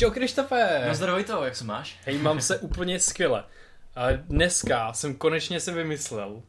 [0.00, 0.84] Čau Krištofe!
[0.88, 1.98] No zdravoj to, jak se máš?
[2.04, 3.44] Hej, mám se úplně skvěle.
[4.16, 6.42] Dneska jsem konečně si vymyslel, uh,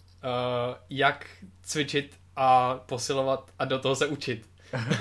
[0.89, 1.27] jak
[1.61, 4.50] cvičit a posilovat a do toho se učit.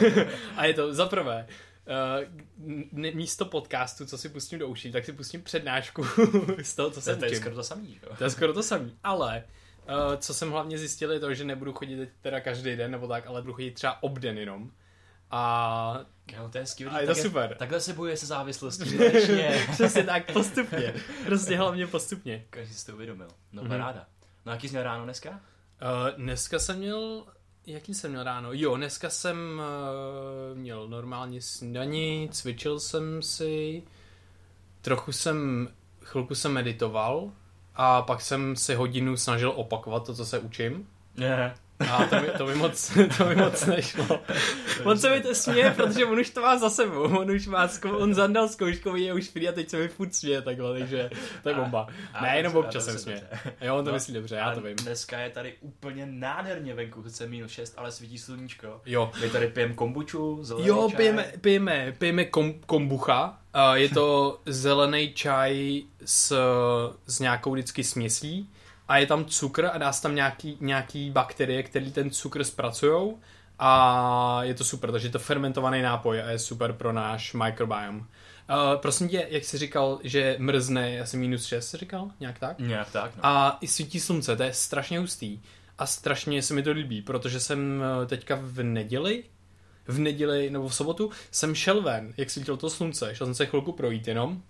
[0.57, 1.47] a je to za prvé,
[2.59, 6.07] uh, místo podcastu, co si pustím do uší, tak si pustím přednášku
[6.63, 8.17] z toho, co se To je skoro to samý, jo?
[8.19, 9.45] To je skoro to samý, ale
[9.89, 13.27] uh, co jsem hlavně zjistil je to, že nebudu chodit teda každý den nebo tak,
[13.27, 14.71] ale budu chodit třeba obden jenom.
[15.31, 16.01] A
[16.37, 16.95] Jo, to je skvělý.
[16.95, 17.57] A je to tak super.
[17.59, 18.99] Takhle se bojuje se závislostí.
[19.73, 20.95] Přesně tak, postupně.
[21.27, 22.45] Prostě hlavně postupně.
[22.51, 23.29] Každý si to uvědomil.
[23.53, 23.71] No, Mhm.
[23.71, 24.07] paráda.
[24.47, 25.31] No, jaký jsi měl ráno dneska?
[25.31, 25.37] Uh,
[26.17, 27.27] dneska jsem měl,
[27.67, 28.49] jaký jsem měl ráno?
[28.53, 29.37] Jo, dneska jsem
[30.53, 33.83] uh, měl normálně snídaní, cvičil jsem si,
[34.81, 35.69] trochu jsem,
[36.03, 37.33] chvilku jsem meditoval
[37.75, 40.89] a pak jsem si hodinu snažil opakovat to, co se učím.
[41.17, 41.55] Ne.
[41.91, 44.21] A to mi, to mi, moc, to mi moc nešlo.
[44.85, 47.03] On se mi to směje, protože on už to má za sebou.
[47.03, 50.15] On už má, zkou, on zandal zkouškový, je už free a teď se mi furt
[50.15, 51.11] směje takhle, takže
[51.43, 51.87] to je bomba.
[52.15, 53.21] A- Ne, jenom občas jsem se směje.
[53.31, 53.53] dobře.
[53.61, 54.77] Jo, on to No, myslí dobře, já to vím.
[54.77, 58.81] Dneska je tady úplně nádherně venku, sice minus 6, ale svítí sluníčko.
[58.87, 60.97] Jo, My tady pijeme kombuču, zelený Jo, čaj.
[60.97, 63.39] pijeme, pijeme, pijeme kom, kombucha.
[63.71, 66.33] Uh, je to zelený čaj s,
[67.07, 68.51] s nějakou vždycky směsí
[68.91, 73.19] a je tam cukr a dá se tam nějaký, nějaký bakterie, které ten cukr zpracujou
[73.59, 77.99] a je to super, takže je to fermentovaný nápoj a je super pro náš microbiome.
[77.99, 78.07] Uh,
[78.77, 82.11] prosím tě, jak jsi říkal, že mrzne asi minus 6, jsi říkal?
[82.21, 82.59] Nějak tak?
[82.59, 83.27] Nějak tak, no.
[83.27, 85.41] A i svítí slunce, to je strašně hustý.
[85.79, 89.25] A strašně se mi to líbí, protože jsem eh, teďka v neděli,
[89.87, 93.47] v neděli nebo v sobotu, jsem šel ven, jak svítilo to slunce, šel jsem se
[93.47, 94.43] chvilku projít jenom.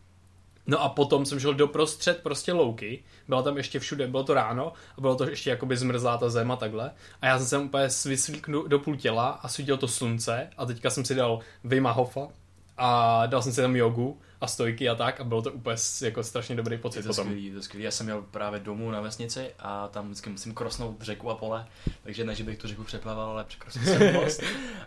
[0.71, 4.73] No a potom jsem šel doprostřed prostě louky, byla tam ještě všude, bylo to ráno
[4.99, 6.91] a bylo to ještě jakoby zmrzlá ta zem a takhle.
[7.23, 10.67] A já jsem se úplně vyslíkl do, do půl těla a svítilo to slunce a
[10.67, 12.29] teďka jsem si dal Vima Hofa
[12.77, 16.23] a dal jsem si tam jogu a stojky a tak a bylo to úplně jako
[16.23, 17.25] strašně dobrý pocit Je to potom.
[17.25, 17.85] skvělý, to skvělý.
[17.85, 21.67] Já jsem měl právě domů na vesnici a tam vždycky musím krosnout řeku a pole,
[22.03, 24.43] takže ne, že bych tu řeku přeplaval, ale překrosnul jsem most.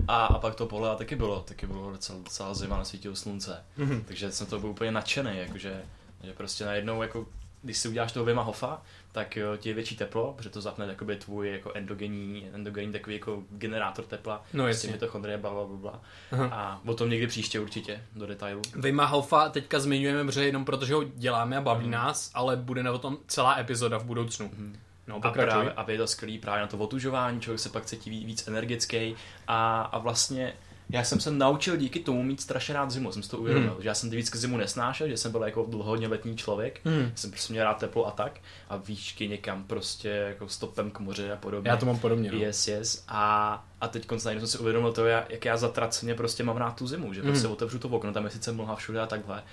[0.07, 3.63] A, a pak to pole a taky bylo, taky bylo docela, docela zima, nasvítilo slunce.
[3.77, 4.03] Mhm.
[4.07, 5.83] Takže jsem to byl úplně nadšený, jakože,
[6.23, 7.25] že prostě najednou, jako,
[7.63, 8.81] když si uděláš toho Vima Hofa,
[9.11, 13.15] tak jo, ti je větší teplo, protože to zapne jakoby tvůj jako endogenní, endogenní takový
[13.15, 14.91] jako generátor tepla, No jasně.
[14.91, 16.01] mitochondrie, bla, bla, bla.
[16.31, 16.45] Aha.
[16.51, 18.61] A o tom někdy příště určitě, do detailu.
[18.75, 21.91] Vima Hofa teďka zmiňujeme, protože jenom protože ho děláme a baví Mhm.
[21.91, 24.45] nás, ale bude na o tom celá epizoda v budoucnu.
[24.53, 24.79] Mhm.
[25.07, 28.09] No, A právě, a je to skvělý právě na to otužování, člověk se pak cítí
[28.09, 29.15] víc, víc energický
[29.47, 30.53] a, a vlastně
[30.89, 33.81] já jsem se naučil díky tomu mít strašně rád zimu, jsem si to uvědomil, Hmm.
[33.81, 37.11] že já jsem vždycky zimu nesnášel, že jsem byl jako dlouhodně letní člověk, Hmm.
[37.15, 38.39] jsem prostě měl rád teplo a tak
[38.69, 41.69] a výšky někam prostě jako stopem k moři a podobně.
[41.71, 42.31] Já to mám podobně.
[42.31, 42.37] No.
[42.37, 43.03] Yes, yes.
[43.07, 46.75] A, a teď konc najednou jsem si uvědomil to, jak já zatraceně prostě mám rád
[46.77, 47.53] tu zimu, že prostě Mhm.
[47.53, 49.43] otevřu to okno, tam je sice mlha všude a takhle,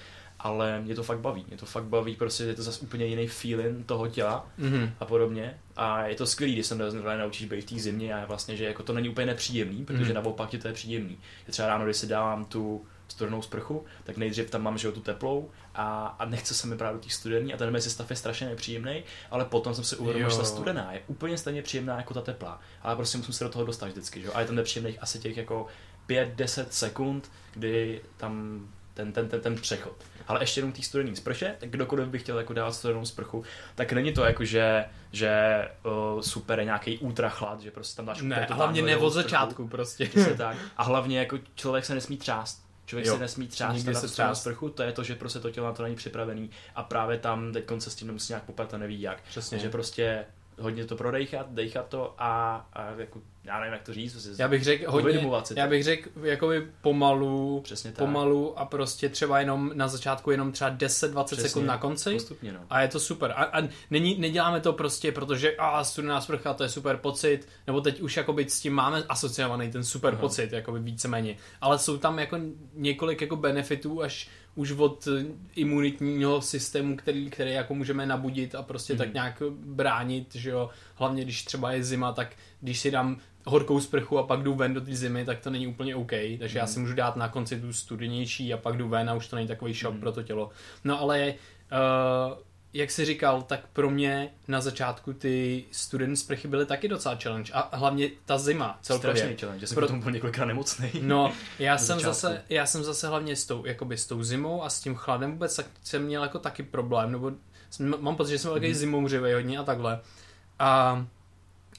[0.42, 3.26] ale mě to fakt baví, mě to fakt baví, prostě je to zase úplně jiný
[3.28, 4.90] feeling toho těla Mhm.
[5.00, 5.58] a podobně.
[5.76, 8.64] A je to skvělý, když se na- naučíš být v té zimě a vlastně, že
[8.64, 10.14] jako to není úplně nepříjemný, protože Mhm.
[10.14, 11.18] naopak je to je příjemný.
[11.46, 15.00] Je třeba ráno, když si dávám tu studenou sprchu, tak nejdřív tam mám že tu
[15.00, 18.16] teplou a, a nechce se mi právě do té studený a ten mezi stav je
[18.16, 22.14] strašně nepříjemný, ale potom jsem si uvědomil, že ta studená je úplně stejně příjemná jako
[22.14, 25.02] ta teplá, ale prostě musím se do toho dostat vždycky, že a je tam nepříjemných
[25.02, 25.66] asi těch jako
[26.08, 28.60] 5-10 sekund, kdy tam
[28.94, 29.96] ten, ten, ten, ten přechod.
[30.30, 33.92] Ale ještě jenom té studený sprše, tak kdokoliv by chtěl jako dávat studenou sprchu, tak
[33.92, 35.30] není to jako, že, že
[36.14, 39.68] uh, super je nějaký ultra chlad, že prostě tam dáš Ne, hlavně ne od začátku
[39.68, 40.06] prostě.
[40.06, 40.56] Přesně tak.
[40.76, 42.62] A hlavně jako člověk se nesmí třást.
[42.86, 43.14] Člověk Jo.
[43.14, 44.40] se nesmí třást Nikdy na se třást.
[44.40, 47.52] sprchu, to je to, že prostě to tělo na to není připravený a právě tam
[47.52, 49.22] teď se s tím musí nějak poprat a neví jak.
[49.22, 49.50] Přesně.
[49.58, 50.24] Takže prostě
[50.60, 54.48] hodně to prodejchat, dejchat to a, a jako, já nevím, jak to říct, prostě Já
[54.48, 57.98] bych řekl hodně, si já bych řekl jakoby pomalu, Přesně tak.
[57.98, 61.48] pomalu a prostě třeba jenom na začátku jenom třeba 10-20 Přesně.
[61.48, 62.12] sekund na konci.
[62.12, 62.60] Postupně, no.
[62.70, 63.32] A je to super.
[63.36, 67.80] A, a není, neděláme to prostě, protože a studená sprcha, to je super pocit, nebo
[67.80, 70.20] teď už jakoby s tím máme asociovaný ten super Aha.
[70.20, 71.36] pocit, jakoby víceméně.
[71.60, 72.36] Ale jsou tam jako
[72.74, 74.28] několik jako benefitů až
[74.60, 75.08] už od
[75.56, 78.98] imunitního systému, který, který jako můžeme nabudit a prostě Mhm.
[78.98, 80.70] tak nějak bránit, že jo.
[80.94, 84.74] Hlavně když třeba je zima, tak když si dám horkou sprchu a pak jdu ven
[84.74, 86.12] do té zimy, tak to není úplně OK.
[86.38, 86.72] Takže já Mhm.
[86.72, 89.48] si můžu dát na konci tu studenější a pak jdu ven a už to není
[89.48, 90.00] takový šok Mhm.
[90.00, 90.50] pro to tělo.
[90.84, 91.34] No ale
[91.72, 92.38] uh,
[92.72, 97.52] jak jsi říkal, tak pro mě na začátku ty student sprchy byly taky docela challenge.
[97.52, 99.16] A hlavně ta zima celkově.
[99.16, 99.86] Strašný challenge, že jsem Pro- Pro...
[99.86, 100.90] potom byl několikrát nemocný.
[101.02, 102.14] No, já jsem, začátku.
[102.14, 105.32] zase, já jsem zase hlavně s tou, jakoby s tou zimou a s tím chladem
[105.32, 107.32] vůbec tak jsem měl jako taky problém, nebo
[107.70, 108.74] jsem, mám pocit, že jsem takový Mhm.
[108.76, 108.80] mm-hmm.
[108.80, 110.00] zimouřivý hodně a takhle.
[110.58, 111.06] A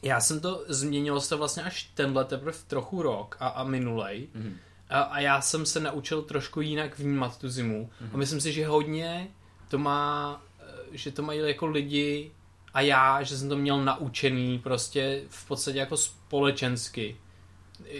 [0.04, 4.28] já jsem to, změnilo se to vlastně až tenhle teprve trochu rok a, a minulej.
[4.34, 4.58] Mhm.
[4.90, 7.90] A, a já jsem se naučil trošku jinak vnímat tu zimu.
[8.04, 8.10] Mm-hmm.
[8.14, 9.28] A myslím si, že hodně
[9.70, 10.42] to má,
[10.92, 12.32] že to mají jako lidi
[12.74, 17.16] a já, že jsem to měl naučený prostě v podstatě jako společensky.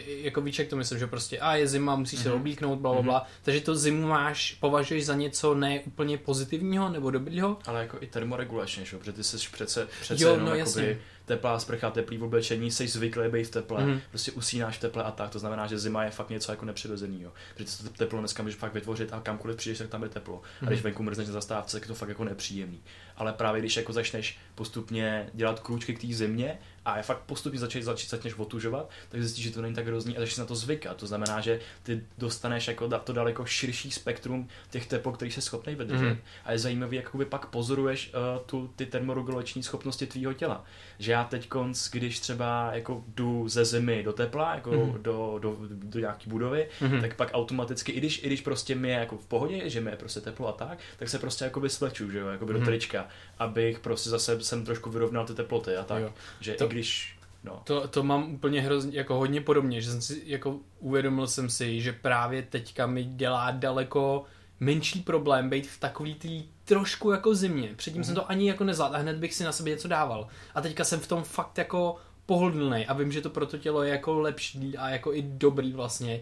[0.06, 2.24] Jako víš, jak to myslím, že prostě a je zima, musíš mm-hmm.
[2.24, 2.38] se Mhm.
[2.38, 3.28] oblíknout, bla, bla, bla.
[3.42, 7.58] Takže to zimu máš, považuješ za něco ne úplně pozitivního nebo dobrýho?
[7.66, 8.96] Ale jako i termoregulačně, že?
[8.96, 11.00] jo, protože ty jsi přece, přece Jo, jenom no no, jasně.
[11.36, 13.92] Teplá sprcha, teplý oblečení, jsi zvyklý být v teple, Mhm.
[13.92, 14.02] mm.
[14.10, 17.32] prostě usínáš v teple a tak, to znamená, že zima je fakt něco jako nepřirozeného.
[17.56, 20.42] Protože to teplo dneska můžeš fakt vytvořit a kamkoliv přijdeš, tak tam je teplo.
[20.62, 22.82] A když venku mrzneš na zastávce, tak je to fakt jako nepříjemný.
[23.18, 27.60] Ale právě když jako začneš postupně dělat krůčky k té zimě a je fakt postupně
[27.60, 30.56] začít, začít, začneš otužovat, tak zjistíš, že to není tak hrozný a začneš na to
[30.56, 30.98] zvykat.
[30.98, 35.76] To znamená, že ty dostaneš jako to daleko širší spektrum těch teplot, který jsi schopný
[35.76, 36.04] vydržet.
[36.04, 36.12] Mhm.
[36.14, 36.20] Mm.
[36.46, 40.64] A je zajímavý, jak pak pozoruješ uh, tu, ty termoregulační schopnosti tvýho těla.
[41.00, 41.50] Že já teď,
[41.92, 44.80] když třeba jako jdu ze zimy do tepla, jako Mhm.
[44.82, 45.04] mm.
[45.04, 46.96] do, do, do, nějaký budovy, Mhm.
[46.96, 47.02] mm.
[47.02, 49.92] tak pak automaticky, i když, i když prostě mi je jako v pohodě, že mi
[49.92, 52.60] je prostě teplo a tak, tak se prostě jakoby sleču, že jo, jakoby Mhm.
[52.62, 53.08] do trička,
[53.40, 56.02] abych prostě zase jsem trošku vyrovnal ty teploty a tak.
[56.04, 56.14] Jo.
[56.40, 60.22] Že To- když, no, To, to mám úplně hrozně, jako hodně podobně, že jsem si,
[60.26, 64.24] jako uvědomil jsem si, že právě teďka mi dělá daleko
[64.60, 67.74] menší problém být v takový tý trošku jako zimě.
[67.76, 68.04] Předtím mm.
[68.04, 70.28] jsem to ani jako nezvládl a hned bych si na sebe něco dával.
[70.56, 71.96] A teďka jsem v tom fakt jako
[72.26, 75.74] pohodlný a vím, že to pro to tělo je jako lepší a jako i dobrý
[75.74, 76.22] vlastně.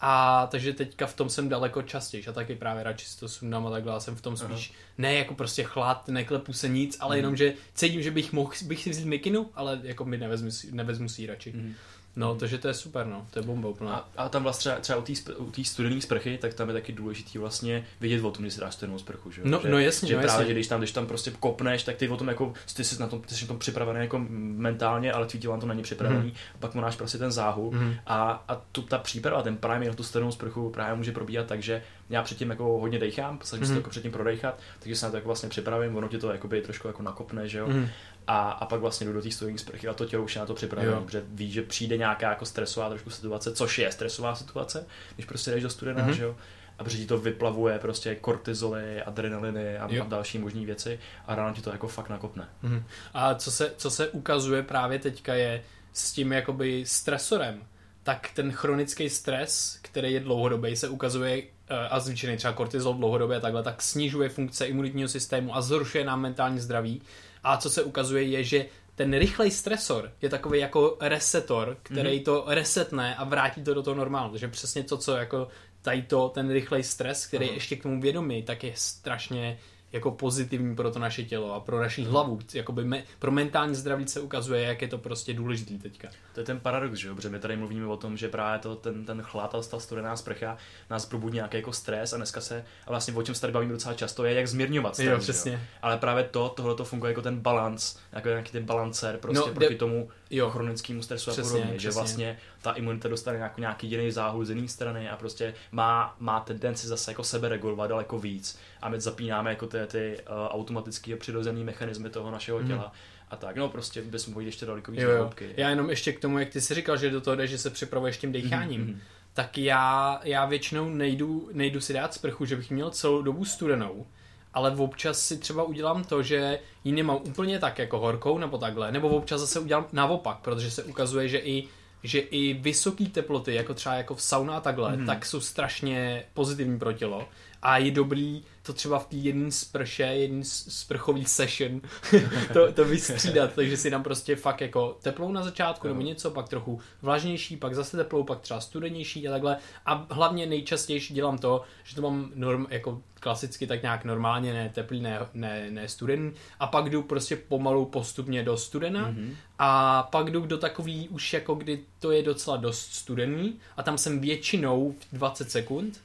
[0.00, 3.66] A takže teďka v tom jsem daleko častěji a taky právě radši si to sundám
[3.66, 7.16] a takhle a jsem v tom spíš ne jako prostě chlad, neklepu se nic, ale
[7.16, 10.72] jenom, že cítím, že bych mohl bych si vzít mikinu, ale jako mi nevezmu, si-
[10.72, 11.52] nevezmu si ji radši.
[11.52, 11.74] Mhm.
[12.16, 13.94] No, takže to je super, no, to je bomba úplná.
[14.16, 17.38] A, a tam vlastně třeba, třeba u té studené sprchy, tak tam je taky důležitý
[17.38, 19.40] vlastně vidět o tom, když si dáš studenou sprchu, že?
[19.44, 20.46] No- že, no jasně, že no právě, jasně.
[20.46, 23.06] že když tam, když tam prostě kopneš, tak ty o tom jako, ty jsi na
[23.06, 26.74] tom, ty jsi na tom připravený jako mentálně, ale tvý to není připravený, a pak
[26.74, 27.94] mu dáš prostě ten záhul Mhm.
[28.06, 31.62] a, a tu, ta příprava, ten priming na tu studenou sprchu právě může probíhat tak,
[31.62, 33.76] že já předtím jako hodně dejchám, snažím se Mhm.
[33.76, 36.60] to jako předtím prodejchat, takže se na to jako vlastně připravím, ono ti to jakoby
[36.62, 37.68] trošku jako nakopne, že jo?
[37.68, 37.88] Mhm.
[38.32, 40.46] A, a pak vlastně jdu do té studené sprchy a to tělo už je na
[40.46, 41.00] to připravené, Jo.
[41.04, 45.50] protože ví, že přijde nějaká jako stresová trošku situace, což je stresová situace, když prostě
[45.50, 46.10] jdeš do studená, Mhm.
[46.10, 46.16] mm-hmm.
[46.16, 46.36] že jo,
[46.78, 50.04] a protože ti to vyplavuje prostě kortizoly, adrenaliny a, Jo.
[50.04, 52.48] a další možné věci a ráno ti to jako fakt nakopne.
[52.62, 52.84] Mhm.
[53.14, 55.62] A co se, co se ukazuje právě teďka je
[55.92, 57.62] s tím jakoby stresorem,
[58.02, 63.36] tak ten chronický stres, který je dlouhodobý, se ukazuje eh, a zvýšený třeba kortizol dlouhodobě
[63.36, 67.02] a takhle, tak snižuje funkce imunitního systému a zhoršuje nám mentální zdraví.
[67.44, 72.24] A co se ukazuje je, že ten rychlej stresor je takový jako resetor, který mm-hmm.
[72.24, 74.30] to resetne a vrátí to do toho normálu.
[74.30, 75.48] Takže přesně to, co jako
[75.82, 77.54] tady to, ten rychlej stres, který je Aha.
[77.54, 79.58] ještě k tomu vědomý, tak je strašně
[79.92, 82.38] jako pozitivní pro to naše tělo a pro naši hlavu.
[82.54, 86.08] Jakoby me, pro mentální zdraví se ukazuje, jak je to prostě důležitý teďka.
[86.34, 88.76] To je ten paradox, že jo, protože my tady mluvíme o tom, že právě to,
[88.76, 90.56] ten, ten chlad a ta studená sprcha
[90.90, 93.72] nás probudí nějaký jako stres a dneska se, a vlastně o čem se tady bavíme
[93.72, 95.62] docela často, je jak zmírňovat stres, Jo, že přesně.
[95.82, 99.54] Ale právě to, tohle to funguje jako ten balans, jako nějaký ten balancer prostě No,
[99.54, 100.50] proti de- tomu Jo.
[100.50, 102.00] chronickému stresu Přesně, a podobně, že přesně.
[102.00, 106.40] vlastně ta imunita dostane nějaký, nějaký jiný záhul z jiné strany a prostě má, má
[106.40, 111.14] tendenci zase jako sebe regulovat daleko víc a my zapínáme jako ty, ty uh, automatické
[111.14, 112.68] a přirozené mechanismy toho našeho Mhm.
[112.68, 112.92] těla
[113.30, 115.50] a tak, no prostě bychom mohli ještě daleko víc hloubky.
[115.56, 117.70] Já jenom ještě k tomu, jak ty jsi říkal, že do toho jde, že se
[117.70, 119.00] připravuješ tím decháním, Mhm, mhm.
[119.34, 124.06] tak já, já většinou nejdu, nejdu si dát sprchu, že bych měl celou dobu studenou,
[124.54, 128.92] ale občas si třeba udělám to, že ji nemám úplně tak jako horkou nebo takhle,
[128.92, 131.68] nebo občas zase udělám naopak, protože se ukazuje, že i
[132.02, 135.06] že i vysoké teploty, jako třeba jako v sauna a takhle, Mhm.
[135.06, 137.28] tak jsou strašně pozitivní pro tělo.
[137.62, 141.80] A je dobrý to třeba v té jedné sprše, jedný sprchový session,
[142.52, 146.48] to, to vystřídat, takže si dám prostě fakt jako teplou na začátku nebo něco, pak
[146.48, 149.56] trochu vlažnější, pak zase teplou, pak třeba studenější a takhle.
[149.86, 154.70] A hlavně nejčastěji dělám to, že to mám norm, jako klasicky tak nějak normálně, ne
[154.74, 156.32] teplý, ne, ne, ne studený.
[156.60, 159.36] A pak jdu prostě pomalu postupně do studena Mhm.
[159.58, 163.98] a pak jdu do takový už jako kdy to je docela dost studený a tam
[163.98, 166.00] jsem většinou v 20 sekund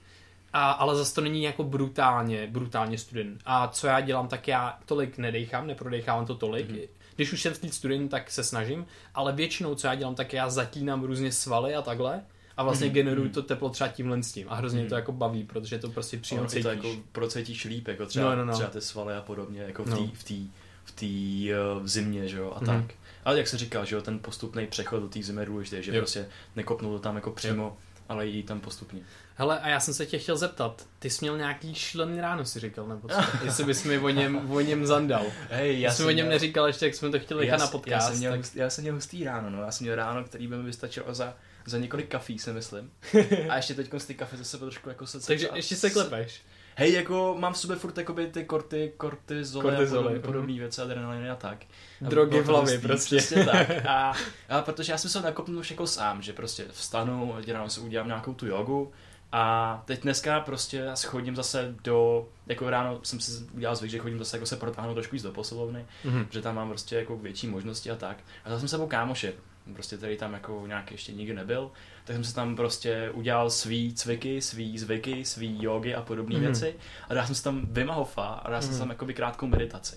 [0.56, 3.38] a, ale zase to není jako brutálně, brutálně studený.
[3.46, 6.70] A co já dělám, tak já tolik nedechám, neprodechávám to tolik.
[6.70, 6.78] Mhm.
[6.78, 6.88] Mm-hmm.
[7.16, 8.86] Když už jsem v té studený, tak se snažím,
[9.16, 12.22] ale většinou, co já dělám, tak já zatínám různě svaly a takhle
[12.58, 12.96] a vlastně Mhm, mm-hmm.
[12.96, 13.34] generuju mhm.
[13.34, 14.90] to teplo třeba tímhle s tím a hrozně mm-hmm.
[14.90, 16.64] to jako baví, protože to prostě přímo i cítíš.
[16.64, 18.54] to jako procítíš líp, jako třeba, No, no, no.
[18.54, 20.08] třeba ty svaly a podobně, jako v té No.
[20.14, 20.50] v tý,
[20.86, 22.66] v tý, uh, v zimě, že jo, a Mhm.
[22.66, 22.96] tak.
[23.26, 25.92] Ale jak se říká, že jo, ten postupný přechod do té zimy je důležitý, že
[25.92, 25.98] Jo.
[26.02, 27.78] prostě nekopnout to tam jako přímo,
[28.10, 29.00] ale jít tam postupně.
[29.38, 32.60] Hele, a já jsem se tě chtěl zeptat, ty jsi měl nějaký šílený ráno, si
[32.60, 33.22] říkal, nebo co?
[33.44, 35.26] Jestli bys mi o něm, o něm zandal.
[35.50, 38.06] Hej, Já jsem o něm neříkal ještě, jak jsme to chtěli nechat já, na podcast.
[38.06, 38.40] Já jsem, měl, tak...
[38.40, 39.62] hustý, já jsem měl hustý ráno, no.
[39.62, 41.34] Já jsem měl ráno, který by mi vystačilo za,
[41.66, 42.92] za několik kafí, si myslím.
[43.50, 45.28] A ještě teď z ty kafe zase trošku jako se...
[45.28, 46.42] Takže ještě se klepeš.
[46.78, 50.22] Hej, jako mám v sobě furt jakoby ty korty, kortizoly, Kortizoly, a podobné, mhm.
[50.22, 51.58] podobné věci, adrenaliny a tak.
[52.06, 53.18] A Drogy v hlavě prostě.
[53.18, 53.70] Přesně tak.
[53.88, 54.14] A,
[54.50, 58.08] a protože já jsem se nakopnul už jako sám, že prostě vstanu, ráno si udělám
[58.08, 58.92] nějakou tu jogu
[59.38, 64.20] a teď dneska prostě chodím zase do, jako ráno jsem si udělal zvyk, že chodím
[64.20, 66.28] zase jako se protáhnout trošku víc do posilovny, Mhm.
[66.32, 68.18] že tam mám prostě jako větší možnosti a tak.
[68.46, 69.34] A dal jsem sebou kámoše,
[69.74, 71.72] prostě který tam jako nějaký ještě nikdy nebyl,
[72.06, 76.46] tak jsem si tam prostě udělal svý cviky, svý zvyky, svý jogy a podobné Mhm.
[76.46, 76.76] věci
[77.10, 78.80] a dal jsem si tam Wim Hofa a dal jsem si Mhm.
[78.80, 79.96] tam jakoby krátkou meditaci.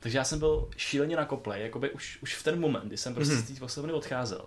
[0.00, 3.14] Takže já jsem byl šíleně na kople, jakoby už, už v ten moment, kdy jsem
[3.14, 3.42] prostě Mhm.
[3.42, 4.44] z té posilovny odcházel.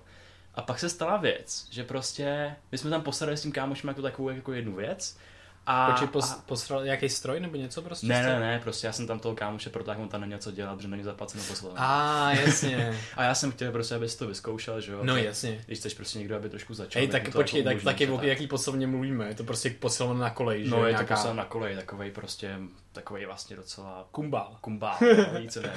[0.55, 4.01] A pak se stala věc, že prostě my jsme tam posadili s tím kámošem jako
[4.01, 5.17] takovou jako jednu věc
[5.65, 8.08] a, Počkej, pos, a posral nějaký stroj nebo něco prostě?
[8.08, 10.75] ne, ne, ne, prostě já jsem tam toho kámoše protáhl, on tam neměl co dělat,
[10.75, 11.77] protože není zaplaceno poslovně.
[11.79, 13.00] A, ah, jasně.
[13.15, 15.00] A já jsem chtěl prostě, abys to vyzkoušel, že jo.
[15.03, 15.63] No Tak jasně.
[15.65, 17.00] Když chceš prostě někdo, aby trošku začal.
[17.00, 19.27] Hej, tak tak to počkej, jako tak taky o jaký poslovně mluvíme?
[19.27, 20.72] Je to prostě posilovna na koleji, že?
[20.72, 22.60] No, je to Nějaká posel na koleji, takovej prostě,
[22.91, 24.57] takovej vlastně docela Kumbál.
[24.62, 24.98] kumbál,
[25.33, 25.75] no, více ne.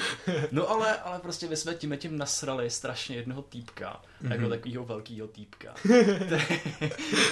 [0.51, 4.33] No ale, ale prostě my jsme tím tím nasrali strašně jednoho týpka, mm-hmm.
[4.33, 5.75] jako takového velkého týpka,
[6.21, 6.61] který,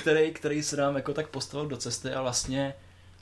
[0.00, 2.74] který, který se nám jako tak postavil do cesty a vlastně,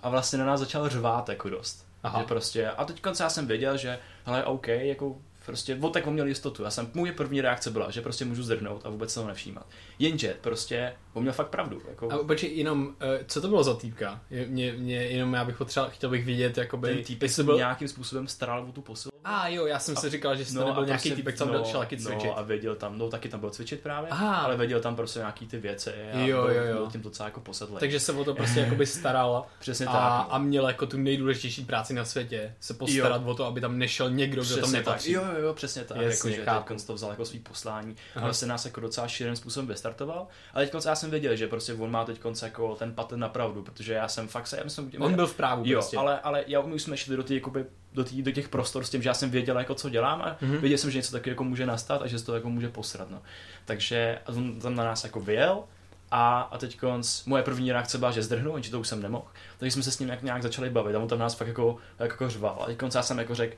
[0.03, 1.87] a vlastně na nás začal řvát jako dost.
[2.03, 2.21] Aha.
[2.21, 5.17] Že prostě, a teď já jsem věděl, že hele, OK, jako
[5.51, 6.63] prostě, o tak on měl jistotu.
[6.63, 9.67] Já jsem, můj první reakce byla, že prostě můžu zdrhnout a vůbec se ho nevšímat.
[9.99, 11.83] Jenže prostě, on měl fakt pravdu.
[11.89, 14.21] Jako, A počkej, jenom, eh, co to bylo za týpka?
[14.47, 16.95] Mě, mě, jenom já bych potřeboval, chtěl bych vidět, jakoby...
[16.95, 17.57] ten týpek byl...
[17.57, 19.11] nějakým způsobem staral o tu posilu.
[19.25, 21.47] A jo, já jsem si říkal, že to No, nebyl a nějaký prostě- týpek, co
[21.47, 22.25] tam šel taky cvičit.
[22.25, 24.37] No a věděl tam, no taky tam byl cvičit právě, Aha.
[24.37, 26.77] ale věděl tam prostě nějaký ty věci a Jo, byl, jo, jo.
[26.77, 27.81] byl tím docela jako posedlej.
[27.81, 30.27] Takže se o to prostě jakoby staral Přesně a, tak.
[30.31, 34.11] a měl jako tu nejdůležitější práci na světě, se postarat o to, aby tam nešel
[34.11, 34.73] někdo, kdo tam tak.
[34.73, 35.13] nepatří.
[35.13, 35.97] Jo, jo, jo, přesně tak.
[35.97, 38.25] Jasně, jako, že teď to vzal jako svý poslání, Aha.
[38.25, 40.27] ale se nás jako docela šíleným způsobem vystartoval.
[40.55, 43.63] Ale teď já jsem věděl, že prostě on má teď jako ten patent na pravdu,
[43.63, 45.97] protože já jsem fakt se, já myslím, On byl v právu Jo, prostě.
[45.97, 48.85] ale, ale já, my už jsme šli do, tý, jakoby, do, tý, do těch prostor
[48.85, 50.53] s tím, že já jsem věděl, jako, co dělám a Mhm.
[50.53, 50.61] mm-hmm.
[50.61, 53.11] věděl jsem, že něco takového jako může nastat a že se to jako může posrat.
[53.11, 53.23] No.
[53.65, 55.65] Takže on tam na nás jako vyjel
[56.11, 56.79] a, a teď
[57.27, 59.25] moje první reakce byla, že zdrhnu, jenže to už jsem nemohl.
[59.59, 61.77] Takže jsme se s ním jak, nějak začali bavit a on tam nás fakt jako,
[61.99, 62.59] jako řval.
[62.63, 63.57] A teď já jsem jako řekl,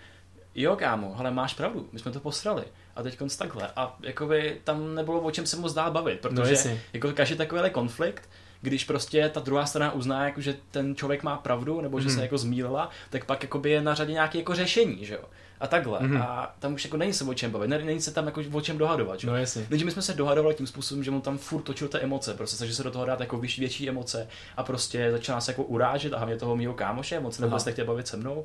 [0.55, 2.65] jo kámo, ale máš pravdu, my jsme to posrali.
[2.97, 3.69] A teď takhle.
[3.77, 6.81] A jakoby tam nebylo o čem se moc dál bavit, No protože jasně.
[6.93, 8.29] jako každý takovýhle konflikt,
[8.61, 12.17] když prostě ta druhá strana uzná, jako, že ten člověk má pravdu, nebo že Mhm.
[12.17, 15.25] se jako zmílila, tak pak jakoby je na řadě nějaké jako řešení, že jo.
[15.61, 15.99] A takhle.
[16.03, 16.23] Mhm.
[16.23, 18.61] A tam už jako není se o čem bavit, ne- není se tam jako o
[18.61, 19.33] čem dohadovat, že jo.
[19.33, 19.67] No jasně.
[19.69, 22.57] Takže my jsme se dohadovali tím způsobem, že mu tam furt točil ty emoce, prostě
[22.59, 26.13] takže se do toho dát jako vyšší, větší emoce a prostě začal nás jako urážet
[26.15, 28.45] a hlavně toho mýho kámoše, moc nebo se chtěl bavit se mnou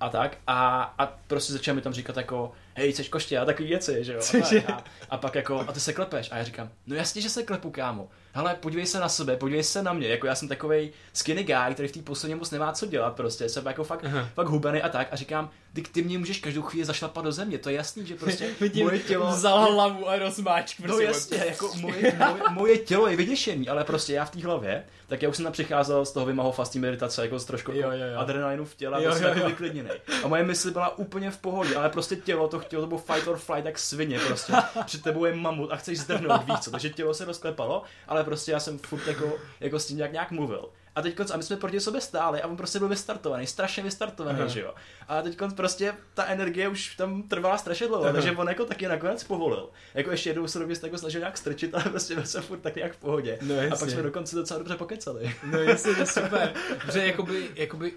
[0.00, 0.38] a tak.
[0.46, 4.12] A, a prostě začal mi tam říkat jako hej, chceš koště a takový věci, že
[4.12, 4.20] jo.
[4.68, 7.30] A, a, a, pak jako, a ty se klepeš a já říkám, no jasně, že
[7.30, 8.08] se klepu, kámo.
[8.32, 11.74] Hele, podívej se na sebe, podívej se na mě, jako já jsem takovej skinny guy,
[11.74, 14.28] který v té poslední moc nemá co dělat, prostě jsem jako fakt, Aha.
[14.34, 17.58] fakt hubený a tak a říkám, ty, ty mě můžeš každou chvíli zašlapat do země,
[17.58, 20.78] to je jasný, že prostě Vidím, moje tělo, vzal hlavu a rozmáčk.
[20.80, 24.42] No prostě jasně, jako moje, moje, moje, tělo je vyděšený, ale prostě já v té
[24.42, 27.72] hlavě, tak já už jsem tam přicházel z toho vymaho fastí meditace, jako z trošku
[27.72, 28.18] Jo, jo, jo.
[28.18, 29.48] adrenalinu v těle, Jo, prostě jo, jako jo.
[29.48, 29.90] vyklidněný.
[30.24, 33.28] A moje mysl byla úplně v pohodě, ale prostě tělo to chtělo, to bylo fight
[33.28, 34.52] or flight, jak svině prostě.
[34.84, 36.70] Před tebou je mamut a chceš zdrhnout, víc co.
[36.70, 40.30] Takže tělo se rozklepalo, ale prostě já jsem furt jako, jako s tím nějak, nějak
[40.30, 40.68] mluvil.
[40.94, 44.38] A teď a my jsme proti sobě stáli a on prostě byl vystartovaný, strašně vystartovaný,
[44.38, 44.48] Aha.
[44.48, 44.74] že jo.
[45.08, 48.12] A teď prostě ta energie už tam trvala strašně dlouho, Aha.
[48.12, 49.68] takže on jako taky nakonec povolil.
[49.94, 52.58] Jako ještě jednou se do mě jako snažil nějak strčit, ale prostě byl jsem furt
[52.58, 53.38] tak nějak v pohodě.
[53.42, 53.90] No a pak jasně.
[53.90, 55.36] jsme dokonce docela dobře pokecali.
[55.44, 56.54] No jestli to je super.
[56.86, 57.92] Protože jakoby, jakoby,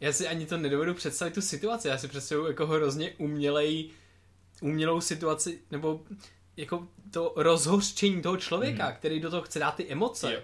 [0.00, 1.88] já si ani to nedovedu představit tu situaci.
[1.88, 3.90] Já si představuju jako hrozně umělej,
[4.60, 6.00] umělou situaci, nebo
[6.56, 8.94] jako to rozhořčení toho člověka, Mhm.
[8.96, 10.34] který do toho chce dát ty emoce.
[10.34, 10.40] Jo.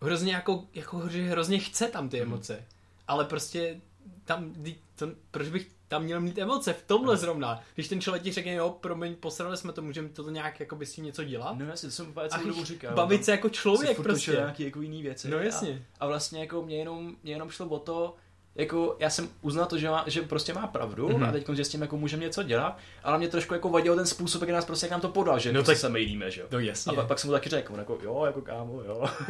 [0.00, 2.26] Hrozně jako, jako že hrozně chce tam ty Mhm.
[2.28, 2.64] emoce.
[3.08, 3.80] Ale prostě
[4.24, 4.54] tam,
[4.96, 7.60] to, proč bych tam měl mít emoce v tomhle zrovna?
[7.74, 10.86] Když ten člověk ti řekne, jo, promiň, posrali jsme to, můžeme to nějak jako by
[10.86, 11.58] s tím něco dělat?
[11.58, 12.94] No jasně, to jsem úplně celou dobu říkal.
[12.94, 14.30] bavit se jako člověk prostě.
[14.32, 15.28] nějaký jako jiný věci.
[15.30, 15.86] No jasně.
[16.00, 18.16] A, a vlastně jako mě jenom, mě jenom šlo o to,
[18.54, 21.16] jako já jsem uznal to, že, má, že prostě má pravdu Mhm.
[21.22, 21.28] mm-hmm.
[21.28, 24.06] a teď, že s tím jako můžeme něco dělat, ale mě trošku jako vadil ten
[24.06, 26.40] způsob, jak nás prostě jak nám to podal, že No prostě tak- se mejlíme, že
[26.40, 26.46] jo.
[26.50, 26.92] No jasně.
[26.92, 29.04] A pak, pak jsem mu taky řekl, jako jo, jako kámo, jo,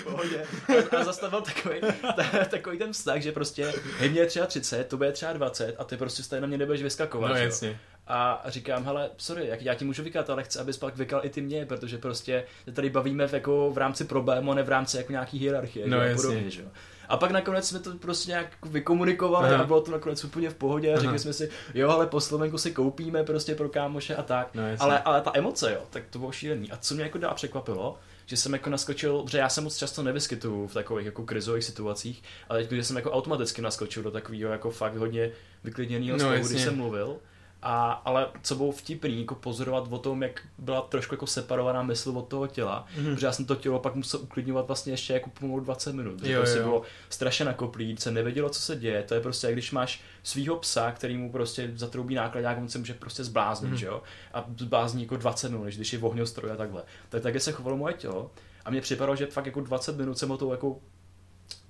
[0.00, 0.44] v pohodě.
[0.92, 1.80] A, a zastavil takový,
[2.16, 5.74] ta, takový ten vztah, že prostě, hej, mě je třeba 30, to bude třeba 20
[5.78, 7.46] a ty prostě stejně na mě nebudeš vyskakovat, No že jo.
[7.46, 7.80] jasně.
[8.10, 11.30] A říkám, hele, sorry, jak já ti můžu vykat, ale chci, abys pak vykal i
[11.30, 14.96] ty mě, protože prostě se tady bavíme v, jako v rámci problému, ne v rámci
[14.96, 16.04] jako nějaký hierarchie No že?
[16.04, 16.22] jo, jasně.
[16.28, 16.68] podobně, že jo.
[17.08, 19.62] A pak nakonec jsme to prostě nějak vykomunikovali Aha.
[19.62, 21.02] a bylo to nakonec úplně v pohodě a Aha.
[21.02, 24.48] řekli jsme si, jo, ale po Slovenku si koupíme prostě pro kámoše a tak.
[24.54, 26.70] No ale, ale ta emoce, jo, tak to bylo šílený.
[26.70, 30.02] A co mě jako dál překvapilo, že jsem jako naskočil, protože já se moc často
[30.02, 34.52] nevyskytuju v takových jako krizových situacích, ale teď, že jsem jako automaticky naskočil do takového
[34.52, 35.30] jako fakt hodně
[35.64, 37.16] vyklidněného No, stavu, když jsem mluvil.
[37.62, 42.10] A, ale co bylo vtipný, jako pozorovat o tom, jak byla trošku jako separovaná mysl
[42.18, 43.14] od toho těla, Mhm.
[43.14, 46.32] protože já jsem to tělo pak musel uklidňovat vlastně ještě jako pomalu 20 minut, že
[46.32, 46.64] Jo, prostě jo.
[46.64, 50.56] bylo strašně nakoplý, se nevědělo, co se děje, to je prostě jak když máš svýho
[50.56, 53.78] psa, který mu prostě zatroubí nákladák, on se může prostě zbláznit, Mhm.
[53.78, 54.02] že jo,
[54.34, 56.82] a zblázní jako 20 minut, než když je ohňostroj a takhle.
[57.08, 58.30] Tak také se chovalo moje tělo
[58.64, 60.76] a mně připadalo, že fakt jako 20 minut jsem o to jako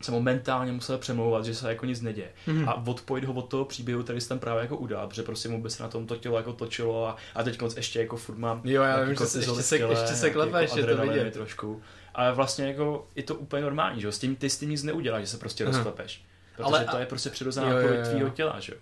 [0.00, 2.28] jsem momentálně musel přemlouvat, že se jako nic neděje.
[2.46, 2.68] Mhm.
[2.68, 5.62] A odpojit ho od toho příběhu, který jsem tam právě jako udal, protože prostě mu
[5.62, 8.60] by se na tom to tělo jako točilo a, a teď ještě jako furt mám
[8.64, 11.32] Jo, já vím, že se, ještě se, ještě se klepeš, jako je to vidět.
[11.32, 11.82] trošku.
[12.14, 14.12] Ale vlastně jako je to úplně normální, že jo?
[14.12, 15.72] S tím, ty s tím nic neuděláš, že se prostě Aha.
[15.72, 16.24] rozklepeš.
[16.56, 18.78] Protože Ale to je prostě přirozená odpověď tvýho těla, že jo?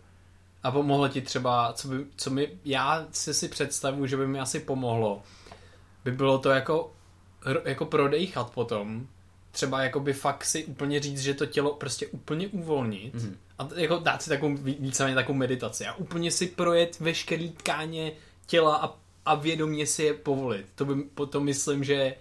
[0.63, 4.41] A pomohlo ti třeba, co, by, co mi, já si si představuju, že by mi
[4.41, 5.23] asi pomohlo,
[6.05, 6.93] by bylo to jako,
[7.65, 9.07] jako prodejchat potom,
[9.57, 13.37] třeba jako by fakt si úplně říct, že to tělo prostě úplně uvolnit Mhm.
[13.59, 18.13] a jako dát si takovou, ví- víceméně takovou meditaci a úplně si projet veškerý tkáně
[18.47, 18.95] těla a,
[19.27, 20.67] a vědomě si je povolit.
[20.75, 20.95] To by,
[21.31, 22.15] to myslím, že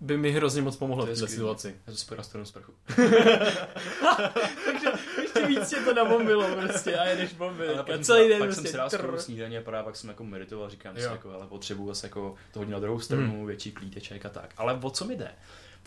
[0.00, 1.74] by mi hrozně moc pomohlo v této situaci.
[1.86, 2.72] Já to si pojdu na stranu sprchu.
[4.64, 4.88] Takže
[5.22, 7.68] ještě víc tě to nabombilo prostě a jedeš bomby.
[7.68, 8.98] Ale A pak, celý den pak prostě jsem si dal trr.
[8.98, 11.10] skoro snídaně a právě pak jsem jako meditoval, říkám si Jo.
[11.10, 14.50] jako, ale potřebuji zase jako to hodně na druhou stranu, větší klíteček a tak.
[14.56, 15.30] Ale o co mi jde?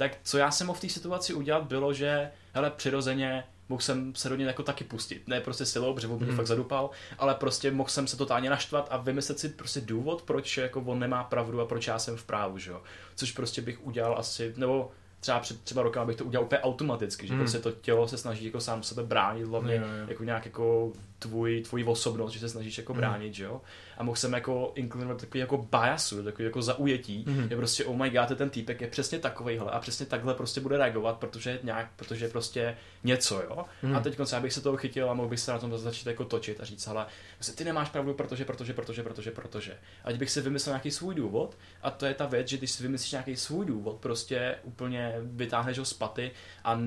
[0.02, 4.16] Tak co já jsem mohl v té situaci udělat bylo, že hele, přirozeně mohl jsem
[4.16, 5.28] se do něj jako taky pustit.
[5.28, 6.36] Ne prostě silou, protože on mě Mhm.
[6.36, 6.90] fakt zadupal,
[7.20, 11.00] ale prostě mohl jsem se totálně naštvat a vymyslet si prostě důvod, proč jako on
[11.00, 12.82] nemá pravdu a proč já jsem v právu, že jo.
[13.16, 17.28] Což prostě bych udělal asi, nebo třeba před třeba rokem bych to udělal úplně automaticky,
[17.28, 17.42] že Mhm.
[17.42, 20.06] prostě to tělo se snaží jako sám sebe bránit, hlavně Jo, jo.
[20.08, 23.00] jako nějak jako tvůj, tvoji osobnost, že se snažíš jako Mhm.
[23.02, 23.62] bránit, že jo.
[24.02, 27.48] A mohl jsem jako inklinovat takový jako biasu, takový jako zaujetí, Mhm.
[27.50, 30.78] je prostě oh my god, ten týpek je přesně takovejhle a přesně takhle prostě bude
[30.78, 33.66] reagovat, protože nějak, protože je prostě něco, jo.
[33.84, 33.96] Mhm.
[33.96, 36.26] A teď konce, abych se toho chytil a mohl bych se na tom začít jako
[36.26, 37.06] točit a říct, ale
[37.36, 39.78] prostě ty nemáš pravdu, protože, protože, protože, protože, protože.
[40.04, 42.84] Ať bych si vymyslel nějaký svůj důvod a to je ta věc, že když si
[42.84, 46.32] vymyslíš nějaký svůj důvod, prostě úplně vytáhneš ho z paty
[46.64, 46.80] a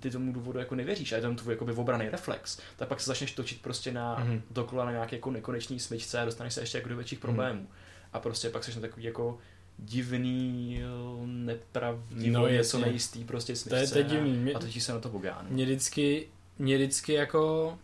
[0.00, 3.10] ty tomu důvodu jako nevěříš a je tam tvůj jakoby obraný reflex, tak pak se
[3.10, 4.42] začneš točit prostě na Mhm.
[4.50, 7.68] dokola na nějaké jako nekonečný smyčce a dostaneš se ještě jako do větších problémů.
[8.12, 9.38] A prostě pak seš na takový jako
[9.78, 10.80] divný,
[11.24, 13.54] nepravdivý, No, něco nejistý prostě.
[13.68, 14.30] To je- to je divný.
[14.32, 15.48] Mě- A točíš se na to bogánu.
[15.50, 17.78] Mě vždycky, mě vždycky jako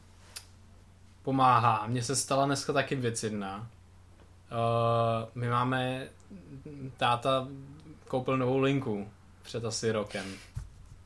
[1.22, 1.86] pomáhá.
[1.86, 3.56] Mně se stala dneska taky věc jedna.
[3.58, 6.08] Uh, my máme,
[6.96, 7.48] táta
[8.08, 9.08] koupil novou linku
[9.42, 10.24] před asi rokem.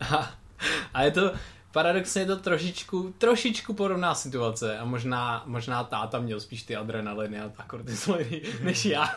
[0.01, 0.35] A,
[0.95, 1.33] a je to,
[1.73, 7.41] paradoxně je to trošičku, trošičku podobná situace a možná, možná táta měl spíš ty adrenaliny
[7.41, 9.09] a ta kortizoliny než já.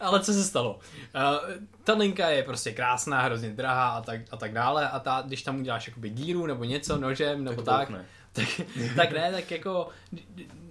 [0.00, 0.74] Ale co se stalo?
[0.74, 1.52] Uh,
[1.84, 5.42] ta linka je prostě krásná, hrozně drahá a tak, a tak dále a ta, když
[5.42, 8.04] tam uděláš jakoby díru nebo něco nožem nebo tak, bouchne.
[8.32, 8.48] tak,
[8.96, 9.88] tak ne, tak jako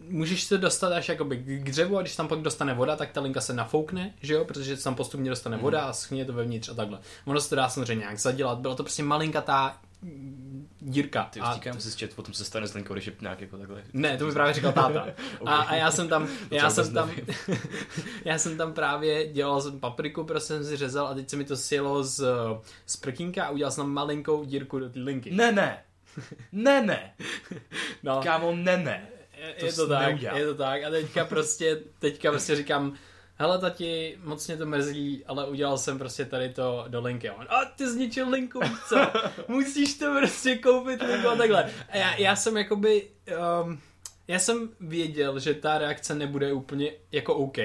[0.10, 3.22] můžeš to dostat až jakoby k dřevu a když tam pak dostane voda, tak ta
[3.22, 5.64] linka se nafoukne, že jo, protože se tam postupně dostane Mhm.
[5.64, 7.00] voda a schně to vevnitř a takhle.
[7.26, 9.78] Ono se to dá samozřejmě nějak zadělat, byla to prostě malinkatá
[10.80, 11.24] dírka.
[11.24, 13.58] Ty A- už říkám si, že potom se stane s linkou, když je nějak jako
[13.58, 13.84] takhle.
[13.94, 15.08] ne, to mi právě říkal táta.
[15.46, 17.12] A, a já jsem tam, já jsem tam,
[18.26, 21.46] já jsem tam právě dělal jsem papriku, prostě jsem si řezal a teď se mi
[21.46, 22.26] to sjelo z,
[22.86, 25.32] z prkínka a udělal jsem malinkou dírku do té linky.
[25.32, 25.84] Ne, ne.
[26.52, 27.14] Ne, ne.
[28.04, 28.22] No.
[28.24, 29.08] Kámo, ne, ne.
[29.60, 30.38] To je to tak, neudělal.
[30.38, 32.94] je to tak a teďka prostě, teďka prostě říkám,
[33.42, 37.30] hele tati, moc mě to mrzí, ale udělal jsem prostě tady to do linky.
[37.30, 38.98] A on, a ty zničil linku, co?
[39.48, 41.72] Musíš to prostě koupit linku a takhle.
[41.90, 43.08] A já, já jsem jakoby,
[43.64, 43.80] um,
[44.28, 47.58] já jsem věděl, že ta reakce nebude úplně jako OK,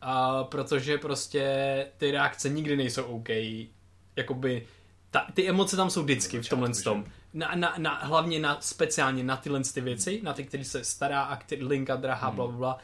[0.00, 1.44] a protože prostě
[1.96, 3.28] ty reakce nikdy nejsou OK,
[4.16, 4.66] jakoby
[5.10, 7.04] ta, ty emoce tam jsou vždycky v tomhle tom.
[7.34, 11.22] Na, na, na, hlavně na, speciálně na tyhle ty věci, na ty, který se stará
[11.22, 12.78] a který, linka drahá, bla, bla, bla.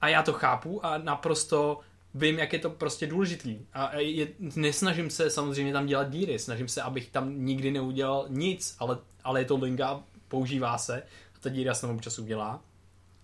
[0.00, 1.80] A já to chápu a naprosto
[2.14, 3.58] vím, jak je to prostě důležitý.
[3.72, 8.76] A je, nesnažím se samozřejmě tam dělat díry, snažím se, abych tam nikdy neudělal nic,
[8.78, 11.02] ale, ale je to linka, používá se
[11.34, 12.60] a ta díra se občas udělá.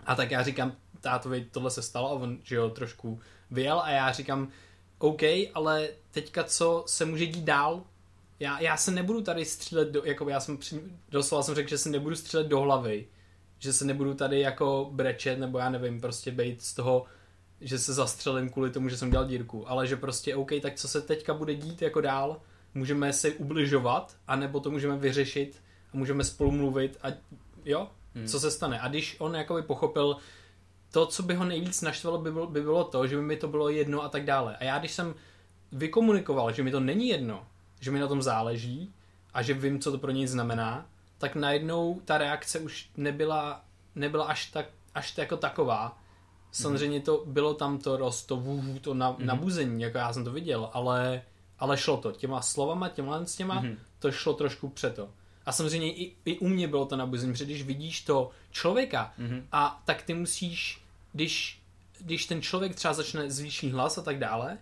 [0.07, 3.91] A tak já říkám, tátovi tohle se stalo a on, že jo, trošku vyjel a
[3.91, 4.49] já říkám,
[4.99, 5.23] OK,
[5.55, 7.83] ale teďka co se může dít dál?
[8.41, 11.79] Já, já se nebudu tady střílet do, jako já jsem při, doslova jsem řekl, že
[11.79, 13.07] se nebudu střílet do hlavy,
[13.63, 17.05] že se nebudu tady jako brečet, nebo já nevím, prostě být z toho,
[17.61, 20.89] že se zastřelím kvůli tomu, že jsem dělal dírku, ale že prostě OK, tak co
[20.89, 22.41] se teďka bude dít jako dál?
[22.75, 25.61] Můžeme se ubližovat, anebo to můžeme vyřešit
[25.95, 27.09] a můžeme spolu mluvit a
[27.65, 28.27] jo, hmm.
[28.27, 28.81] co se stane.
[28.81, 30.17] A když on jakoby pochopil,
[30.91, 33.49] to, co by ho nejvíc naštvalo, by bylo, by bylo to, že by mi to
[33.49, 34.57] bylo jedno a tak dále.
[34.57, 35.15] A já, když jsem
[35.73, 37.47] vykomunikoval, že mi to není jedno,
[37.81, 38.95] že mi na tom záleží
[39.35, 40.87] a že vím, co to pro něj znamená,
[41.23, 45.99] tak najednou ta reakce už nebyla, nebyla až tak, až jako taková.
[46.53, 49.27] Samozřejmě to bylo tam to rost, to vůvů, to na, Mhm.
[49.27, 51.23] nabuzení, jako já jsem to viděl, ale,
[51.59, 52.13] ale šlo to.
[52.13, 53.79] Těma slovama, těma s těma, Mhm.
[53.99, 55.09] to šlo trošku přeto.
[55.47, 59.47] A samozřejmě i, i u mě bylo to nabuzení, protože když vidíš to člověka Mhm.
[59.53, 60.83] a tak ty musíš,
[61.13, 61.63] když,
[62.01, 64.59] když ten člověk třeba začne zvýšit hlas a tak dále,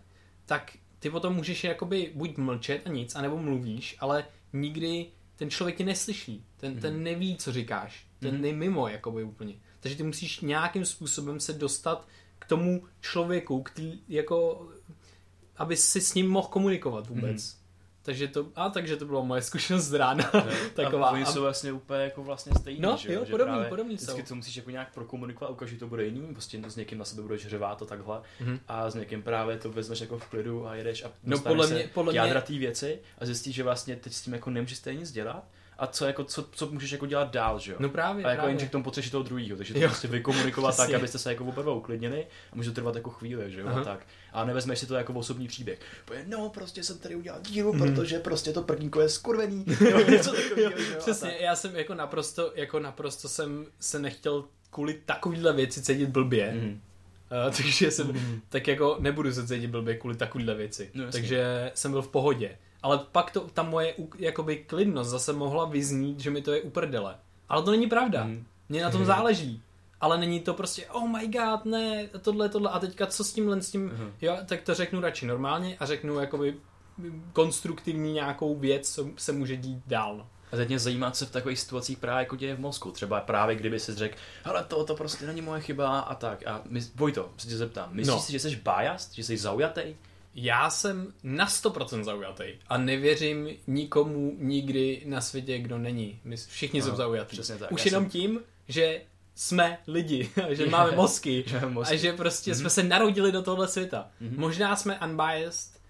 [0.46, 5.07] tak ty potom můžeš jakoby buď mlčet a nic, anebo mluvíš, ale nikdy
[5.40, 6.44] ten člověk tě neslyší.
[6.57, 6.81] Ten, Mhm.
[6.81, 8.07] ten neví, co říkáš.
[8.18, 9.55] Ten je mimo, jakoby úplně.
[9.81, 14.68] Takže ty musíš nějakým způsobem se dostat k tomu člověku, který, jako,
[15.57, 17.55] aby si s ním mohl komunikovat vůbec.
[17.55, 17.60] Mhm.
[18.11, 20.31] Takže to, a takže to byla moje zkušenost z rána.
[20.75, 21.09] Taková.
[21.09, 23.94] A oni jsou vlastně úplně jako vlastně stejný, No, že jo, že podobný, právě podobný
[23.94, 24.29] Vždycky jsou.
[24.29, 27.46] to musíš jako nějak prokomunikovat, že to bude jiný, prostě s někým na sebe budeš
[27.46, 28.20] řevát a takhle.
[28.40, 28.61] Mhm.
[28.68, 31.90] A s někým právě to vezmeš jako v klidu a jedeš a No, podle mě-
[31.94, 34.79] podle k jádra mě- té věci a zjistíš, že vlastně teď s tím jako nemůžeš
[34.79, 35.44] stejně nic dělat.
[35.81, 37.79] A co, jako, co, co můžeš jako dělat dál, že jo?
[37.81, 38.53] No právě, a jako právě.
[38.53, 39.88] jenže k tomu potřebuješ toho druhého, takže to Jo.
[39.88, 43.61] prostě vykomunikovat tak, abyste se jako oba uklidnili a může to trvat jako chvíli, že
[43.61, 43.66] jo?
[43.69, 43.81] Aha.
[43.81, 44.07] A tak.
[44.33, 45.79] A nevezmeš si to jako osobní příběh.
[46.05, 47.83] Pojď, no, prostě jsem tady udělal dílu, Mhm.
[47.95, 49.64] protože prostě to prdínko je skurvený.
[49.85, 50.99] nebo něco takového, jo?
[50.99, 51.40] Přesně, tak.
[51.40, 56.53] já jsem jako naprosto, jako naprosto jsem se nechtěl kvůli takovýhle věci cítit blbě.
[56.55, 56.81] Mhm.
[57.49, 60.90] Uh, takže jsem, tak jako nebudu se cítit blbě kvůli takovýhle věci.
[60.95, 62.59] No, takže jsem byl v pohodě.
[62.83, 67.16] Ale pak to, ta moje jakoby klidnost zase mohla vyznít, že mi to je uprdele.
[67.49, 68.25] Ale to není pravda.
[68.25, 68.45] Mhm.
[68.69, 69.62] Mně na tom záleží.
[70.01, 73.62] Ale není to prostě, oh my god, ne, tohle, tohle, a teďka co s tímhle,
[73.62, 74.12] s tím, Mhm.
[74.21, 76.57] jo, tak to řeknu radši normálně a řeknu jakoby
[77.33, 80.27] konstruktivní nějakou věc, co se může dít dál.
[80.53, 82.90] A teď mě zajímá, co v takových situacích právě jako děje v mozku.
[82.90, 86.47] Třeba právě kdyby si řekl, hele, to, to prostě není moje chyba a tak.
[86.47, 88.21] A my, Vojto, se tě zeptám, myslíš No.
[88.21, 89.83] si, že jsi biased, že jsi zaujatý?
[90.35, 96.21] Já jsem na 100% zaujatý a nevěřím nikomu nikdy na světě, kdo není.
[96.25, 97.37] My všichni Ano, jsou zaujatý.
[97.37, 97.73] přesně tak.
[97.73, 99.01] Už jenom jsem- tím, že
[99.35, 102.61] jsme lidi, že Je, máme mozky že a že prostě Mhm.
[102.61, 104.09] jsme se narodili do tohle světa.
[104.21, 104.35] Mhm.
[104.40, 105.81] Možná jsme unbiased,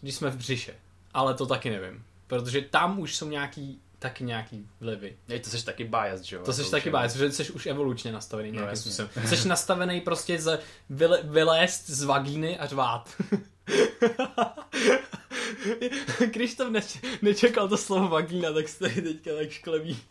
[0.00, 0.74] když jsme v břiše,
[1.14, 2.04] ale to taky nevím.
[2.26, 5.16] Protože tam už jsou nějaký, taky nějaký vlivy.
[5.28, 6.42] Nej, to jsi taky biased, že jo?
[6.44, 9.10] To jsi už taky je- biased, protože jsi už evolučně nastavený No, nějakým způsobem.
[9.26, 10.60] Jsi nastavený prostě z
[10.90, 13.10] vyle, vylézt z vagíny a řvát.
[16.26, 19.98] Když to neč, nečekal to slovo vagína, tak se tady teďka tak šklebí.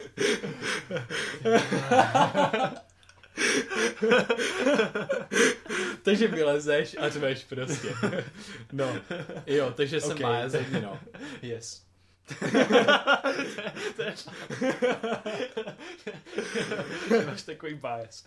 [6.04, 7.96] takže vylezeš a řveš prostě.
[8.72, 8.96] No,
[9.48, 10.18] jo, takže jsem Ok.
[10.20, 10.32] okay.
[10.32, 11.00] biased, no.
[11.42, 11.90] Yes.
[17.26, 18.26] Máš takový bias.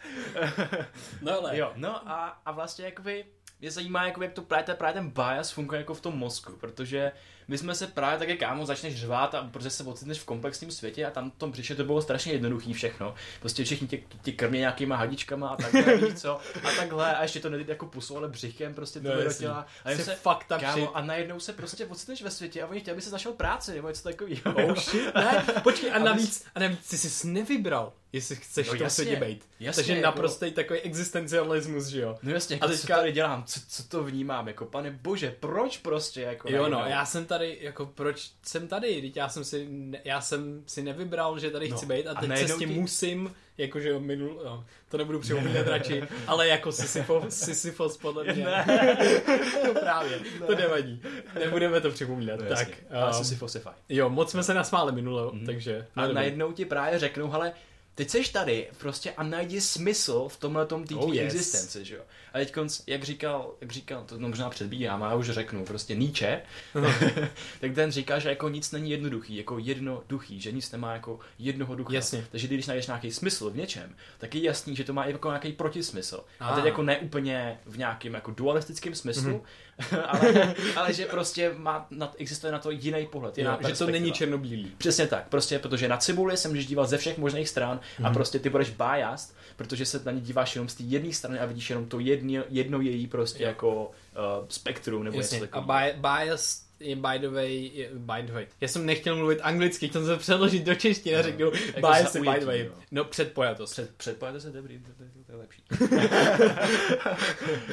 [1.22, 3.24] No ale, Jo, no a, a vlastně jakoby
[3.62, 7.12] mě zajímá, jakoby, jak to právě, právě ten bias funguje jako v tom mozku, protože
[7.48, 11.06] my jsme se právě také kámo začneš řvát a protože se ocitneš v komplexním světě
[11.06, 13.14] a tam v tom břiše to bylo strašně jednoduchý všechno.
[13.40, 17.40] Prostě všichni tě, tě krmě nějakýma hadičkama a takhle, víš co, a takhle a ještě
[17.40, 19.66] to nejde jako pusou, ale břichem prostě to No, do těla.
[19.84, 20.60] A jen se, up shit.
[20.60, 23.74] kámo, a najednou se prostě ocitneš ve světě a oni chtěli, aby se našel práci
[23.74, 24.54] nebo něco takového.
[24.54, 28.76] Oh shit, ne, počkej, a navíc, a navíc ty jsi nevybral, jestli chceš No v
[28.76, 29.48] tom jasně, světě být.
[29.60, 32.18] jasně, Takže jako- naprostý takový existencialismus, že jo.
[32.22, 35.36] No jasně, A jako, teďka- co tady dělám, co, co to vnímám, jako pane bože,
[35.40, 36.90] proč prostě, jako Jo no, najednou?
[36.90, 40.82] já jsem tady, jako proč jsem tady, teď já jsem si, ne, já jsem si
[40.82, 43.34] nevybral, že tady No, chci být a a teď se najednou s tím ti- musím,
[43.58, 48.44] jakože jo, minul, jo, to nebudu připomínat radši, ale jako Sisyfos, Sisyfos podle mě.
[49.66, 51.02] no právě, to nevadí,
[51.38, 52.68] nebudeme to připomínat, No, tak.
[52.90, 53.68] ale um, um, si fosify.
[53.88, 55.46] jo, moc jsme se nasmáli minule, Mhm.
[55.46, 55.86] takže.
[55.96, 57.52] A no, najednou ti právě řeknou, hele,
[57.94, 61.24] teď seš tady prostě a najdi smysl v tomhle tom té Oh, yes.
[61.34, 62.02] existenci, že jo.
[62.32, 62.54] A teď
[62.86, 66.42] jak říkal, jak říkal, to no, možná předbíhám, a já už řeknu, prostě Nietzsche,
[67.60, 71.74] tak ten říká, že jako nic není jednoduchý, jako jednoduchý, že nic nemá jako jednoho
[71.74, 71.94] ducha.
[71.94, 72.26] Jasně.
[72.30, 75.28] Takže když najdeš nějaký smysl v něčem, tak je jasný, že to má i jako
[75.28, 76.24] nějaký protismysl.
[76.40, 76.54] A Ah.
[76.56, 79.44] teď jako ne úplně v nějakém jako dualistickém smyslu,
[80.06, 83.38] ale, ale, že prostě má, na, existuje na to jiný pohled.
[83.38, 84.72] jiná Jo, že to není černobílý.
[84.78, 88.14] Přesně tak, prostě protože na cibuli se můžeš dívat ze všech možných stran a Mhm.
[88.14, 91.46] prostě ty budeš biased, protože se na ně díváš jenom z té jedné strany a
[91.46, 93.48] vidíš jenom to jedno, jedno její prostě Jo.
[93.48, 95.34] jako uh, spektrum nebo Jasně.
[95.40, 95.92] něco A takového.
[95.92, 98.46] bi- bias je by the way, je, by the way.
[98.60, 101.22] Já jsem nechtěl mluvit anglicky, chtěl jsem se přeložit do češtiny a No.
[101.22, 102.64] řeknu Jako bias je by the way.
[102.64, 102.72] jo.
[102.90, 103.72] No, předpojatost.
[103.72, 105.62] Před, předpojatost je dobrý, to, to, to je lepší.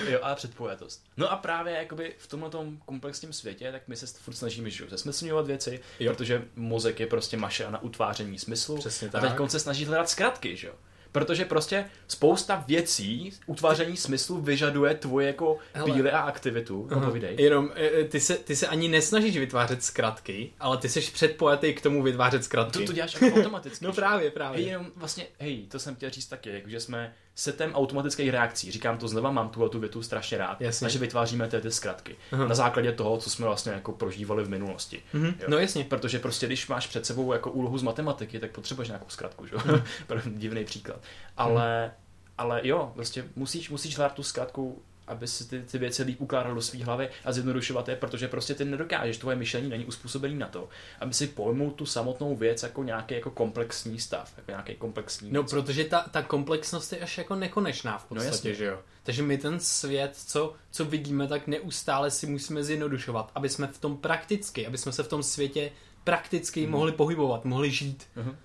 [0.11, 1.03] jo, a předpojatost.
[1.17, 2.49] No a právě jakoby v tomhle
[2.85, 6.13] komplexním světě, tak my se furt snažíme že, jo, zesmyslňovat věci, Jo.
[6.13, 8.77] protože mozek je prostě mašina na utváření smyslu.
[8.77, 9.37] Přesně A tak.
[9.39, 10.73] teď se snaží hledat zkratky, že jo.
[11.11, 15.91] Protože prostě spousta věcí, utváření smyslu vyžaduje tvoje jako Hele.
[15.91, 16.87] píly a aktivitu.
[16.91, 17.35] No, povídej.
[17.39, 21.73] Jenom, e, e, ty se, ty se ani nesnažíš vytvářet zkratky, ale ty jsi předpojatý
[21.73, 22.79] k tomu vytvářet zkratky.
[22.79, 23.85] To, to děláš jako automaticky.
[23.85, 24.59] No právě, právě.
[24.59, 28.71] Hej, jenom vlastně, hej, to jsem chtěl říct taky, jako, že jsme setem automatických reakcí.
[28.71, 30.61] Říkám to znova, mám tuhle tu větu strašně rád.
[30.61, 30.85] Jasně.
[30.85, 32.15] A že vytváříme ty, ty zkratky.
[32.31, 32.47] Aha.
[32.47, 35.01] Na základě toho, co jsme vlastně jako prožívali v minulosti.
[35.13, 35.45] Mhm, Jo.
[35.47, 35.83] No jasně.
[35.83, 39.55] Protože prostě, když máš před sebou jako úlohu z matematiky, tak potřebuješ nějakou zkratku, že?
[39.55, 39.61] jo?
[39.65, 40.35] Mhm.
[40.39, 40.99] Divný příklad.
[41.37, 41.91] Ale,
[42.37, 46.55] ale jo, prostě musíš, musíš hledat tu zkratku, aby si ty, ty věci líp ukládal
[46.55, 50.47] do své hlavy a zjednodušovat je, protože prostě ty nedokážeš, tvoje myšlení není uspůsobený na
[50.47, 50.69] to,
[50.99, 55.41] aby si pojmul tu samotnou věc jako nějaký jako komplexní stav, jako nějaký komplexní No,
[55.41, 55.55] něco.
[55.55, 58.53] protože ta, ta komplexnost je až jako nekonečná v No, podstatě, jasně.
[58.53, 58.79] že jo?
[59.03, 63.77] Takže my ten svět, co, co vidíme, tak neustále si musíme zjednodušovat, aby jsme v
[63.77, 65.71] tom prakticky, aby jsme se v tom světě
[66.03, 66.71] prakticky Mhm.
[66.71, 68.03] mohli pohybovat, mohli žít.
[68.15, 68.35] Mhm.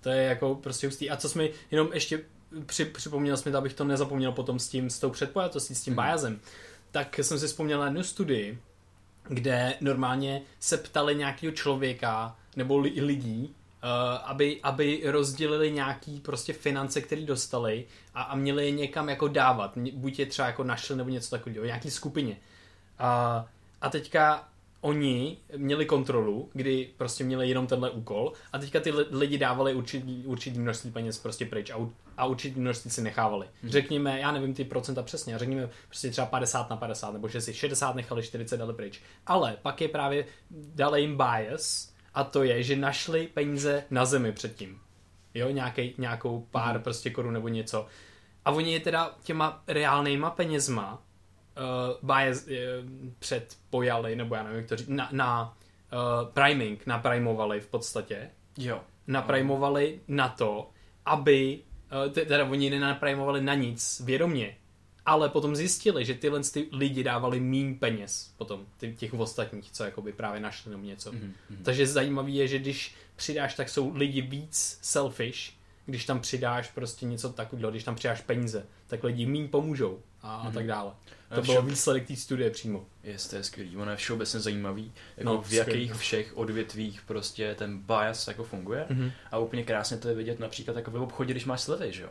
[0.00, 1.10] To je jako prostě hustý.
[1.10, 2.20] A co jsme, jenom ještě
[2.66, 5.94] při, připomněl jsme to, abych to nezapomněl potom s tím, s tou předpojatostí, s tím
[5.94, 6.02] Mhm.
[6.04, 6.40] biasem,
[6.90, 8.58] tak jsem si vzpomněl na jednu studii,
[9.28, 13.54] kde normálně se ptali nějakého člověka nebo li, lidí,
[13.84, 13.90] uh,
[14.24, 19.78] aby, aby rozdělili nějaký prostě finance, které dostali a, a měli je někam jako dávat.
[19.92, 22.36] Buď je třeba jako našli nebo něco takového, nějaký skupině.
[22.98, 23.46] A,
[23.80, 24.48] a teďka
[24.80, 29.74] oni měli kontrolu, kdy prostě měli jenom tenhle úkol a teďka ty li- lidi dávali
[29.74, 31.76] určitý, určitý množství peněz prostě pryč a,
[32.16, 33.46] a určitý množství si nechávali.
[33.62, 33.72] Mhm.
[33.72, 37.40] Řekněme, já nevím ty procenta přesně, a řekněme prostě třeba 50 na 50, nebo že
[37.40, 39.00] si 60 nechali, 40 dali pryč.
[39.26, 44.32] Ale pak je právě, dali jim bias a to je, že našli peníze na zemi
[44.32, 44.80] předtím.
[45.34, 46.82] Jo, nějaký, nějakou pár Mhm.
[46.82, 47.86] prostě korun nebo něco.
[48.44, 51.02] A oni je teda těma reálnýma penězma
[52.02, 52.52] uh, bias, uh,
[53.18, 55.56] předpojali, nebo já nevím, jak to říct, na, na
[55.92, 58.30] uh, priming, naprimovali v podstatě.
[58.58, 58.80] Jo.
[59.06, 60.70] Naprimovali na to,
[61.06, 61.60] aby,
[62.10, 64.56] teda oni nenaprimovali na nic vědomě,
[65.06, 70.12] ale potom zjistili, že tyhle ty lidi dávali mín peněz potom, těch ostatních, co jakoby
[70.12, 71.12] právě našli nebo něco.
[71.12, 71.64] Mhm, mhm.
[71.64, 77.06] Takže zajímavý je, že když přidáš, tak jsou lidi víc selfish, když tam přidáš prostě
[77.06, 80.52] něco takového, když tam přidáš peníze, tak lidi míň pomůžou a, a Mhm.
[80.54, 80.92] tak dále.
[81.30, 82.86] A To všem- byl výsledek té studie přímo.
[83.04, 83.76] Jest, to je skvělý.
[83.76, 85.88] Ono je všeobecně zajímavý, jako No, v jakých skvělý.
[85.98, 88.86] všech odvětvích prostě ten bias jako funguje.
[88.90, 89.12] Mhm.
[89.32, 92.08] A úplně krásně to je vidět například jako v obchodě, když máš slevy, že jo?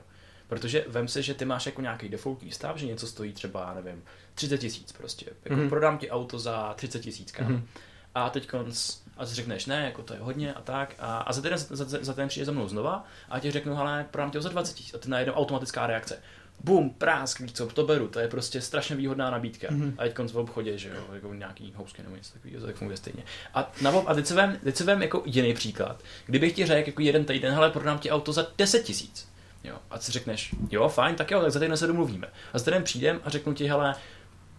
[0.47, 4.03] Protože vem si, že ty máš jako nějaký defaultní stav, že něco stojí třeba, nevím,
[4.35, 5.25] 30 tisíc prostě.
[5.45, 5.69] Jako Mhm.
[5.69, 7.33] prodám ti auto za 30 tisíc.
[7.41, 7.67] Mhm.
[8.15, 10.95] A teď konc, a si řekneš, ne, jako to je hodně a tak.
[10.99, 13.75] A, a za, ten, za, za, za ten přijde za mnou znova a ti řeknu,
[13.75, 14.93] hele, prodám ti ho za 20 tisíc.
[14.93, 16.19] A ty najednou automatická reakce.
[16.63, 19.67] Bum, prásk, víš co, to beru, to je prostě strašně výhodná nabídka.
[19.71, 19.81] Mhm.
[19.81, 19.93] Mm-hmm.
[19.97, 22.75] A teď konc v obchodě, že jo, jako nějaký housky nebo něco takového, to tak
[22.75, 23.23] funguje stejně.
[23.53, 26.03] A, na, a teď se vem, teď se vem jako jiný příklad.
[26.25, 29.27] Kdybych ti řekl jako jeden týden, hele, prodám ti auto za 10 tisíc.
[29.63, 32.27] Jo, a ty si řekneš, jo, fajn, tak jo, tak za týden se domluvíme.
[32.53, 33.95] A za týden přijdem a řeknu ti, hele,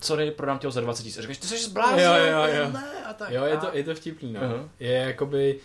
[0.01, 1.19] sorry, prodám ti ho za 20 tisíc.
[1.19, 2.71] A řekneš, ty jsi zblázen, Jo, jo, jo.
[2.73, 3.31] ne, a tak.
[3.31, 4.41] Jo, je to, je to vtipný, no.
[4.43, 4.69] Aha.
[4.81, 5.59] Je jakoby,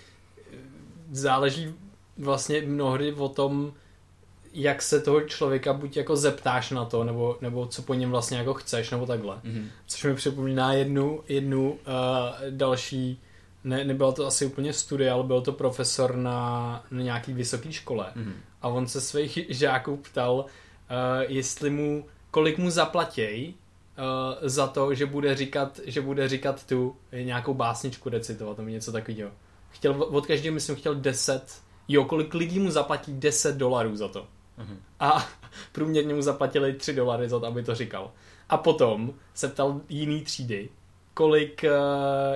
[1.11, 1.73] záleží
[2.17, 3.73] vlastně mnohdy o tom,
[4.53, 8.37] jak se toho člověka buď jako zeptáš na to, nebo, nebo co po něm vlastně
[8.37, 9.39] jako chceš, nebo takhle.
[9.43, 9.69] Mhm.
[9.87, 11.77] Což mi připomíná jednu, jednu uh,
[12.49, 13.21] další,
[13.63, 18.11] ne, nebyla to asi úplně studie, ale byl to profesor na, na nějaký vysoké škole.
[18.15, 18.33] Mhm.
[18.61, 20.45] A on se svých žáků ptal, uh,
[21.27, 26.95] jestli mu, kolik mu zaplatěj uh, za to, že bude říkat, že bude říkat tu
[27.23, 29.31] nějakou básničku recitovat nebo něco takového.
[29.69, 34.27] Chtěl, od každého myslím chtěl 10, jo, kolik lidí mu zaplatí 10 dolarů za to.
[34.61, 34.77] Mhm.
[34.99, 35.27] A
[35.71, 38.11] průměrně mu zaplatili 3 dolary za to, aby to říkal.
[38.49, 40.69] A potom se ptal jiný třídy,
[41.13, 41.69] kolik uh,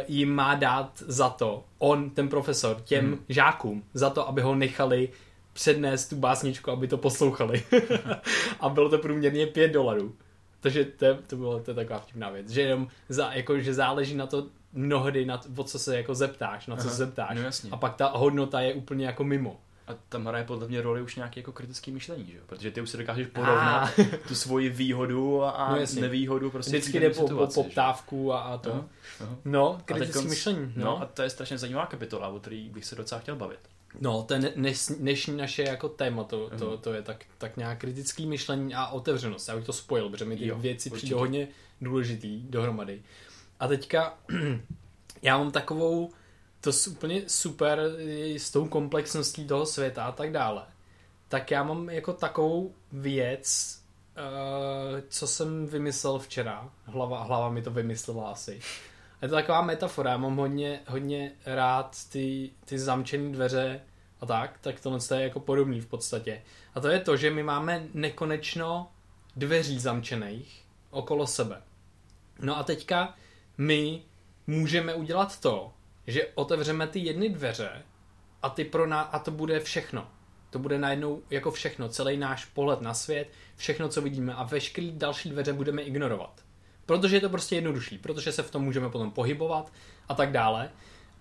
[0.08, 3.20] jim má dát za to, on, ten profesor, těm Mhm.
[3.30, 5.10] žákům, za to, aby ho nechali
[5.54, 7.64] přednést tu básničku, aby to poslouchali.
[8.60, 10.16] a bylo to průměrně 5 dolarů.
[10.60, 14.16] Takže to, to bylo to je taková vtipná věc, že jenom za, jako, že záleží
[14.16, 17.36] na to mnohdy, na, o co se jako zeptáš, na co Aha, se zeptáš.
[17.38, 17.70] no jasně.
[17.72, 19.60] a pak ta hodnota je úplně jako mimo.
[19.88, 22.44] A tam hraje podle mě roli už nějaký jako kritický myšlení, že jo?
[22.46, 24.04] Protože ty už si dokážeš porovnat Ah.
[24.28, 26.02] tu svoji výhodu a, a No jasně.
[26.02, 28.72] nevýhodu prostě Vždycky jde po, po poptávku a, a to.
[28.74, 28.86] Aha,
[29.22, 29.36] aha.
[29.46, 30.74] No, A kritické teďkonc- myšlení.
[30.76, 30.86] No.
[30.86, 33.60] No, a to je strašně zajímavá kapitola, o který bych se docela chtěl bavit.
[34.00, 36.78] no ten dnes, dnešní naše jako téma, to, to, Mhm.
[36.78, 39.48] to je tak, tak nějak kritický myšlení a otevřenost.
[39.48, 40.98] Já bych to spojil, protože mi ty Jo, věci určitě.
[41.06, 41.48] přijdou hodně
[41.82, 43.02] důležitý dohromady.
[43.60, 44.18] A teďka
[45.22, 46.12] já mám takovou,
[46.66, 47.80] to s- úplně super
[48.38, 50.64] s tou komplexností toho světa a tak dále.
[51.28, 53.78] Tak já mám jako takovou věc,
[54.16, 56.70] eh, co jsem vymyslel včera.
[56.86, 58.62] Hlava, hlava mi to vymyslela asi.
[59.22, 64.26] Je to taková metafora, já mám hodně, hodně rád ty, ty zamčené dveře a a
[64.26, 66.42] tak, tak tohle je jako podobný v podstatě.
[66.76, 68.92] A to je to, že my máme nekonečno
[69.36, 71.62] dveří zamčených okolo sebe.
[72.40, 73.14] No a teďka
[73.58, 74.02] my
[74.48, 75.74] můžeme udělat to,
[76.08, 77.70] že otevřeme ty jedny dveře
[78.42, 80.08] a, ty pro ná, a to bude všechno.
[80.50, 84.92] To bude najednou jako všechno, celý náš pohled na svět, všechno, co vidíme a veškerý
[84.92, 86.42] další dveře budeme ignorovat.
[86.86, 89.72] Protože je to prostě jednodušší, protože se v tom můžeme potom pohybovat
[90.10, 90.70] a tak dále.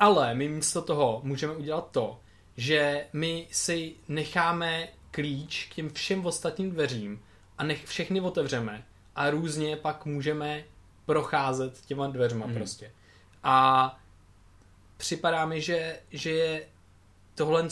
[0.01, 2.21] Ale my místo toho můžeme udělat to,
[2.57, 7.23] že my si necháme klíč k těm všem ostatním dveřím
[7.59, 8.85] a nech všechny otevřeme
[9.17, 10.65] a různě pak můžeme
[11.07, 12.55] procházet těma dveřma mm.
[12.55, 12.93] prostě.
[13.43, 13.99] A
[14.97, 16.67] připadá mi, že, že je
[17.35, 17.69] tohle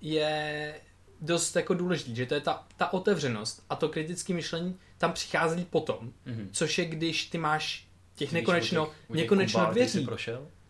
[0.00, 0.74] je
[1.20, 5.64] dost jako důležitý, že to je ta, ta otevřenost a to kritické myšlení tam přichází
[5.64, 6.48] potom, mm-hmm.
[6.52, 10.08] což je když ty máš těch Víš, nekonečno, těch, nekonečno dveří.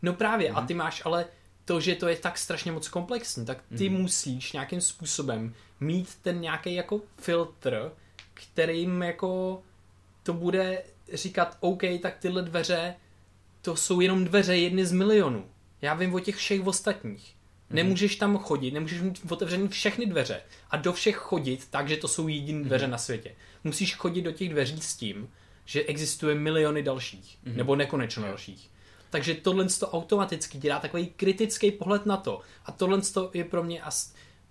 [0.03, 0.57] No právě, mm-hmm.
[0.57, 0.66] a mhm.
[0.66, 1.27] ty máš ale
[1.64, 3.99] to, že to je tak strašně moc komplexní, tak ty mm-hmm.
[3.99, 7.92] musíš nějakým způsobem mít ten nějaký jako filtr,
[8.35, 9.62] kterým jako
[10.22, 12.94] to bude říkat, OK, tak tyhle dveře,
[13.67, 15.47] to jsou jenom dveře jedny z milionů.
[15.83, 17.25] Já vím o těch všech ostatních.
[17.25, 17.75] Mm-hmm.
[17.75, 22.09] Nemůžeš tam chodit, nemůžeš mít otevřený všechny dveře a do všech chodit tak, že to
[22.09, 22.91] jsou jediné dveře mm-hmm.
[22.91, 23.35] na světě.
[23.65, 25.29] Musíš chodit do těch dveří s tím,
[25.65, 27.57] že existuje miliony dalších, mm-hmm.
[27.57, 28.31] nebo nekonečno yeah.
[28.31, 28.71] dalších.
[29.11, 32.41] Takže tohle to automaticky dělá takový kritický pohled na to.
[32.65, 33.01] A tohle
[33.33, 33.91] je pro mě, a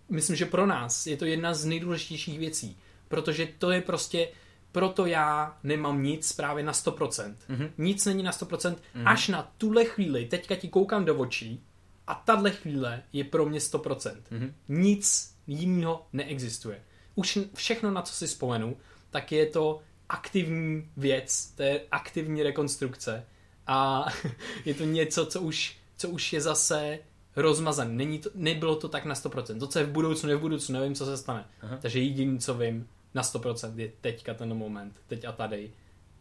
[0.10, 2.78] myslím, že pro nás je to jedna z nejdůležitějších věcí.
[3.08, 4.28] Protože to je prostě,
[4.76, 7.36] proto já nemám nic právě na 100%.
[7.50, 7.72] Mm-hmm.
[7.78, 9.04] Nic není na 100%, mm-hmm.
[9.06, 11.64] až na tuhle chvíli, teďka ti koukám do očí
[12.08, 14.16] a tahle chvíle je pro mě 100%.
[14.32, 14.54] Mm-hmm.
[14.68, 16.82] Nic jiného neexistuje.
[17.16, 18.78] Už všechno, na co si vzpomenu,
[19.10, 23.26] tak je to aktivní věc, to je aktivní rekonstrukce
[23.68, 24.06] a
[24.66, 27.00] je to něco, co už, co už je zase
[27.36, 27.94] rozmazané.
[27.94, 29.60] Není to, nebylo to tak na 100%.
[29.60, 31.46] To, co je v budoucnu, je v budoucnu, nevím, co se stane.
[31.62, 31.78] Aha.
[31.82, 35.72] Takže jediný, co vím na 100% je teďka ten moment, teď a tady.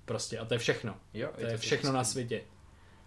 [0.04, 0.96] Prostě a to je všechno.
[1.14, 2.40] Jo, to je, to všechno na světě.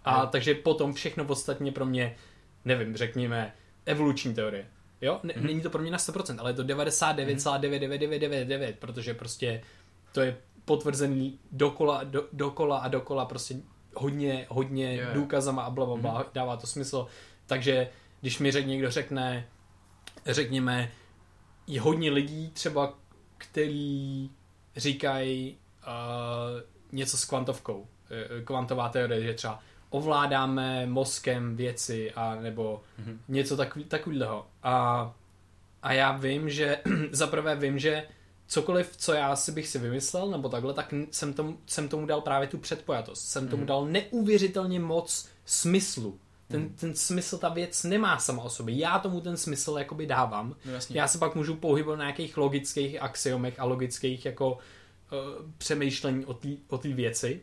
[0.04, 0.28] A jo.
[0.32, 2.16] takže potom všechno podstatně pro mě,
[2.64, 3.54] nevím, řekněme,
[3.86, 4.66] evoluční teorie.
[5.00, 5.42] Jo, N- mm-hmm.
[5.42, 9.62] není to pro mě na 100%, ale je to 99,99999, protože prostě
[10.12, 13.54] to je potvrzený dokola, do, dokola a dokola prostě
[13.94, 15.14] hodně, hodně yeah.
[15.14, 16.28] důkazama a blablabla, mm-hmm.
[16.34, 17.06] dává to smysl.
[17.46, 17.88] Takže
[18.20, 19.48] když mi řek, někdo řekne,
[20.26, 20.90] řekněme,
[21.66, 22.94] je hodně lidí třeba,
[23.38, 24.30] který
[24.76, 27.86] říkají uh, něco s kvantovkou, uh,
[28.44, 33.18] kvantová teorie, že třeba ovládáme mozkem věci a nebo mm-hmm.
[33.28, 34.46] něco takový, takového.
[34.62, 35.14] A,
[35.82, 36.78] a já vím, že
[37.12, 38.06] zaprvé vím, že
[38.46, 42.20] cokoliv, co já si bych si vymyslel, nebo takhle, tak jsem tomu, jsem tomu dal
[42.20, 43.28] právě tu předpojatost.
[43.28, 43.66] Jsem tomu mm.
[43.66, 46.18] dal neuvěřitelně moc smyslu.
[46.48, 46.74] Ten, mm.
[46.80, 48.76] ten smysl, ta věc nemá sama o sobě.
[48.76, 50.56] Já tomu ten smysl jakoby dávám.
[50.64, 54.58] No, já se pak můžu pohybovat na nějakých logických axiomech a logických jako uh,
[55.58, 56.26] přemýšlení
[56.68, 57.40] o té věci.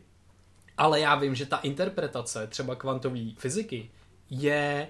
[0.78, 3.90] Ale já vím, že ta interpretace třeba kvantové fyziky
[4.30, 4.88] je,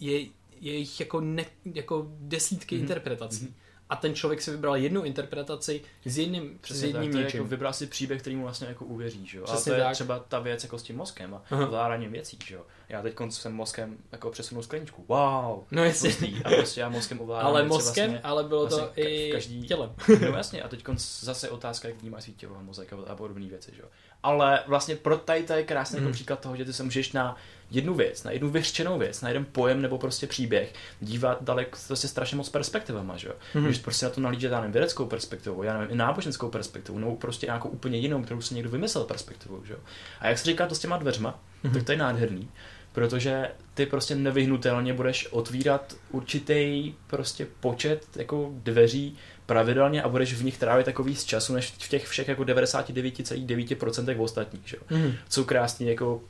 [0.00, 0.20] je,
[0.60, 2.80] je jich jako, ne, jako desítky mm-hmm.
[2.80, 3.46] interpretací.
[3.46, 7.38] Mm-hmm a ten člověk si vybral jednu interpretaci s jedním, Přesně s jedním tak, něčím.
[7.38, 9.44] Jako vybral si příběh, který mu vlastně jako uvěří, že jo?
[9.48, 9.94] a to je tak.
[9.94, 12.62] třeba ta věc jako s tím mozkem a ovládáním věcí, že jo?
[12.88, 15.04] Já teď jsem mozkem jako přesunul skleničku.
[15.08, 15.64] Wow!
[15.70, 16.10] No jasně.
[16.44, 19.94] A prostě já mozkem ovládám Ale mozkem, vlastně, ale bylo to vlastně i každý, tělem.
[20.20, 23.70] no jasně, a teď zase otázka, jak vnímáš svý tělo a mozek a podobné věci,
[23.74, 23.88] že jo?
[24.22, 26.04] Ale vlastně pro tady to je krásný mm.
[26.04, 27.36] jako příklad toho, že ty se můžeš na
[27.72, 32.08] jednu věc, na jednu vyřčenou věc, na jeden pojem nebo prostě příběh dívat daleko prostě
[32.08, 33.34] strašně moc perspektivama, že jo.
[33.54, 33.64] Mm-hmm.
[33.64, 37.16] Když prostě na to nalížet, já nevím, vědeckou perspektivu, já nevím, i náboženskou perspektivu, nebo
[37.16, 39.78] prostě nějakou úplně jinou, kterou si někdo vymyslel perspektivu, že jo.
[40.20, 41.72] A jak se říká to s těma dveřma, mm-hmm.
[41.72, 42.48] tak to je nádherný,
[42.92, 50.44] protože ty prostě nevyhnutelně budeš otvírat určitý prostě počet jako dveří pravidelně a budeš v
[50.44, 54.98] nich trávit takový z času, než v těch všech jako 99,9% ostatních, že jo.
[54.98, 55.12] Mm.
[55.28, 56.20] Co krásně jako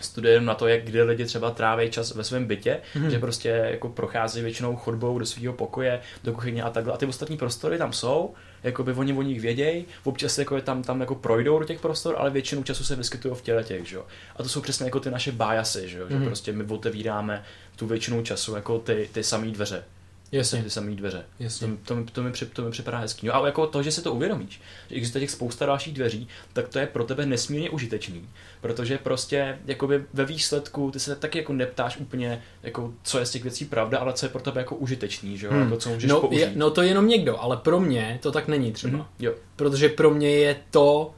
[0.00, 3.08] studie na to, jak kde lidi třeba tráví čas ve svém bytě, mm-hmm.
[3.08, 6.94] že prostě jako prochází většinou chodbou do svého pokoje, do kuchyně a takhle.
[6.94, 10.62] A ty ostatní prostory tam jsou, jako by oni o nich vědějí, občas jako je
[10.62, 13.88] tam, tam jako projdou do těch prostor, ale většinu času se vyskytují v těle těch,
[13.88, 14.06] že jo.
[14.36, 16.26] A to jsou přesně jako ty naše biasy, že jo, že mhm.
[16.26, 17.44] prostě my otevíráme
[17.76, 19.84] tu většinu času jako ty, ty samé dveře.
[20.32, 20.62] Jasně.
[20.62, 21.24] ty samé dveře.
[21.38, 21.66] Jasně.
[21.66, 23.26] To, to, to, mi, to mi připadá hezký.
[23.26, 26.68] No a jako to, že si to uvědomíš, že existuje těch spousta dalších dveří, tak
[26.68, 28.28] to je pro tebe nesmírně užitečný,
[28.60, 33.30] protože prostě jakoby ve výsledku ty se taky jako neptáš úplně, jako, co je z
[33.30, 35.52] těch věcí pravda, ale co je pro tebe jako užitečný, že jo?
[35.52, 35.62] Hmm.
[35.62, 36.40] Jako, co můžeš no, použít.
[36.40, 38.98] Je, no to je jenom někdo, ale pro mě to tak není třeba.
[38.98, 39.06] Mm-hmm.
[39.18, 39.34] Jo.
[39.56, 41.14] Protože pro mě je to,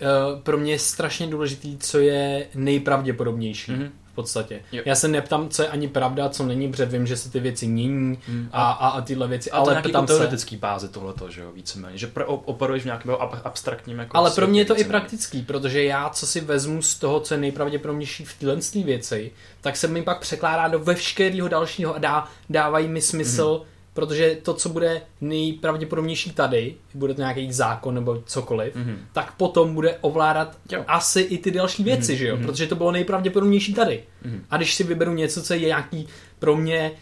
[0.00, 3.72] uh, pro mě je strašně důležitý, co je nejpravděpodobnější.
[3.72, 3.90] Mm-hmm
[4.22, 4.60] podstatě.
[4.72, 4.82] Jo.
[4.86, 7.66] Já se neptám, co je ani pravda, co není, protože vím, že se ty věci
[7.66, 8.48] mění Hmm.
[8.52, 10.18] a, a, a tyhle věci, A to ale nějaký ptám jako se...
[10.18, 11.98] teoretický báze tohleto, že jo, víceméně.
[11.98, 14.88] Že pro, operuješ v nějakém ab- abstraktním jako Ale pro mě je to i světě,
[14.90, 19.30] praktický, protože já, co si vezmu z toho, co je nejpravděpodobnější v téhle té věci,
[19.60, 23.77] tak se mi pak překládá do veškerého dalšího a dá, dávají mi smysl, Mhm.
[23.98, 24.06] Mm-hmm.
[24.08, 28.84] protože to, co bude nejpravděpodobnější tady, bude to nějaký zákon nebo cokoliv, Mhm.
[28.90, 28.98] mm-hmm.
[29.12, 30.84] tak potom bude ovládat Jo.
[30.86, 32.16] asi i ty další věci, mm-hmm.
[32.18, 32.36] že jo?
[32.36, 32.46] mhm.
[32.46, 34.02] Protože to bylo nejpravděpodobnější tady.
[34.24, 34.44] Mhm.
[34.50, 36.92] A když si vyberu něco, co je nějaký pro mě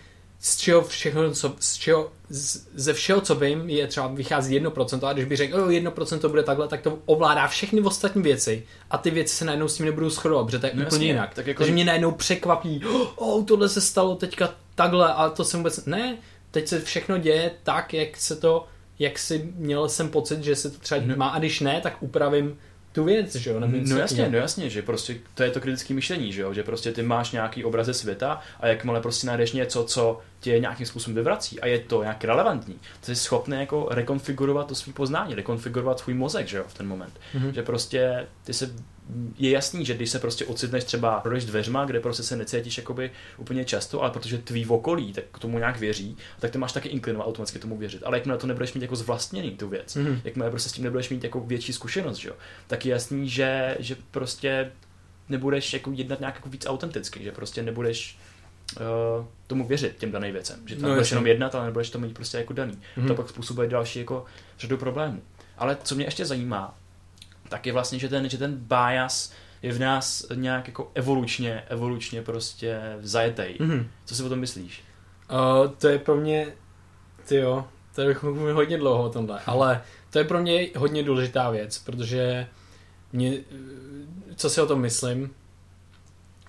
[0.41, 5.07] z čeho všechno, co, z čeho, z, ze všeho, co vím, je třeba vychází 1%,
[5.09, 8.65] a když bych řekl, jo, 1% to bude takhle, tak to ovládá všechny ostatní věci
[8.91, 11.35] a ty věci se najednou s tím nebudou shodovat, protože to je No úplně jinak.
[11.35, 12.83] tak jako- Takže mě najednou překvapí,
[13.17, 16.17] oh, tohle se stalo teďka takhle a to jsem vůbec, ne,
[16.57, 18.67] teď se všechno děje tak, jak se to,
[18.99, 21.17] jak si měl jsem pocit, že se to třeba No.
[21.17, 22.59] má a když ne, tak upravím
[22.93, 23.61] tu věc, že jo?
[23.61, 24.33] nebo něco No jasně, takového.
[24.33, 27.31] no jasně, že prostě to je to kritické myšlení, že jo, že prostě ty máš
[27.31, 31.67] nějaký obraz ze světa a jakmile prostě najdeš něco, co tě nějakým způsobem vyvrací a
[31.67, 36.49] je to nějak relevantní, to jsi schopný jako rekonfigurovat to svý poznání, rekonfigurovat svůj mozek,
[36.49, 37.13] že jo, v ten moment.
[37.35, 37.55] Mhm.
[37.55, 38.71] Že prostě ty se
[39.39, 43.11] je jasný, že když se prostě ocitneš třeba projdeš dveřma, kde prostě se necítíš jakoby
[43.37, 46.89] úplně často, ale protože tvý okolí tak k tomu nějak věří, tak ty máš taky
[46.89, 48.03] inklinovat automaticky tomu věřit.
[48.05, 50.21] Ale jakmile to nebudeš mít jako zvlastněný tu věc, Mhm.
[50.25, 52.35] jakmile prostě s tím nebudeš mít jako větší zkušenost, že jo,
[52.67, 54.73] tak je jasný, že, že prostě
[55.29, 58.19] nebudeš jako jednat nějak jako víc autenticky, že prostě nebudeš
[59.19, 61.99] uh, tomu věřit těm daným věcem, že tam No, budeš jenom jednat, ale nebudeš to
[61.99, 62.79] mít prostě jako daný.
[62.97, 63.09] Mhm.
[63.09, 64.25] To pak způsobuje další jako
[64.59, 65.23] řadu problémů.
[65.59, 66.75] Ale co mě ještě zajímá,
[67.49, 69.33] tak je vlastně, že ten, že ten bias
[69.63, 73.57] je v nás nějak jako evolučně, evolučně prostě zajetej.
[73.61, 73.89] Mhm.
[74.05, 74.83] Co si o tom myslíš?
[75.31, 76.47] Uh, to je pro mě,
[77.29, 81.03] ty jo, to je mluvit hodně dlouho o tomhle, ale to je pro mě hodně
[81.03, 82.47] důležitá věc, protože
[83.13, 83.33] mě,
[84.37, 85.31] co si o tom myslím,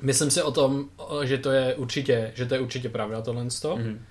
[0.01, 0.89] myslím si o tom,
[1.23, 4.05] že to je určitě, že to je určitě pravda tohle to, Mhm.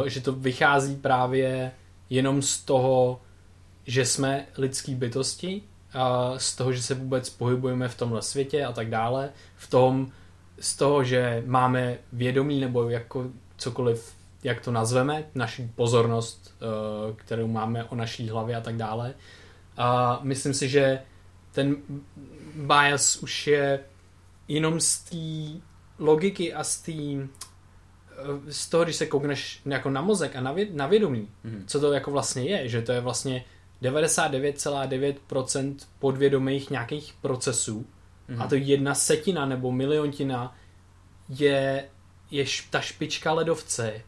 [0.00, 1.72] uh, že to vychází právě
[2.10, 3.22] jenom z toho,
[3.86, 5.62] že jsme lidský bytosti,
[6.36, 10.12] z toho, že se vůbec pohybujeme v tomhle světě a tak dále, v tom,
[10.60, 13.26] z toho, že máme vědomí nebo jako
[13.56, 19.14] cokoliv, jak to nazveme, naši pozornost, eh, kterou máme o naší hlavě a tak dále.
[19.76, 21.00] A myslím si, že
[21.52, 21.76] ten
[22.54, 23.80] bias už je
[24.48, 25.60] jenom z té
[25.98, 27.26] logiky a z té eh,
[28.52, 31.64] z toho, když se koukneš jako na mozek a na, vě, na vědomí, Mhm.
[31.66, 33.44] co to jako vlastně je, že to je vlastně
[33.82, 37.86] 99,9% podvědomých nějakých procesů
[38.28, 38.42] Mhm.
[38.42, 40.56] a to jedna setina nebo miliontina
[41.28, 41.88] je,
[42.30, 44.02] je š, ta špička ledovce.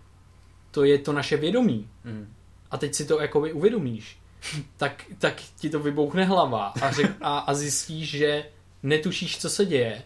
[0.70, 1.88] To je to naše vědomí.
[2.04, 2.34] Mhm.
[2.70, 4.18] A teď si to jakoby uvědomíš.
[4.76, 8.44] Tak, tak ti to vybouchne hlava a, řek, a, a zjistíš, že
[8.82, 10.02] netušíš, co se děje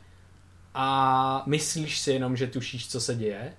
[0.74, 3.54] a myslíš si jenom, že tušíš, co se děje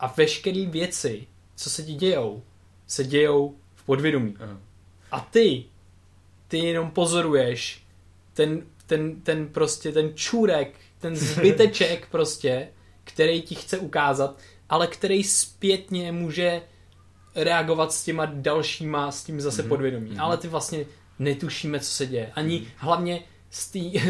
[0.00, 1.26] a veškeré věci,
[1.56, 2.42] co se ti dějou,
[2.86, 4.36] se dějou v podvědomí.
[4.40, 4.58] Aha.
[5.16, 5.64] A ty,
[6.48, 7.82] ty jenom pozoruješ
[8.34, 12.68] ten, ten, ten prostě, ten čůrek, ten zbyteček prostě,
[13.04, 14.38] který ti chce ukázat,
[14.68, 16.62] ale který zpětně může
[17.34, 20.10] reagovat s těma dalšíma, s tím zase Mhm, podvědomí.
[20.10, 20.20] mhm.
[20.20, 20.86] Ale ty vlastně
[21.18, 22.32] netušíme, co se děje.
[22.34, 23.22] Ani hlavně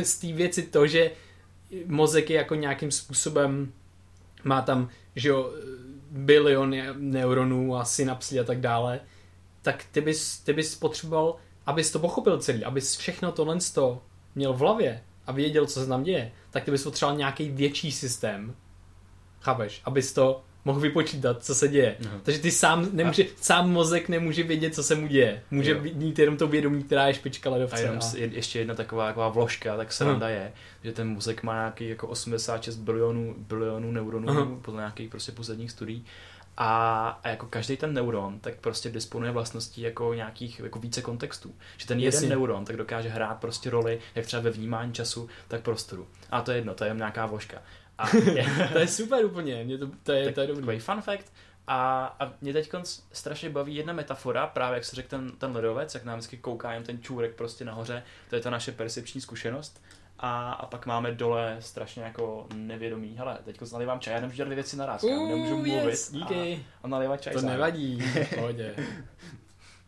[0.02, 1.10] z té věci to, že
[1.86, 3.72] mozek je jako nějakým způsobem
[4.44, 5.52] má tam, že jo,
[6.10, 9.00] bilion neuronů a synapsí a tak dále,
[9.66, 11.36] tak ty bys, ty bys potřeboval,
[11.66, 14.02] abys to pochopil celý, abys všechno tohle to
[14.34, 17.92] měl v hlavě a věděl, co se tam děje, tak ty bys potřeboval nějaký větší
[17.92, 18.54] systém,
[19.40, 21.96] chápeš, abys to mohl vypočítat, co se děje.
[22.06, 22.20] Aha.
[22.22, 25.42] Takže ty sám, nemůže, sám mozek nemůže vědět, co se mu děje.
[25.50, 25.80] Může Jo.
[25.94, 27.80] mít jenom to vědomí, která je špička A ledovce.
[27.82, 28.16] jenom A...
[28.16, 30.52] je- ještě jedna taková, taková vložka, tak sranda je,
[30.84, 34.48] že ten mozek má nějaký jako 86 bilionů, bilionů neuronů Aha.
[34.62, 36.04] podle nějakých prostě posledních studií.
[36.56, 41.54] A, a jako každý ten neuron tak prostě disponuje vlastností jako nějakých jako více kontextů.
[41.76, 42.28] Že ten jeden Jasně.
[42.28, 46.08] neuron tak dokáže hrát prostě roli, jak třeba ve vnímání času, tak prostoru.
[46.30, 47.62] A to je jedno, to je nějaká vložka.
[47.98, 50.60] A je, to je super úplně, mě to, to, je, tak, to je dobrý.
[50.60, 51.32] takový fun fact.
[51.66, 52.70] A, a mě teď
[53.12, 56.72] strašně baví jedna metafora, právě jak se řekl ten, ten ledovec, jak nám vždycky kouká
[56.72, 59.82] jen ten čůrek prostě nahoře, to je ta naše percepční zkušenost.
[60.18, 63.14] A, a pak máme dole strašně jako nevědomí.
[63.18, 66.12] Hele, teď nalivám čaj, já nemůžu dělat dvě věci naraz, já Uh, nemůžu mluvit yes,
[66.12, 66.34] díky.
[66.34, 67.48] a, a nalévat čaj To sám.
[67.48, 68.76] nevadí, v pohodě.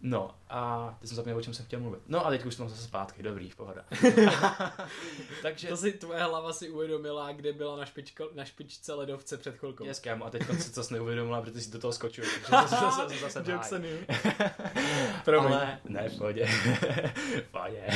[0.03, 2.01] No a teď jsem zapomněl, o čem jsem chtěl mluvit.
[2.09, 3.85] No a teď už jsem zase zpátky, dobrý, v pohoda.
[5.43, 9.57] Takže To si tvoje hlava si uvědomila, kde byla na, špičko, na špičce ledovce před
[9.57, 9.85] chvilkou.
[9.85, 12.25] Yes, kámo, a teď si to neuvědomila, protože jsi do toho skočil.
[12.51, 13.83] Takže to zase, zase.
[15.39, 16.47] Ale, ne, v pohodě.
[17.47, 17.87] v pohodě.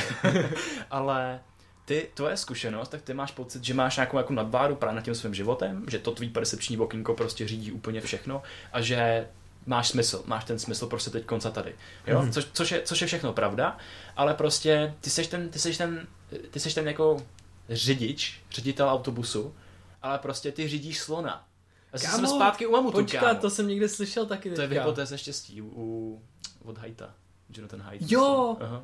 [0.91, 1.39] Ale
[1.85, 5.15] ty, tvoje zkušenost, tak ty máš pocit, že máš nějakou jako nadváru právě nad tím
[5.15, 8.41] svým životem, že to tvý percepční okýnko prostě řídí úplně všechno
[8.73, 9.27] a že
[9.65, 11.75] máš smysl, máš ten smysl prostě teď konca tady.
[12.07, 12.21] Jo?
[12.21, 12.31] Mhm.
[12.31, 13.77] Což, což, je, což je všechno pravda,
[14.15, 16.07] ale prostě ty seš ten, ty seš ten,
[16.51, 17.25] ty seš ten jako
[17.69, 19.55] řidič, ředitel autobusu,
[20.01, 21.45] ale prostě ty řídíš slona.
[21.93, 23.39] A Kámo, jsme zpátky u mamutu, Počkat, kámo.
[23.39, 26.21] to jsem někde slyšel taky to je hypotéza štěstí u, u,
[26.63, 27.13] od Haita.
[27.49, 28.11] Jonathan Haidt.
[28.11, 28.57] Jo!
[28.61, 28.83] Aha.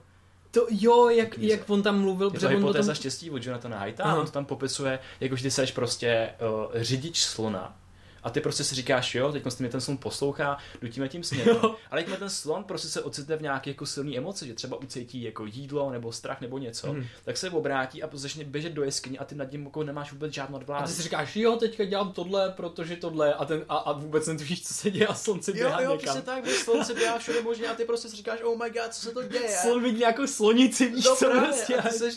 [0.52, 2.96] To jo, jak, jak on tam mluvil, Je to hypotéza tom...
[2.96, 4.14] štěstí od Jonathana Haita Aha.
[4.14, 7.79] a on to tam popisuje, jakože ty seš prostě uh, řidič slona
[8.24, 11.56] a ty prostě si říkáš, jo, teď mě ten slon poslouchá, jdu tím směrem.
[11.64, 11.76] Jo.
[11.92, 15.22] Ale jak ten slon prostě se ocitne v nějaké jako silné emoci, že třeba ucítí
[15.22, 17.06] jako jídlo nebo strach nebo něco, Mhm.
[17.26, 20.34] tak se obrátí a začne běžet do jeskyně a ty nad ním jako nemáš vůbec
[20.34, 23.92] žádnou A ty si říkáš, jo, teďka dělám tohle, protože tohle a, ten, a, a
[23.92, 26.04] vůbec netušíš, co se děje a slunce Jo, běhá jo, někam.
[26.06, 26.48] přesně tak,
[26.84, 29.24] se běhá všude možně a ty prostě si říkáš, oh my god, co se to
[29.28, 29.50] děje?
[29.62, 31.76] Slon vidí nějakou slonici, víš No co právě, prostě.
[31.76, 32.16] a ty seš,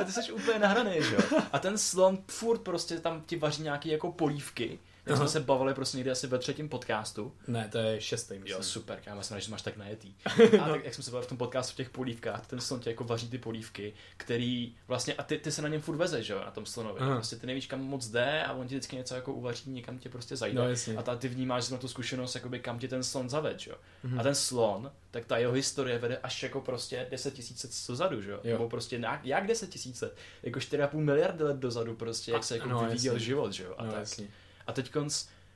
[0.00, 1.38] a ty seš úplně nahraný, že jo?
[1.52, 5.16] A ten slon furt prostě tam ti vaří nějaký jako polívky, Aha.
[5.16, 7.32] jsme se bavili prostě někdy asi ve třetím podcastu.
[7.46, 8.52] Ne, to je šestý, myslím.
[8.52, 10.14] Jo, super, kámo, já jsem rád, že máš tak najetý.
[10.60, 12.88] A tak, jak jsme se bavili v tom podcastu v těch polívkách, ten slon ti
[12.90, 16.32] jako vaří ty polívky, který vlastně, a ty, ty se na něm furt vezeš, že
[16.32, 17.00] jo, na tom slonovi.
[17.00, 17.14] Aha.
[17.14, 20.08] Prostě ty nevíš, kam moc jde a on ti vždycky něco jako uvaří, někam tě
[20.08, 20.60] prostě zajde.
[20.60, 20.96] No, jasně.
[20.96, 23.76] A ta, ty vnímáš na tu zkušenost, jakoby, kam tě ten slon zaved, že jo.
[24.02, 24.20] Mhm.
[24.20, 28.22] A ten slon, tak ta jeho historie vede až jako prostě 10 tisíc let dozadu,
[28.22, 28.40] že jo?
[28.44, 28.52] Jo.
[28.52, 30.16] Nebo prostě jak, jak 10 tisíc let?
[30.42, 33.26] Jako 4,5 miliardy let dozadu prostě, jak A- se jako no, vyvíjel jasně.
[33.26, 33.74] život, že jo?
[33.78, 34.00] A no, tak.
[34.00, 34.28] jasně.
[34.66, 34.92] A teď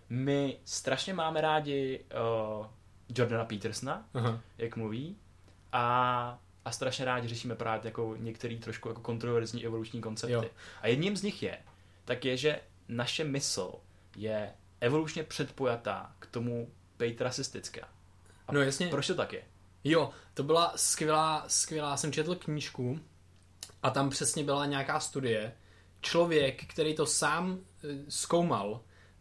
[0.08, 2.04] my strašně máme rádi
[2.60, 2.66] uh,
[3.14, 4.40] Jordana Petersona, Aha.
[4.58, 5.16] jak mluví,
[5.72, 10.32] a, a strašně rádi řešíme právě jako některý trošku jako kontroverzní evoluční koncepty.
[10.32, 10.44] Jo.
[10.82, 11.58] A jedním z nich je,
[12.04, 13.72] tak je, že naše mysl
[14.16, 17.88] je evolučně předpojatá k tomu být rasistická.
[18.48, 18.88] A No jasně.
[18.88, 19.42] Proč to tak je?
[19.84, 23.00] Jo, to byla skvělá, skvělá, jsem četl knížku
[23.82, 25.52] a tam přesně byla nějaká studie.
[26.00, 28.80] Člověk, který to sám eh, zkoumal,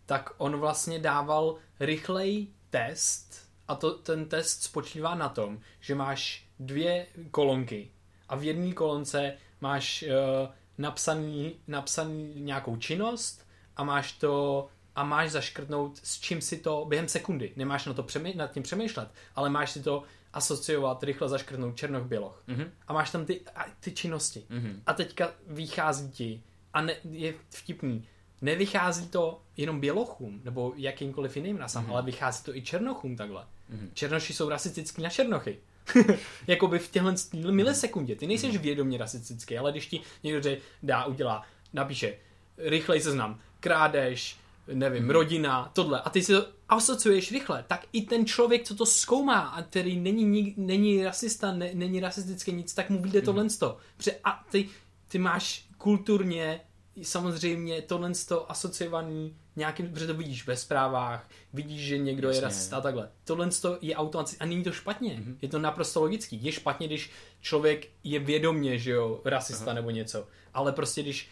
[0.09, 6.47] tak on vlastně dával rychlej test a to, ten test spočívá na tom, že máš
[6.59, 7.91] dvě kolonky
[8.29, 13.47] a v jedné kolonce máš uh, napsaný, napsaný nějakou činnost
[13.77, 17.53] a máš to a máš zaškrtnout, s čím si to během sekundy.
[17.55, 20.03] Nemáš na to přemý, nad tím přemýšlet, ale máš si to
[20.33, 22.43] asociovat, rychle zaškrtnout černoch, běloch.
[22.47, 22.71] Mhm.
[22.87, 24.45] A máš tam ty, a, ty činnosti.
[24.49, 24.81] Mhm.
[24.85, 26.43] A teďka vychází ti,
[26.73, 28.07] a ne, je vtipný,
[28.41, 31.93] nevychází to jenom bělochům, nebo jakýmkoliv jiným rasám, Mhm.
[31.93, 33.45] ale vychází to i černochům takhle.
[33.69, 33.91] Mhm.
[33.93, 35.57] Černoši jsou rasistický na černochy.
[36.47, 37.15] Jakoby v těchhle
[37.51, 38.15] milisekundě.
[38.15, 40.49] Ty nejseš vědomě rasistický, ale když ti někdo
[40.83, 41.43] dá, udělá,
[41.73, 42.17] napíše
[42.57, 44.37] rychlej seznam, krádež,
[44.73, 45.09] nevím, Mhm.
[45.11, 49.39] rodina, tohle, a ty si to asociuješ rychle, tak i ten člověk, co to zkoumá
[49.39, 53.77] a který není, není rasista, ne, není rasistický nic, tak mu vyjde tohle to.
[53.97, 54.69] Protože a ty,
[55.07, 56.61] ty máš kulturně
[57.01, 62.37] samozřejmě tohle to asociovaný nějakým, protože to vidíš ve zprávách, vidíš, že někdo Jasně.
[62.37, 63.09] je rasista a takhle.
[63.23, 65.13] Tohle to je automaticky a není to špatně.
[65.13, 65.23] Mhm.
[65.23, 65.37] Mm-hmm.
[65.41, 66.43] Je to naprosto logický.
[66.43, 69.73] Je špatně, když člověk je vědomě, že jo, rasista Aha.
[69.73, 70.27] nebo něco.
[70.53, 71.29] Ale prostě když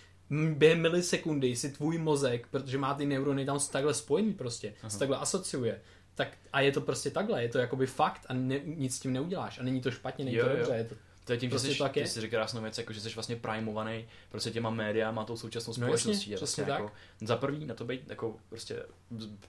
[0.53, 4.89] během milisekundy si tvůj mozek, protože má ty neurony tam takhle spojený prostě, Aha.
[4.89, 5.81] se takhle asociuje,
[6.15, 9.13] tak a je to prostě takhle, je to jakoby fakt a ne, nic s tím
[9.13, 10.57] neuděláš a není to špatně, není Jo, to jo.
[10.57, 10.95] dobře, je to
[11.27, 12.07] To je tím, Prostě že jsi, tak ty je.
[12.07, 15.73] jsi řekl krásnou věc, jako, že jsi vlastně primovaný prostě těma médiama a tou současnou
[15.77, 16.31] No jasně, společností.
[16.31, 16.83] Je přesně vlastně tak.
[16.83, 18.83] Jako, za prvý na to být jako prostě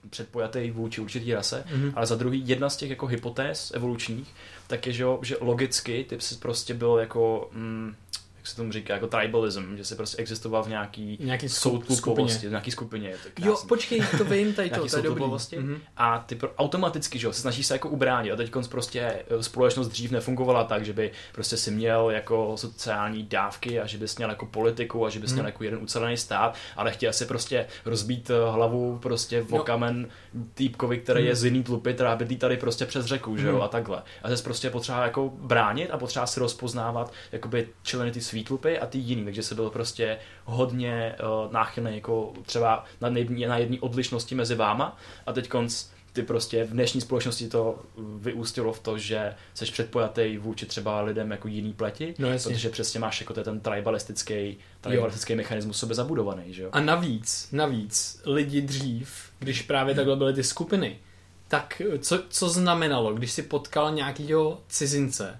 [0.09, 1.91] předpojatý vůči určitý rase, Mhm.
[1.95, 4.33] ale za druhý jedna z těch jako hypotéz evolučních,
[4.67, 7.95] tak je, že, jo, že logicky ty jsi prostě byl jako, mm,
[8.39, 12.47] jak se tomu říká, jako tribalism, že jsi prostě existoval v nějaký nějaký skup- soutlupovosti,
[12.47, 13.09] v nějaký skupině.
[13.09, 13.47] Je to.
[13.47, 15.23] Jo, počkej, to vím, tady to, to je dobrý.
[15.57, 15.77] Mhm.
[15.97, 18.31] A ty pro, automaticky, že jo, se snažíš se jako ubránit.
[18.31, 19.01] A teď prostě
[19.39, 23.97] eh, společnost dřív nefungovala tak, že by prostě si měl jako sociální dávky a že
[23.97, 25.35] bys měl jako politiku a že bys Hmm.
[25.35, 29.57] měl jako jeden ucelený stát, ale chtěl si prostě rozbít eh, hlavu prostě v No.
[29.61, 30.07] okamen
[30.53, 31.35] týpkovi, který je Hmm.
[31.35, 33.61] z jiný tlupy, která bydlí tady prostě přes řeku, že jo, Hmm.
[33.61, 34.03] a takhle.
[34.23, 38.79] A zase prostě potřeba jako bránit a potřeba si rozpoznávat jakoby členy ty svý tlupy
[38.79, 41.15] a ty jiný, takže se byl prostě hodně
[41.45, 46.21] uh, náchylný jako třeba na, jedný, na jedné odlišnosti mezi váma a teď konc ty
[46.23, 47.79] prostě v dnešní společnosti to
[48.17, 52.53] vyústilo v to, že jsi předpojatý vůči třeba lidem jako jiný pleti, No jasně.
[52.53, 56.69] protože přesně máš jako ten tribalistický, tribalistický mechanismus sobě zabudovaný, že jo?
[56.71, 60.99] A navíc, navíc, lidi dřív, když právě takhle byly ty skupiny,
[61.47, 65.39] tak co, co znamenalo, když si potkal nějakýho cizince,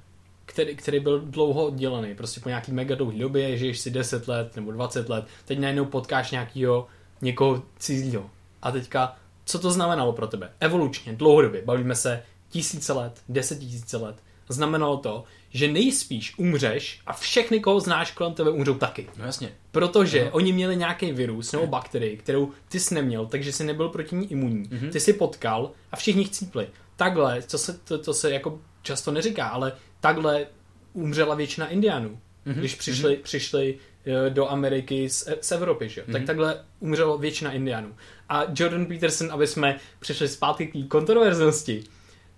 [0.49, 4.55] který, který byl dlouho oddělený, prostě po nějaký mega dlouhé době, žiješ si 10 let
[4.55, 6.87] nebo 20 let, teď najednou potkáš nějakýho,
[7.21, 8.29] někoho cizího.
[8.61, 10.51] A teďka, co to znamenalo pro tebe?
[10.59, 14.15] Evolučně, dlouhodobě, bavíme se tisíce let, deset tisíce let.
[14.49, 19.07] znamenalo to, že nejspíš umřeš a všechny, koho znáš kolem tebe, umřou taky.
[19.17, 19.51] No jasně.
[19.71, 20.31] Protože no.
[20.31, 24.31] oni měli nějaký virus nebo bakterii, kterou ty jsi neměl, takže jsi nebyl proti ní
[24.31, 24.69] imunní.
[24.71, 24.89] Mhm.
[24.89, 26.67] Ty jsi potkal a všichni chcípli.
[26.95, 30.45] Takhle, to se, to, to se jako často neříká, ale takhle
[30.93, 32.59] umřela většina Indianů, Mhm.
[32.59, 36.01] když přišli, přišli eh, do Ameriky z, z Evropy, že?
[36.01, 36.05] jo.
[36.11, 36.27] tak Mhm.
[36.27, 37.95] takhle umřelo většina Indianů.
[38.29, 41.83] A Jordan Peterson, aby jsme přišli zpátky k té kontroverznosti,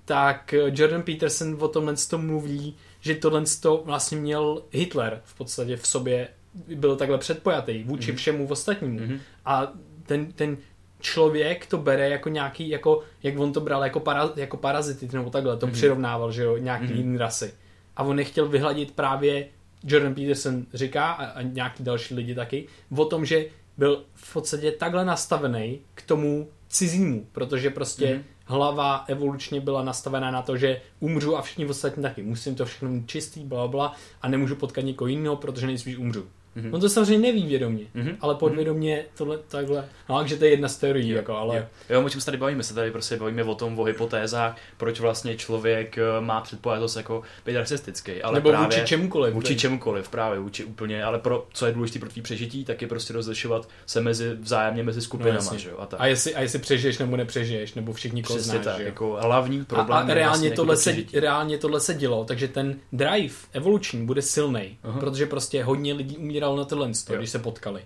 [0.05, 5.33] tak eh, Jordan Peterson o tomhle to mluví, že tohle to vlastně měl Hitler v
[5.37, 6.27] podstatě v sobě,
[6.75, 8.17] byl takhle předpojatý vůči Mhm.
[8.17, 8.99] všemu ostatnímu.
[8.99, 9.19] Mhm.
[9.45, 9.73] A
[10.05, 10.57] ten, ten
[11.01, 15.29] člověk to bere jako nějaký, jako, jak on to bral jako, para, jako parazity, nebo
[15.29, 15.73] takhle, to Mhm.
[15.73, 16.95] přirovnával, že jo, nějaký Mhm.
[16.95, 17.53] jiný rasy.
[17.97, 19.47] A on nechtěl vyhladit právě,
[19.83, 23.45] Jordan Peterson říká, a, a nějaký další lidi taky, o tom, že
[23.77, 28.23] byl v podstatě takhle nastavený k tomu cizímu, protože prostě Mhm.
[28.45, 32.23] hlava evolučně byla nastavená na to, že umřu a všichni ostatní taky.
[32.23, 36.27] Musím to všechno mít čistý, bla, bla, a nemůžu potkat někoho jiného, protože nejspíš umřu.
[36.55, 36.73] Mhm.
[36.73, 38.17] On to samozřejmě neví vědomě, Mhm.
[38.21, 39.85] ale podvědomě tohle takhle.
[40.09, 41.57] No, takže to je jedna z teorií, Jo, jako, ale...
[41.57, 42.63] Jo, jo, o čem se tady bavíme?
[42.63, 47.21] Se tady prostě bavíme o tom, o hypotézách, proč vlastně člověk eh, má předpojatost jako
[47.45, 48.21] být rasistický.
[48.23, 49.33] Ale Nebo právě vůči čemukoliv.
[49.33, 52.87] Vůči čemukoliv, právě vůči úplně, ale pro, co je důležité pro tvý přežití, tak je
[52.87, 55.59] prostě rozlišovat se mezi vzájemně mezi skupinama, jasně.
[55.59, 56.01] že jo, a tak.
[56.01, 59.59] A jestli, a jestli přežiješ nebo nepřežiješ, nebo všichni koho Přesně tak, že jako hlavní
[59.61, 61.19] A, problém a je reálně, vlastně jako tohle to se, přežití.
[61.19, 66.57] reálně tohle se dělo, takže ten drive evoluční bude silný, protože prostě hodně lidí umíralo
[66.57, 67.17] na tohle, Jo.
[67.17, 67.81] když se potkali.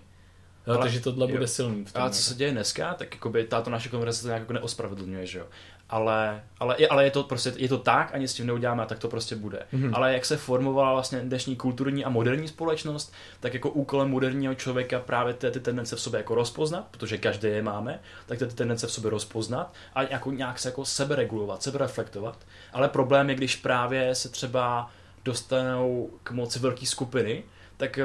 [0.66, 1.32] Jo, Ale- takže tohle jo.
[1.32, 1.84] bude silný.
[1.84, 4.52] V tom, A co se děje dneska, tak jakoby tato naše konverzace to nějak jako
[4.52, 5.46] neospravedlňuje, že jo.
[5.90, 8.82] Ale, ale, je, ale je to prostě, je to tak a nic s tím neuděláme
[8.82, 9.62] a tak to prostě bude.
[9.72, 9.94] Mhm.
[9.94, 15.00] Ale jak se formovala vlastně dnešní kulturní a moderní společnost, tak jako úkolem moderního člověka
[15.00, 18.54] právě ty, ty tendence v sobě jako rozpoznat, protože každý je máme, tak ty, ty
[18.54, 22.38] tendence v sobě rozpoznat a jako nějak se jako seberegulovat, sebereflektovat.
[22.72, 24.90] Ale problém je, když právě se třeba
[25.24, 27.42] dostanou k moci velké skupiny,
[27.76, 28.04] tak eh,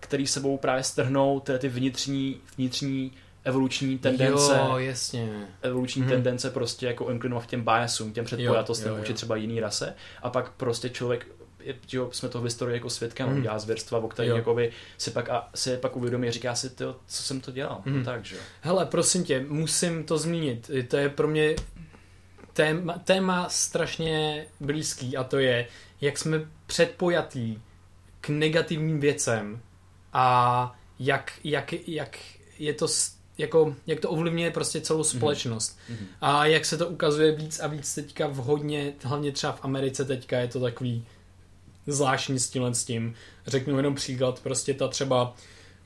[0.00, 3.12] který sebou právě strhnou ty, ty vnitřní, vnitřní
[3.44, 5.46] evoluční tendence, Jo, jasně.
[5.62, 6.10] evoluční Mhm.
[6.10, 10.50] tendence prostě jako inklinovat k těm biasům, těm předpojatostem vůči třeba jiný rase a pak
[10.50, 11.26] prostě člověk
[11.92, 13.42] jo, jsme toho v historii jako svědkem, mm.
[13.42, 16.96] dělá zvěrstva, o kterých jakoby si pak, a, si pak uvědomí a říká si, tyjo,
[17.06, 18.36] co jsem to dělal, no tak, že.
[18.60, 20.70] Hele, prosím tě, musím to zmínit.
[20.88, 21.56] To je pro mě
[22.52, 25.66] téma, téma strašně blízký a to je,
[26.00, 27.62] jak jsme předpojatí
[28.20, 29.60] k negativním věcem
[30.12, 32.18] a jak, jak, jak
[32.58, 32.86] je to
[33.38, 35.78] jako, jak to ovlivňuje prostě celou společnost.
[35.88, 36.06] Mhm.
[36.20, 40.04] A jak se to ukazuje víc a víc teďka v hodně, hlavně třeba v Americe
[40.04, 41.04] teďka je to takový
[41.86, 43.14] zvláštní s tímhle s tím.
[43.46, 45.34] Řeknu jenom příklad, prostě ta třeba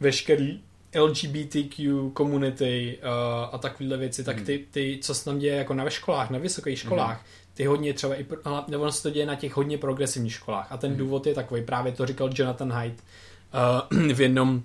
[0.00, 0.60] veškerý
[1.00, 3.08] LGBTQ komunity uh,
[3.54, 4.44] a takovéhle věci, tak Mhm.
[4.44, 7.24] ty, ty, co se tam děje jako na ve školách, na vysokých školách,
[7.54, 8.26] ty hodně třeba i,
[8.68, 10.98] nebo ono se to děje na těch hodně progresivních školách a ten Mhm.
[10.98, 13.00] důvod je takový, právě to říkal Jonathan Haidt
[13.92, 14.62] uh, v jednom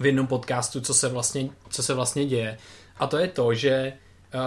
[0.00, 2.58] v jednom podcastu, co se vlastně, co se vlastně děje.
[2.98, 3.92] A to je to, že
[4.34, 4.40] uh,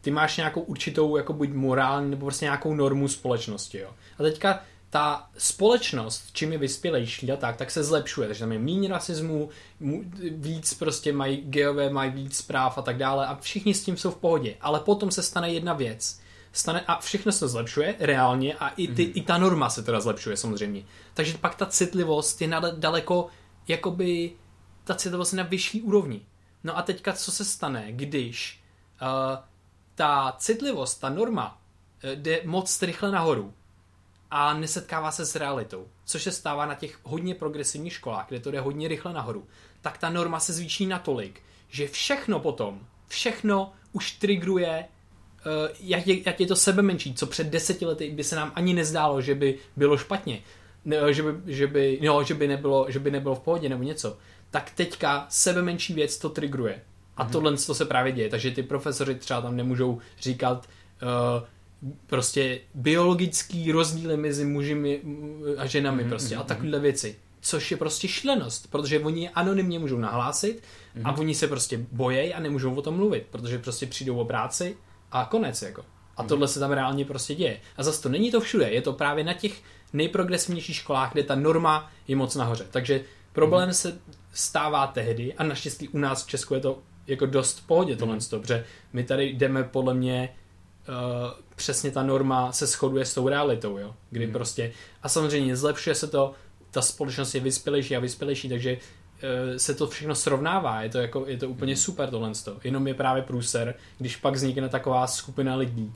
[0.00, 3.78] ty máš nějakou určitou jako buď morální nebo prostě nějakou normu společnosti.
[3.78, 3.90] Jo.
[4.18, 4.60] A teďka
[4.90, 8.28] ta společnost, čím je vyspělejší a tak, tak se zlepšuje.
[8.28, 9.48] Takže tam je méně rasismu,
[9.82, 13.96] mu- víc prostě mají geové, mají víc práv a tak dále a všichni s tím
[13.96, 14.54] jsou v pohodě.
[14.60, 16.20] Ale potom se stane jedna věc.
[16.52, 19.12] Stane, a všechno se zlepšuje reálně a i, ty, Mhm.
[19.14, 20.84] i ta norma se teda zlepšuje samozřejmě.
[21.14, 23.28] Takže pak ta citlivost je nade- daleko
[23.68, 24.32] jakoby
[24.84, 26.26] ta citlivost je na vyšší úrovni.
[26.64, 28.60] No a teďka co se stane, když
[29.02, 29.08] uh,
[29.94, 31.58] ta citlivost, ta norma
[32.04, 33.54] uh, jde moc rychle nahoru
[34.30, 38.50] a nesetkává se s realitou, což se stává na těch hodně progresivních školách, kde to
[38.50, 39.46] jde hodně rychle nahoru,
[39.80, 44.84] tak ta norma se zvýší natolik, že všechno potom, všechno už trigruje
[45.80, 48.74] jak, je, jak je to sebe menší, co před deseti lety by se nám ani
[48.74, 50.42] nezdálo, že by bylo špatně,
[50.84, 53.82] ne, že, by, že, by, no, že, by nebylo, že by nebylo v pohodě nebo
[53.82, 54.18] něco,
[54.50, 56.80] tak teďka sebe menší věc to trigruje.
[57.16, 57.30] A mm-hmm.
[57.32, 60.68] tohle to se právě děje, takže ty profesoři třeba tam nemůžou říkat
[61.02, 61.46] uh,
[62.06, 65.00] prostě biologický rozdíly mezi muži
[65.58, 67.16] a ženami mm-hmm, prostě a takovéhle věci.
[67.40, 71.02] Což je prostě šílenost, protože oni je anonymně můžou nahlásit mm-hmm.
[71.04, 74.76] a oni se prostě bojejí a nemůžou o tom mluvit, protože prostě přijdou o práci
[75.12, 75.84] a konec jako.
[76.16, 77.60] A tohle se tam reálně prostě děje.
[77.76, 81.34] A zase to není to všude, je to právě na těch nejprogresivnějších školách, kde ta
[81.34, 82.66] norma je moc nahoře.
[82.70, 83.74] Takže problém mm.
[83.74, 83.98] se
[84.32, 88.14] stává tehdy a naštěstí u nás v Česku je to jako dost v pohodě tohle,
[88.14, 88.20] mm.
[88.30, 90.34] protože my tady jdeme podle mě
[90.88, 90.94] uh,
[91.56, 93.94] přesně ta norma se shoduje s tou realitou, jo?
[94.10, 94.32] kdy mm.
[94.32, 96.32] prostě a samozřejmě zlepšuje se to,
[96.70, 98.76] ta společnost je vyspělejší a vyspělejší, takže
[99.56, 102.32] se to všechno srovnává, je to, jako, je to úplně super tohle.
[102.64, 105.92] Jenom je právě průser, když pak vznikne taková skupina lidí,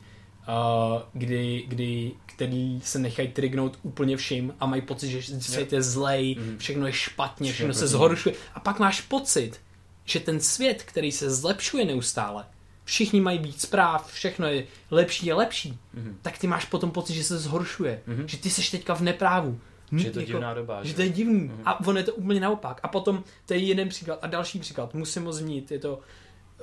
[0.48, 5.82] uh, kdy, kdy, který se nechají trignout úplně vším a mají pocit, že svět je
[5.82, 6.58] zlej, Mhm.
[6.58, 8.34] všechno je špatně, všechno se zhoršuje.
[8.54, 9.60] A pak máš pocit,
[10.04, 12.44] že ten svět, který se zlepšuje neustále,
[12.84, 16.18] všichni mají víc zpráv, všechno je lepší a lepší, Mhm.
[16.22, 18.28] tak ty máš potom pocit, že se zhoršuje, Mhm.
[18.28, 19.60] že ty seš teďka v neprávu.
[19.98, 20.94] Že je to divná doba, Že že?
[20.94, 21.40] to je divný.
[21.40, 21.62] Mhm.
[21.64, 22.80] A ono je to úplně naopak.
[22.82, 24.18] A potom, to je jeden příklad.
[24.22, 25.92] A další příklad, musím ho zmínit, je to,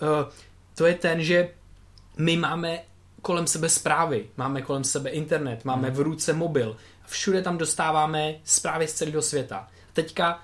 [0.02, 0.08] uh,
[0.76, 1.50] to je ten, že
[2.18, 2.80] my máme
[3.22, 5.98] kolem sebe zprávy, máme kolem sebe internet, máme Mhm.
[5.98, 6.78] v ruce mobil.
[7.06, 9.68] Všude tam dostáváme zprávy z celého světa.
[9.94, 10.44] Teďka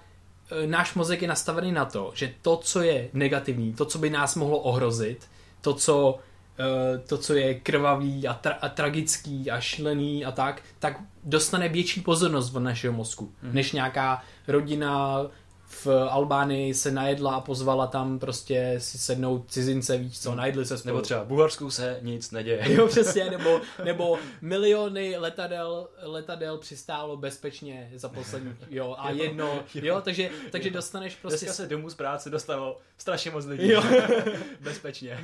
[0.52, 4.10] eh, náš mozek je nastavený na to, že to, co je negativní, to, co by
[4.10, 5.28] nás mohlo ohrozit,
[5.62, 6.20] to, co,
[6.60, 11.69] eh, to, co je krvavý a, tra- a tragický a šlený a tak, tak dostane
[11.69, 13.55] větší pozornost od našeho mozku, Mhm.
[13.55, 15.21] než nějaká rodina
[15.69, 20.78] v Albánii se najedla a pozvala tam prostě si sednout cizince, víš co, najedli se
[20.78, 20.95] spolu.
[20.95, 22.73] Nebo třeba v Bulharsku se nic neděje.
[22.73, 29.45] Jo, přesně, nebo, nebo miliony letadel, letadel přistálo bezpečně za poslední, jo, a Jo, jedno,
[29.75, 29.82] jo.
[29.86, 31.45] jo, takže, takže dostaneš prostě...
[31.45, 33.69] Dneska se domů z práce dostalo strašně moc lidí.
[33.71, 33.84] Jo.
[34.61, 35.19] Bezpečně.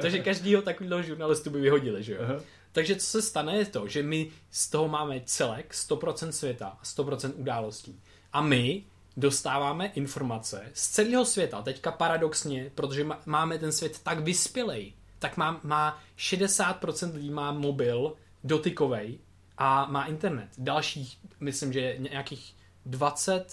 [0.00, 2.18] Takže každýho takového žurnalistu by vyhodili, že jo.
[2.22, 2.40] Aha.
[2.72, 6.84] Takže co se stane je to, že my z toho máme celek 100% světa, a
[6.84, 8.00] 100% událostí.
[8.32, 8.84] A my
[9.16, 11.62] dostáváme informace z celého světa.
[11.62, 18.12] Teďka paradoxně, protože máme ten svět tak vyspělej, tak má, má 60% lidí má mobil
[18.44, 19.18] dotykovej
[19.58, 20.48] a má internet.
[20.58, 22.54] Dalších, myslím, že nějakých
[22.86, 23.44] 20%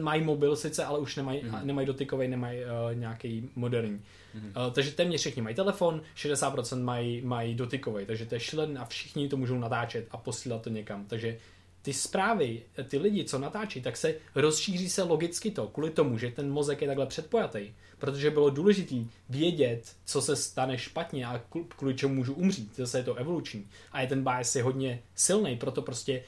[0.00, 1.66] mají mobil sice, ale už nemají, Mhm.
[1.66, 4.00] nemají dotykovej, nemají uh, nějaký moderní.
[4.34, 4.46] Mhm.
[4.66, 8.84] Uh, takže téměř všichni mají telefon, 60% mají, mají dotykový, takže to je šílené a
[8.84, 11.04] všichni to můžou natáčet a posílat to někam.
[11.06, 11.38] Takže
[11.82, 16.30] ty zprávy, ty lidi, co natáčí, tak se rozšíří se logicky to, kvůli tomu, že
[16.30, 17.72] ten mozek je takhle předpojatý.
[17.98, 18.94] Protože bylo důležité
[19.28, 22.76] vědět, co se stane špatně a kvůli- kvůli čemu můžu umřít.
[22.76, 23.66] Zase je to evoluční.
[23.92, 26.22] A je ten bias je hodně silný, proto prostě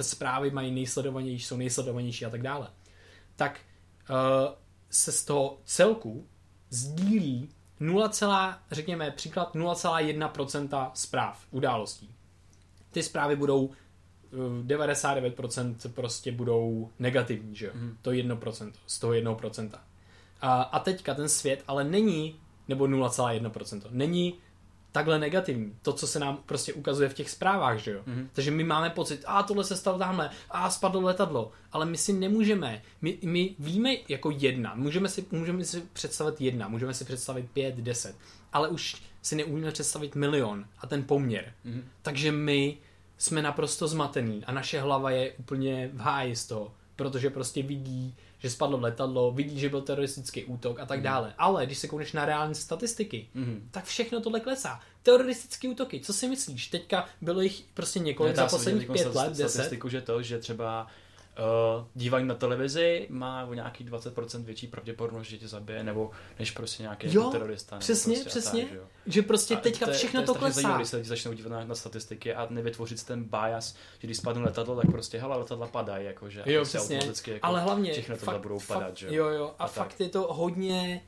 [0.00, 2.68] zprávy mají nejsledovanější, jsou nejsledovanější a tak dále.
[3.40, 3.60] Tak
[4.10, 4.16] uh,
[4.90, 6.26] se z toho celku
[6.70, 7.48] sdílí
[7.80, 8.10] 0,
[8.70, 12.14] řekněme příklad 0,1% zpráv, událostí.
[12.90, 13.70] Ty zprávy budou
[14.32, 17.72] eh, 99% prostě budou negativní, že jo?
[17.74, 17.96] Mhm.
[18.02, 19.70] To 1%, z toho 1%.
[20.40, 24.38] A, a teďka ten svět ale není, nebo 0,1%, není
[24.92, 25.76] takhle negativní.
[25.82, 28.02] To, co se nám prostě ukazuje v těch zprávách, že jo?
[28.06, 28.28] Mhm.
[28.32, 32.12] Takže my máme pocit, a tohle se stalo tamhle, a spadlo letadlo, ale my si
[32.12, 37.50] nemůžeme, my, my víme jako jedna, můžeme si, můžeme si představit jedna, můžeme si představit
[37.52, 38.16] pět, deset,
[38.52, 41.52] ale už si neumíme představit milion a ten poměr.
[41.64, 41.84] Mhm.
[42.02, 42.78] Takže my
[43.18, 48.14] jsme naprosto zmatený a naše hlava je úplně v háji z toho, protože prostě vidí,
[48.40, 51.34] že spadlo letadlo, vidí, že byl teroristický útok a tak dále.
[51.38, 53.68] Ale když se koukneš na reální statistiky, Mhm.
[53.70, 54.80] tak všechno tohle klesá.
[55.02, 56.66] Teroristické útoky, co si myslíš?
[56.68, 59.48] Teďka bylo jich prostě několik za já jsem posledních pět let, deset.
[59.50, 60.86] statistiku, že to, že třeba
[61.78, 66.50] uh, dívání na televizi má o nějaký 20% větší pravděpodobnost, že tě zabije, nebo než
[66.50, 67.78] prostě nějaký Jo, jako terorista.
[67.78, 68.62] přesně, prostě přesně.
[68.62, 68.82] Tak, že jo.
[69.06, 70.78] Že prostě A teďka to je- všechno to, to, strašně zajímavé, klesá.
[70.80, 74.42] když se lidi začnou dívat na, na statistiky a nevytvořit ten bias, že když spadne
[74.44, 76.96] letadlo, tak prostě hele, letadla padají, jako, že Jo, prostě přesně.
[76.96, 79.72] automaticky jako Ale hlavně, všechno fakt, budou fakt, padat, že jo, jo, a, A tak.
[79.74, 81.02] fakt je to hodně,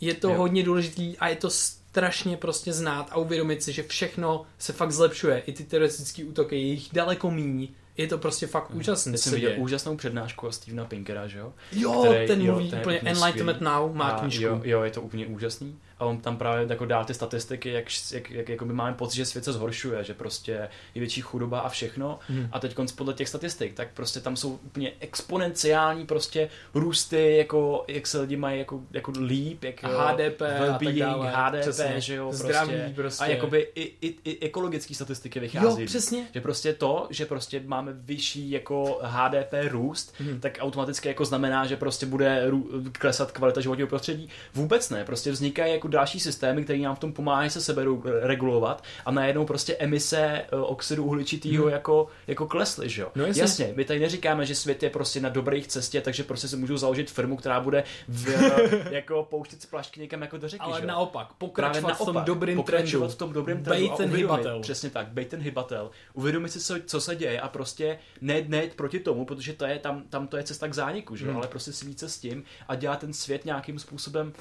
[0.00, 0.34] je to Jo.
[0.36, 4.92] hodně důležitý a je to strašně prostě znát a uvědomit si, že všechno se fakt
[4.92, 5.38] zlepšuje.
[5.38, 7.68] I ty teroristické útoky, je jich daleko míň.
[7.98, 9.12] Je to prostě fakt úžasné.
[9.12, 9.62] Já co jsem se viděl děje.
[9.62, 11.52] úžasnou přednášku od Stevena Pinkera, že jo?
[11.72, 13.60] Jo, který- ten jo, mluví ten úplně Enlightenment.
[13.60, 14.42] Now, má A knížku.
[14.44, 15.78] Jo, jo, je to úplně úžasný.
[16.00, 19.16] A on tam právě jako dál ty statistiky, jak, jak, jak jako my máme pocit,
[19.16, 20.52] že svět se zhoršuje, že prostě
[20.94, 22.18] je větší chudoba a všechno.
[22.28, 22.48] Hmm.
[22.52, 28.06] A teď podle těch statistik, tak prostě tam jsou úplně exponenciální prostě růsty, jako jak
[28.06, 31.32] se lidi mají jako, jako líp, jak A HDP a tak dále.
[31.34, 32.00] HDP, Přesně.
[32.00, 32.92] že jo, Zdraví prostě.
[32.96, 33.24] prostě.
[33.24, 35.86] A jakoby i, i, i ekologické statistiky Jo, vychází.
[35.86, 36.28] přesně.
[36.34, 40.40] Že prostě to, že prostě máme vyšší jako HDP růst, Mhm.
[40.40, 44.28] tak automaticky jako znamená, že prostě bude rů- klesat kvalita životního prostředí.
[44.54, 47.82] Vůbec ne, prostě vznikají jako další systémy, které nám v tom pomáhají se sebe
[48.20, 51.72] regulovat a najednou prostě emise eh, oxidu uhličitého Mhm.
[51.72, 53.08] jako, jako klesly, že jo.
[53.14, 53.42] No jasně.
[53.42, 56.76] jasně, my tady neříkáme, že svět je prostě na dobrých cestě, takže prostě si můžu
[56.76, 58.26] založit firmu, která bude v,
[58.90, 60.88] jako pouštět splašky někam jako do řeky, Ale že jo.
[60.88, 63.08] naopak, Právě pokračovat v tom naopak, dobrým trendu.
[63.08, 64.60] v tom dobrým trendu Bejt ten hybatel.
[64.60, 65.90] Přesně tak, bejt ten hybatel.
[66.14, 69.78] Uvědomit si, co, co se děje a prostě ne, ne proti tomu, protože to je,
[69.78, 71.30] tam, tam to je cesta k zániku, že jo?
[71.30, 71.36] Hmm.
[71.38, 74.32] ale prostě si více s tím a dělat ten svět nějakým způsobem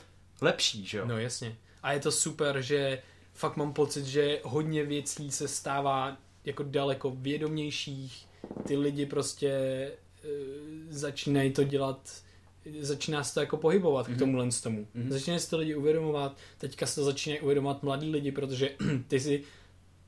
[0.41, 1.05] lepší, že jo.
[1.05, 1.55] No jasně.
[1.83, 3.01] A je to super, že
[3.33, 8.27] fakt mám pocit, že hodně věcí se stává jako daleko vědomějších.
[8.67, 9.91] Ty lidi prostě e,
[10.89, 11.99] začínají to dělat
[12.79, 14.09] začíná se to jako pohybovat mm-hmm.
[14.09, 14.17] Mhm.
[14.17, 14.87] k tomuhle z tomu.
[14.93, 15.03] Mhm.
[15.03, 15.11] Mm-hmm.
[15.11, 18.69] Začínají si to lidi uvědomovat, teďka se to začínají uvědomovat mladí lidi, protože
[19.07, 19.43] ty si,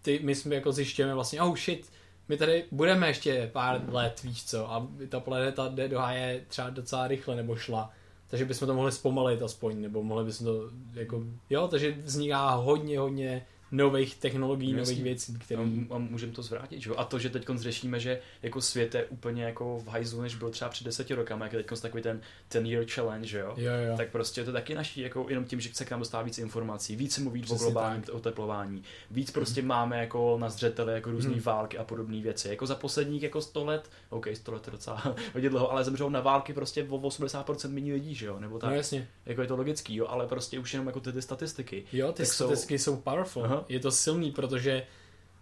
[0.02, 1.92] ty, my jsme jako zjišťujeme vlastně, oh shit,
[2.28, 6.70] my tady budeme ještě pár let, víš co, a ta planeta jde do háje třeba
[6.70, 7.92] docela rychle, nebo šla.
[8.30, 13.00] Takže bychom to mohli zpomalit aspoň, nebo mohli bychom to jako, jo, takže vzniká hodně,
[13.00, 15.62] hodně nových technologií, No, nových věcí, které...
[15.62, 16.92] A, a můžeme to zvrátit, že?
[16.98, 20.50] A to, že teď řešíme, že jako svět je úplně jako v hajzlu, než byl
[20.50, 23.54] třeba před deseti rokama, jak je teď takový ten ten year challenge, že jo?
[23.58, 23.98] Jo, jo.
[23.98, 26.96] Tak prostě to taky naší, jako jenom tím, že se k nám dostává víc informací,
[26.96, 31.42] víc se mluví o globálním oteplování, víc prostě máme jako na zřeteli jako různé Mhm.
[31.42, 32.50] války a podobné věci.
[32.50, 35.04] Jako za posledních jako 100 let, OK, 100 let je docela
[35.34, 38.40] hodně dlouho, ale zemřou na války prostě o 80% méně lidí, že jo?
[38.40, 39.08] Nebo tak, No jasně.
[39.26, 41.84] jako je to logický, jo, ale prostě už jenom jako ty, ty statistiky.
[41.94, 43.46] Jo, ty Tak jsou- statistiky jsou, powerful.
[43.46, 43.59] Aha.
[43.70, 44.86] Je to silný, protože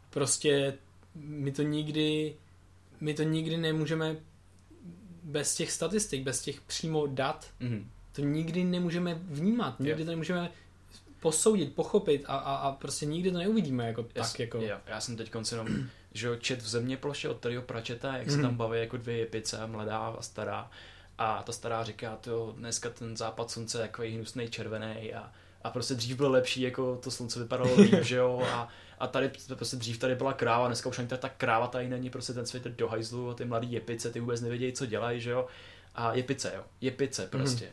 [0.09, 0.73] prostě
[1.15, 2.35] my to nikdy
[2.99, 4.15] my to nikdy nemůžeme
[5.23, 7.89] bez těch statistik, bez těch přímo dat, Mhm.
[8.11, 10.05] to nikdy nemůžeme vnímat, nikdy Jo.
[10.05, 10.51] to nemůžeme
[11.19, 14.57] posoudit, pochopit a, a, a prostě nikdy to neuvidíme jako Já, tak jako.
[14.61, 15.67] jo, já jsem teď konci jenom,
[16.13, 18.45] že čet v země ploše od Terryho Pračeta, jak se Mhm.
[18.45, 20.71] tam baví jako dvě jepice, mladá a stará.
[21.17, 25.31] A ta stará říká, to dneska ten západ slunce je takový hnusný červený a,
[25.67, 28.67] a prostě dřív byl lepší, jako to slunce vypadalo líp, že jo, a,
[28.99, 32.09] a tady prostě dřív tady byla kráva, dneska už ani ta, ta kráva tady není,
[32.09, 35.21] prostě ten svět je do hajzlu a ty mladý jepice, ty vůbec nevědějí, co dělají,
[35.21, 35.47] že jo.
[35.95, 37.69] A jepice, jo, jepice prostě.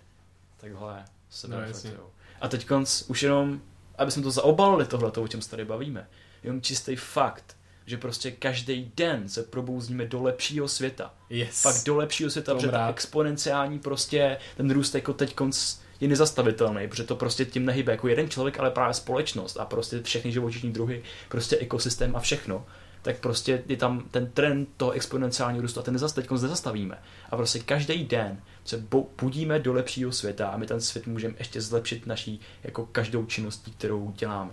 [0.60, 1.48] Takhle se
[1.96, 2.10] No.
[2.40, 3.60] A teď konc, už jenom,
[3.98, 6.08] aby jsme to zaobalili tohle, o čem se tady bavíme,
[6.42, 11.14] jenom čistý fakt, že prostě každý den se probouzíme do lepšího světa.
[11.30, 11.62] Yes.
[11.62, 16.88] Fakt do lepšího světa, protože ta exponenciální prostě, ten růst jako teď konc je nezastavitelný,
[16.88, 20.72] protože to prostě tím nehybe jako jeden člověk, ale právě společnost a prostě všechny živočišní
[20.72, 22.64] druhy, prostě ekosystém a všechno
[23.04, 26.98] tak prostě je tam ten trend toho exponenciálního růstu a ten nezas, teď nezastavíme.
[27.30, 28.84] A prostě každý den se
[29.20, 33.70] budíme do lepšího světa a my ten svět můžeme ještě zlepšit naší jako každou činností,
[33.70, 34.50] kterou děláme.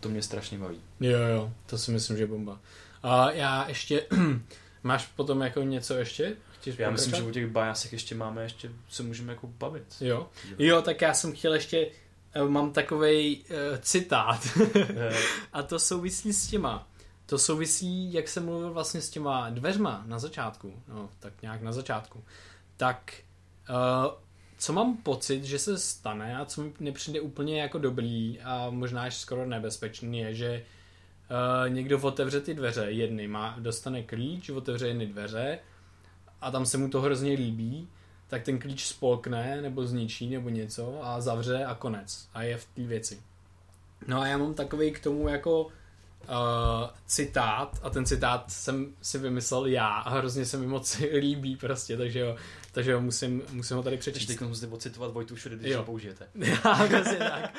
[0.00, 0.80] To mě strašně baví.
[1.00, 2.60] Jo, jo, to si myslím, že je bomba.
[3.02, 4.06] A já ještě,
[4.82, 6.36] máš potom jako něco ještě?
[6.62, 9.96] Chceš Já myslím, že o těch bajasech ještě máme, ještě se můžeme jako bavit.
[10.00, 10.28] Jo.
[10.58, 11.90] Jo, tak já jsem chtěl ještě,
[12.34, 15.16] eh, mám takovej uh, citát Eh,
[15.52, 16.88] a to souvisí s těma.
[17.26, 21.72] To souvisí, jak jsem mluvil vlastně s těma dveřma na začátku, no, tak nějak na
[21.72, 22.24] začátku.
[22.76, 23.14] Tak,
[23.70, 24.12] uh,
[24.58, 29.02] co mám pocit, že se stane a co mi nepřijde úplně jako dobrý a možná
[29.02, 30.64] až skoro nebezpečný, je, že
[31.64, 35.58] uh, někdo otevře ty dveře, jedny má, dostane klíč, otevře jedny dveře
[36.42, 37.88] a tam se mu to hrozně líbí,
[38.28, 42.28] tak ten klíč spolkne nebo zničí nebo něco a zavře a konec.
[42.34, 43.22] A je v té věci.
[44.06, 45.70] No a já mám takový k tomu jako uh,
[47.06, 51.96] citát a ten citát jsem si vymyslel já a hrozně se mi moc líbí prostě,
[51.96, 52.36] takže jo,
[52.72, 54.26] takže musím, musím ho tady Takže přečíst.
[54.38, 55.78] teď musíte ocitovat Vojtu všude, když Jo.
[55.78, 56.28] ho použijete.
[56.34, 57.54] Já, přesně tak.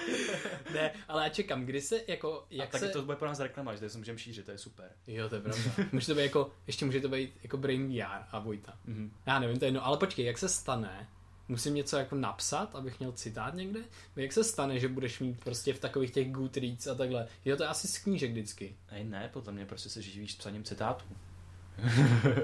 [0.74, 2.92] Ne, ale já čekám, kdy se jako, Jak a taky se...
[2.92, 4.92] to bude pro nás reklama, že tady se můžeme šířit, to je super.
[5.08, 5.62] Jo, to je pravda.
[5.92, 8.74] Může to být jako, ještě může to být jako Brain VR a Vojta.
[8.86, 9.12] Mhm.
[9.26, 11.08] Já nevím, to je jedno, ale počkej, jak se stane,
[11.48, 13.80] musím něco jako napsat, abych měl citát někde?
[14.16, 17.28] Jak se stane, že budeš mít prostě v takových těch Goodreads a takhle?
[17.46, 18.76] Jo, to je asi z knížek vždycky.
[18.92, 21.06] Ne, ne, podle mě prostě se živíš s psaním citátů.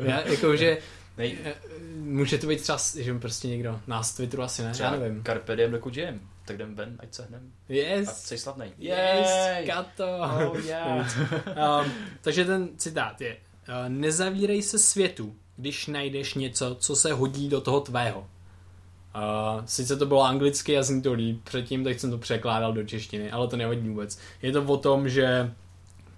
[0.01, 0.77] Já, jakože,
[1.17, 1.53] Nej, eh,
[1.95, 5.23] může to být třeba, že prostě někdo, nás Twitteru asi ne, třeba já nevím.
[5.23, 7.51] Carpe diem dokud žijem, tak jdem ven, ať se hnem.
[7.69, 8.71] A Yes, jsi slavnej.
[8.77, 9.29] yes,
[9.67, 10.17] kato.
[10.47, 11.17] Oh yeah.
[11.85, 17.49] um, takže ten citát je, uh, nezavírej se světu, když najdeš něco, co se hodí
[17.49, 18.19] do toho tvého.
[18.19, 22.83] Uh, sice to bylo anglicky a zní to líp předtím, tak jsem to překládal do
[22.83, 24.19] češtiny, ale to nevadí vůbec.
[24.41, 25.51] Je to o tom, že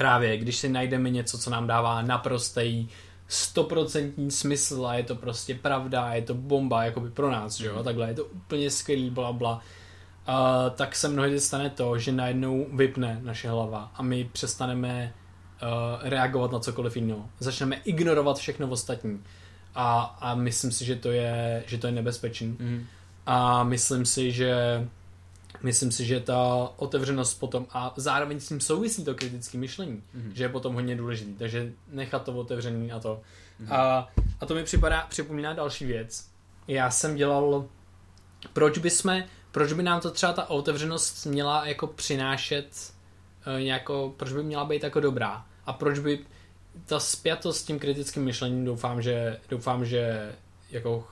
[0.01, 2.89] právě když si najdeme něco, co nám dává naprostý
[3.27, 7.83] stoprocentní smysl a je to prostě pravda, je to bomba jakoby pro nás, že jo,
[7.83, 10.35] takhle je to úplně skvělý, bla bla, uh,
[10.75, 15.13] tak se mnohdy stane to, že najednou vypne naše hlava a my přestaneme
[15.61, 17.29] uh, reagovat na cokoliv jiného.
[17.39, 19.23] Začneme ignorovat všechno ostatní.
[19.75, 22.47] A, a myslím si, že to je, že to je nebezpečný.
[22.59, 22.85] Mhm.
[23.25, 24.55] A myslím si, že
[25.63, 30.31] myslím si, že ta otevřenost potom a zároveň s tím souvisí to kritické myšlení, Mhm.
[30.35, 31.33] že je potom hodně důležitý.
[31.33, 33.21] Takže nechat to otevřený a to.
[33.59, 33.73] Mhm.
[33.73, 34.09] A,
[34.39, 36.27] a to mi připadá, připomíná další věc.
[36.67, 37.65] Já jsem dělal,
[38.53, 42.93] proč by jsme, proč by nám to třeba ta otevřenost měla jako přinášet
[43.63, 46.19] nějako, proč by měla být jako dobrá a proč by
[46.85, 50.31] ta spjatost s tím kritickým myšlením doufám, že doufám, že
[50.71, 51.07] jako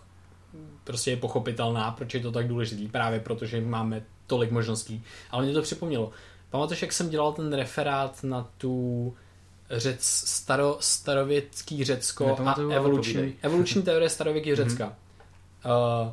[0.83, 5.03] prostě je pochopitelná, proč je to tak důležitý, právě protože máme tolik možností.
[5.31, 6.11] Ale mě to připomnělo.
[6.49, 9.13] Pamatuješ, jak jsem dělal ten referát na tu
[9.71, 14.85] řec, staro, starověký Řecko a evoluční, evoluční teorie starověkého Řecka.
[14.85, 16.11] uh,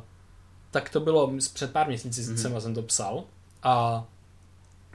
[0.71, 2.35] tak to bylo před pár měsíci, mm-hmm.
[2.35, 3.23] jsem, jsem to psal
[3.63, 4.05] a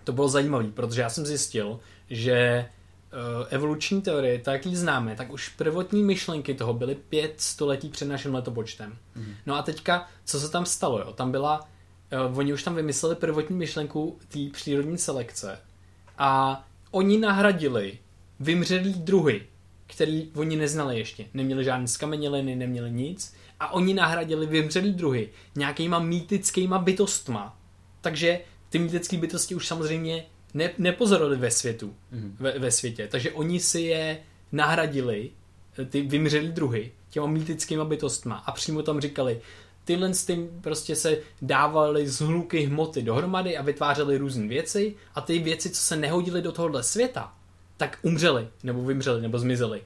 [0.04, 2.68] to bylo zajímavé, protože já jsem zjistil, že
[3.12, 7.88] uh, evoluční teorie, tak jak ji známe, tak už prvotní myšlenky toho byly pět století
[7.88, 8.98] před naším letopočtem.
[9.14, 9.34] Mm.
[9.46, 11.12] No a teďka, co se tam stalo, jo?
[11.12, 11.68] Tam byla,
[12.30, 15.58] uh, oni už tam vymysleli prvotní myšlenku té přírodní selekce
[16.18, 17.98] a oni nahradili
[18.40, 19.42] vymřelý druhy,
[19.86, 21.24] který oni neznali ještě.
[21.34, 27.58] Neměli žádné skameněliny, neměli nic a oni nahradili vymřelý druhy nějakýma mýtickýma bytostma.
[28.00, 28.40] Takže
[28.70, 32.36] ty mýtické bytosti už samozřejmě ne, nepozorovali ve světu, mm.
[32.40, 33.08] ve, ve světě.
[33.10, 34.18] Takže oni si je
[34.52, 35.30] nahradili,
[35.88, 39.40] ty vymřelý druhy, těma mýtickýma bytostma a přímo tam říkali,
[39.84, 45.20] tyhle s tím prostě se dávaly z hluky hmoty dohromady a vytvářely různé věci a
[45.20, 47.34] ty věci, co se nehodily do tohohle světa,
[47.76, 49.82] tak umřely, nebo vymřely, nebo zmizely.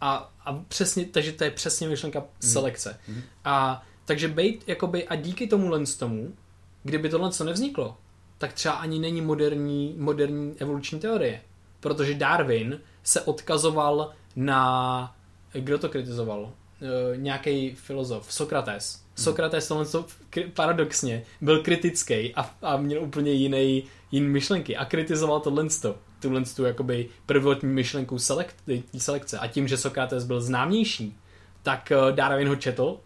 [0.00, 2.26] A, a přesně, takže to je přesně myšlenka mm.
[2.40, 2.98] selekce.
[3.08, 3.22] Mm.
[3.44, 6.34] A takže bejt, jakoby, a díky tomu z tomu,
[6.82, 7.96] kdyby tohle co nevzniklo,
[8.38, 11.40] tak třeba ani není moderní, moderní evoluční teorie.
[11.80, 15.16] Protože Darwin se odkazoval na,
[15.52, 16.52] kdo to kritizoval?
[16.82, 19.02] E, nějaký filozof, Sokrates.
[19.14, 20.06] Sokrates tohle to
[20.54, 26.42] paradoxně byl kritický a, a měl úplně jiný, jiný myšlenky a kritizoval tohle to, tuhle
[26.44, 28.54] tu jakoby prvotní myšlenku selek,
[28.98, 31.16] selekce a tím, že Sokrates byl známější,
[31.62, 33.00] tak e, Darwin ho četl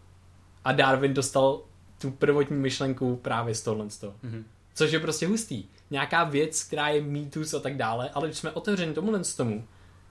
[0.65, 1.61] a Darwin dostal
[1.99, 3.87] tu prvotní myšlenku právě z tohle.
[3.87, 4.45] Mm-hmm.
[4.75, 5.65] Což je prostě hustý.
[5.91, 9.65] Nějaká věc, která je mýtus a tak dále, ale když jsme otevřeni tomu z tomu,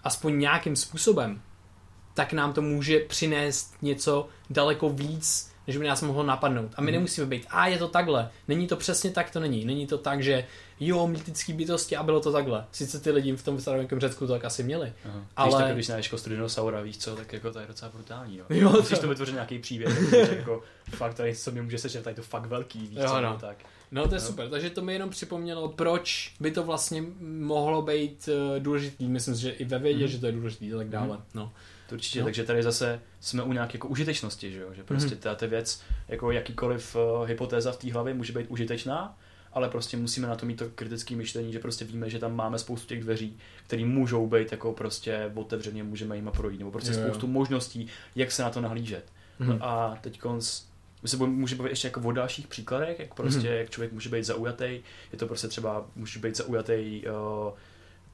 [0.04, 1.42] aspoň nějakým způsobem,
[2.16, 6.72] tak nám to může přinést něco daleko víc, než by nás mohlo napadnout.
[6.76, 6.96] A my mm.
[6.96, 8.30] nemusíme být, a je to takhle.
[8.48, 9.66] Není to přesně tak, to není.
[9.66, 10.46] Není to tak, že
[10.80, 12.66] jo, mýtický bytosti a bylo to takhle.
[12.72, 14.94] Sice ty lidi v tom starověkém Řecku to tak asi měli.
[15.06, 15.26] Aha.
[15.36, 15.50] Ale...
[15.50, 18.38] Když, tak, když znáš kostru dinosaura, víš co, tak jako to je docela brutální.
[18.38, 18.46] Jo.
[18.50, 22.22] jo Musíš to vytvořit nějaký příběh, jako fakt tady, co mi může sečet, tady to
[22.22, 23.38] fakt velký, víš jo, co, no.
[23.42, 23.58] tak.
[23.92, 24.28] No to je no.
[24.28, 29.08] super, takže to mi jenom připomnělo, proč by to vlastně mohlo být uh, důležitý.
[29.08, 30.12] Myslím, že i ve vědě, mm.
[30.12, 31.18] že to je důležitý a tak dále.
[31.18, 31.24] Mm.
[31.34, 31.52] No.
[31.90, 32.26] To určitě, no.
[32.26, 34.74] takže tady zase jsme u nějaké jako užitečnosti, že, jo?
[34.74, 35.36] že prostě mm.
[35.36, 39.18] ta věc, jako jakýkoliv uh, hypotéza v té hlavě může být užitečná,
[39.54, 42.60] ale prostě musíme na to mít to kritické myšlení, že prostě víme, že tam máme
[42.60, 46.98] spoustu těch dveří, které můžou být jako prostě otevřeně, můžeme jim projít, nebo prostě jo,
[47.04, 47.32] spoustu jo.
[47.34, 49.12] možností, jak se na to nahlížet.
[49.40, 49.48] Mm.
[49.48, 50.62] No a teď konc
[51.06, 53.56] my se můžeme bavit ještě jako o dalších příkladech, jak prostě, mm.
[53.56, 54.80] jak člověk může být zaujatý.
[55.12, 57.54] Je to prostě třeba, může být zaujatý uh,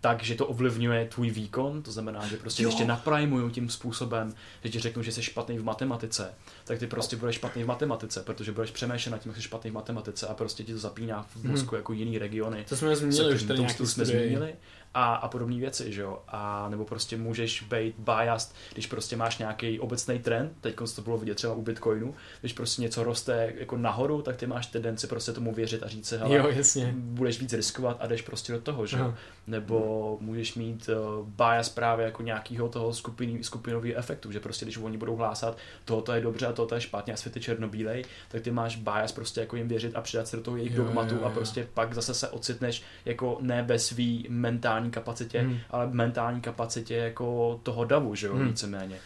[0.01, 2.69] tak, že to ovlivňuje tvůj výkon, to znamená, že prostě jo.
[2.69, 4.33] ještě naprimují tím způsobem,
[4.63, 6.33] že ti řeknu, že jsi špatný v matematice,
[6.63, 9.71] tak ty prostě budeš špatný v matematice, protože budeš přemýšlet nad tím, že jsi špatný
[9.71, 11.79] v matematice a prostě ti to zapíná v mozku hmm.
[11.79, 12.65] jako jiný regiony.
[12.69, 14.53] To jsme zmínili už tady jsme zmínili
[14.93, 16.19] a, a podobné věci, že jo.
[16.27, 21.17] A nebo prostě můžeš být biased, když prostě máš nějaký obecný trend, teď to bylo
[21.17, 25.31] vidět třeba u Bitcoinu, když prostě něco roste jako nahoru, tak ty máš tendenci prostě
[25.31, 26.93] tomu věřit a říct si, hele, jo, jasně.
[26.97, 29.13] budeš víc riskovat a jdeš prostě do toho, že jo.
[29.47, 34.77] Nebo můžeš mít uh, bias právě jako nějakého toho skupiny, skupinového efektu, že prostě když
[34.77, 38.41] oni budou hlásat, tohoto je dobře a tohoto je špatně a svět je černobílej, tak
[38.41, 41.15] ty máš bias prostě jako jim věřit a přidat se do toho jejich jo, dogmatu
[41.15, 41.27] jo, jo.
[41.27, 45.59] a prostě pak zase se ocitneš jako ne ve svý mentální mentální kapacitě, hmm.
[45.69, 48.47] ale mentální kapacitě jako toho davu, že jo, hmm.
[48.47, 48.99] víceméně.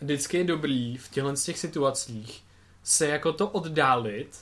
[0.00, 2.42] Vždycky je dobrý v těchto z těch situacích
[2.82, 4.38] se jako to oddálit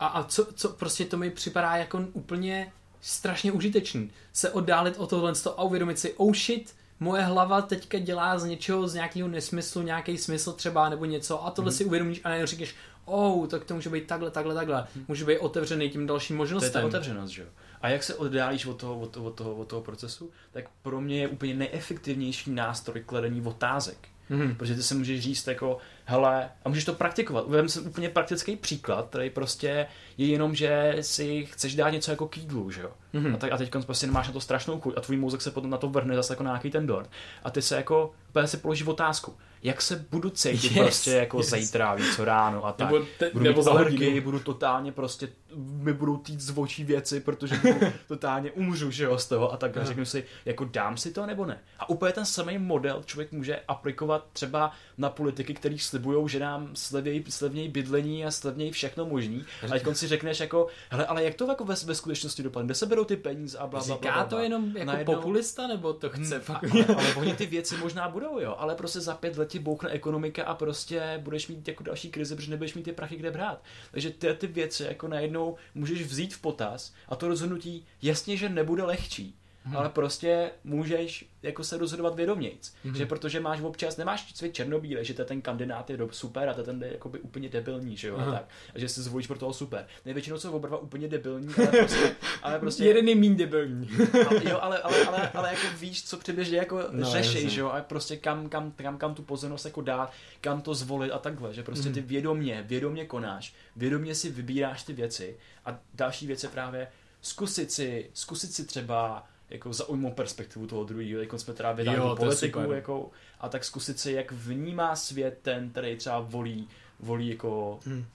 [0.00, 4.10] a, a co, co prostě to mi připadá jako úplně strašně užitečný.
[4.32, 8.88] Se oddálit o tohle a uvědomit si, oh shit, moje hlava teďka dělá z něčeho,
[8.88, 11.76] z nějakého nesmyslu, nějaký smysl třeba nebo něco a tohle mm.
[11.76, 14.86] si uvědomíš a najednou říkáš, oh, tak to může být takhle, takhle, takhle.
[14.96, 15.04] Mm.
[15.08, 16.72] Může být otevřený tím dalším možnostem.
[16.72, 17.48] To je ta otevřenost, že jo.
[17.80, 21.00] A jak se oddálíš od toho, od, toho, od, toho, od toho procesu, tak pro
[21.00, 24.08] mě je úplně nejefektivnější nástroj kladení otázek.
[24.30, 24.56] Mm-hmm.
[24.56, 27.46] Protože ty se můžeš říct jako, hele, a můžeš to praktikovat.
[27.46, 29.86] Uvedím si úplně praktický příklad, který prostě
[30.18, 32.90] je jenom, že si chceš dát něco jako k jídlu, že jo.
[33.14, 33.34] Mm-hmm.
[33.34, 35.70] A, tak, a teď prostě nemáš na to strašnou chuť a tvůj mozek se potom
[35.70, 37.10] na to vrhne zase jako nějaký ten dort.
[37.44, 39.34] A ty se jako, úplně si položí otázku
[39.66, 41.50] jak se budu cítit yes, prostě jako yes.
[41.50, 42.90] zítra, víc ráno a tak.
[42.92, 47.20] Nebo, te, budu nebo mít alergii, budu totálně prostě, mi budou týt z očí věci,
[47.20, 47.60] protože
[48.08, 51.26] totálně umřu, že jo, z toho a tak a řeknu si, jako dám si to
[51.26, 51.58] nebo ne.
[51.78, 56.70] A úplně ten samý model člověk může aplikovat třeba na politiky, který slibují, že nám
[56.74, 59.44] slevějí, slevnějí bydlení a slevnějí všechno možný.
[59.62, 62.66] A teď si řekneš jako, hele, ale jak to jako ve, ve skutečnosti dopadne?
[62.66, 64.24] Kde se berou ty peníze a bla, bla, bla, bla, bla.
[64.24, 65.14] to jenom jako Najednou...
[65.14, 66.64] populista, nebo to chce hmm, fakt?
[66.70, 69.90] Ale, ale oni ty věci možná budou, jo, ale prostě za pět let ti bouchne
[69.90, 73.62] ekonomika a prostě budeš mít jako další krize, protože nebudeš mít ty prachy kde brát.
[73.90, 78.48] Takže ty, ty věci jako najednou můžeš vzít v potaz a to rozhodnutí jasně, že
[78.48, 79.36] nebude lehčí,
[79.66, 79.76] hmm.
[79.76, 82.74] ale prostě můžeš jako se rozhodovat vědomějc.
[82.84, 82.94] Mhm.
[82.96, 86.92] Že protože máš občas, nemáš svět černobíle, že ten kandidát je super a ten je
[86.92, 88.32] jakoby úplně debilní, že jo, a Aha.
[88.32, 88.48] tak.
[88.74, 89.86] A že si zvolíš pro toho super.
[90.04, 93.90] Největšinou jsou oba dva úplně debilní, ale prostě, ale prostě Jeden je mín debilní.
[94.28, 97.68] ale, jo, ale, ale, ale, ale jako víš, co přibližně jako No, řešej, že jo,
[97.68, 101.54] a prostě kam, kam, kam, kam tu pozornost jako dát, kam to zvolit a takhle,
[101.54, 106.48] že prostě ty vědomě, vědomě konáš, vědomě si vybíráš ty věci a další věc je
[106.48, 106.88] právě
[107.20, 112.16] zkusit si, zkusit si třeba jako zaujmout perspektivu toho druhého, jako jsme teda vydali Jo,
[112.16, 116.68] politiku, jako, a tak zkusit si, jak vnímá svět ten, který třeba volí,
[117.00, 118.06] volí jako Hmm.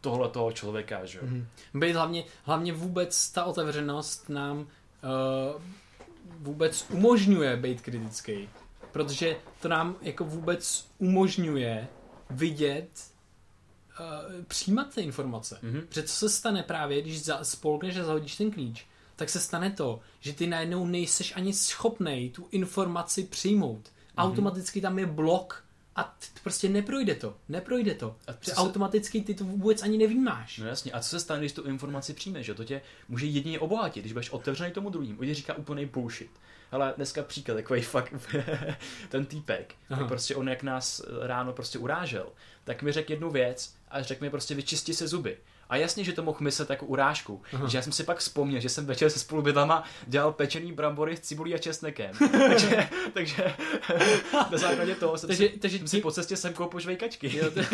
[0.00, 1.24] tohle toho člověka, že jo.
[1.26, 1.46] Mhm.
[1.74, 4.66] Být hlavně, hlavně vůbec ta otevřenost nám uh,
[6.38, 8.48] vůbec umožňuje být kritický.
[8.92, 11.88] Protože to nám jako vůbec umožňuje
[12.30, 12.88] vidět,
[14.00, 15.58] uh, přijímat ty informace.
[15.62, 15.80] Mhm.
[15.88, 18.86] Protože co se stane právě, když za, spolkneš a zahodíš ten klíč,
[19.20, 23.92] tak se stane to, že ty najednou nejseš ani schopnej tu informaci přijmout.
[24.16, 25.64] Automaticky tam je blok
[25.96, 27.36] a t- prostě neprojde to.
[27.48, 28.16] Neprojde to.
[28.26, 30.58] A se- automaticky ty to vůbec ani nevnímáš.
[30.58, 33.60] No jasně, a co se stane, když tu informaci přijmeš, že to tě může jedině
[33.60, 35.20] obohatit, když budeš otevřený tomu druhému.
[35.20, 36.30] On říká úplný bullshit.
[36.72, 38.14] Ale dneska příklad, takový fakt,
[39.08, 42.26] ten týpek, tak prostě on jak nás ráno prostě urážel,
[42.64, 45.36] tak mi řekl jednu věc a řekl mi prostě vyčisti se zuby.
[45.70, 47.42] A jasně, že to mohl myslet jako urážku.
[47.54, 47.68] Aha.
[47.68, 51.20] Že já jsem si pak vzpomněl, že jsem večer se spolubydlama dělal pečený brambory s
[51.20, 52.10] cibulí a česnekem.
[52.48, 53.54] takže, takže
[54.52, 57.36] na základě toho jsem, Takže- si, takže jsem si tím- po cestě semkol požvejkačky.
[57.36, 57.60] Jo, to...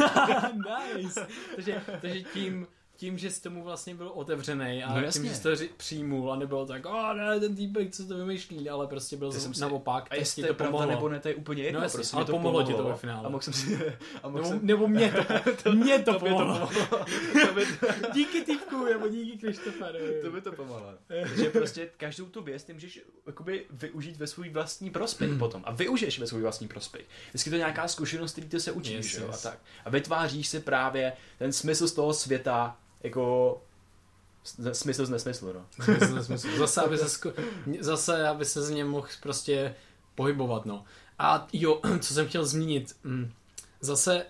[0.97, 1.26] nice.
[1.57, 2.66] Takže, takže tím,
[2.97, 6.32] tím, že jsi tomu vlastně byl otevřený a No tím, že jsi to ři- přijmul
[6.32, 9.61] a nebylo tak, o ne, ten týpek, co to vymýšlí, ale prostě byl jsem si-
[9.61, 10.90] naopak, A jestli to to je pravda pomohlo.
[10.94, 11.80] nebo ne, to je úplně jedno.
[11.80, 13.26] No jasně, prostě ale to pomohlo ti to ve finále.
[13.26, 13.92] A mohl jsem si...
[14.22, 15.12] A mohl Nebo, jsem, nebo mě
[15.62, 16.55] to, mě to to to pomohlo.
[16.66, 17.07] pomohlo.
[17.49, 17.66] to, by,
[18.14, 20.20] Díky týpku, nebo díky Krištoferovi.
[20.22, 20.86] to by to pomohlo.
[21.36, 25.38] Že prostě každou tu věc ty můžeš jakoby využít ve svůj vlastní prospěch Hmm.
[25.38, 25.62] potom.
[25.66, 27.05] A využiješ ve svůj vlastní prospěch.
[27.28, 29.47] Vždycky to nějaká zkušenost, který ty se učíš, Yes, yes.
[29.47, 29.59] a tak.
[29.84, 32.76] A vytváříš si právě ten smysl z toho světa,
[33.07, 33.62] jako
[34.72, 35.66] smysl z nesmyslu, no.
[35.84, 36.48] Smysl, nesmysl.
[36.59, 37.32] Zase, aby se,
[37.80, 39.74] zase, aby se z něm mohl prostě
[40.14, 40.84] pohybovat, no.
[41.18, 43.32] A jo, co jsem chtěl zmínit, mm,
[43.80, 44.26] zase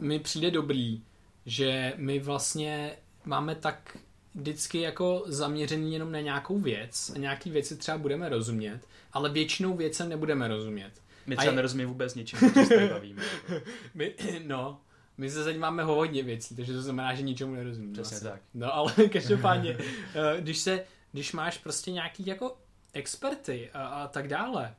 [0.00, 1.02] mi přijde dobrý,
[1.46, 3.96] že my vlastně máme tak
[4.34, 8.80] vždycky jako zaměřený jenom na nějakou věc a nějaký věci třeba budeme rozumět,
[9.12, 10.92] ale většinou věcem nebudeme rozumět.
[11.26, 13.22] My třeba je- nerozumíme vůbec ničemu, co se bavíme.
[13.94, 14.14] My,
[14.46, 14.80] no,
[15.16, 17.92] my se zajímáme o hodně věcí, takže to znamená, že ničemu nerozumíme.
[17.92, 18.24] Přesně asi.
[18.24, 18.42] tak.
[18.54, 19.78] No ale každopádně,
[20.14, 22.56] eh, když se, když máš prostě nějaký jako
[22.92, 24.74] experty a, a tak dále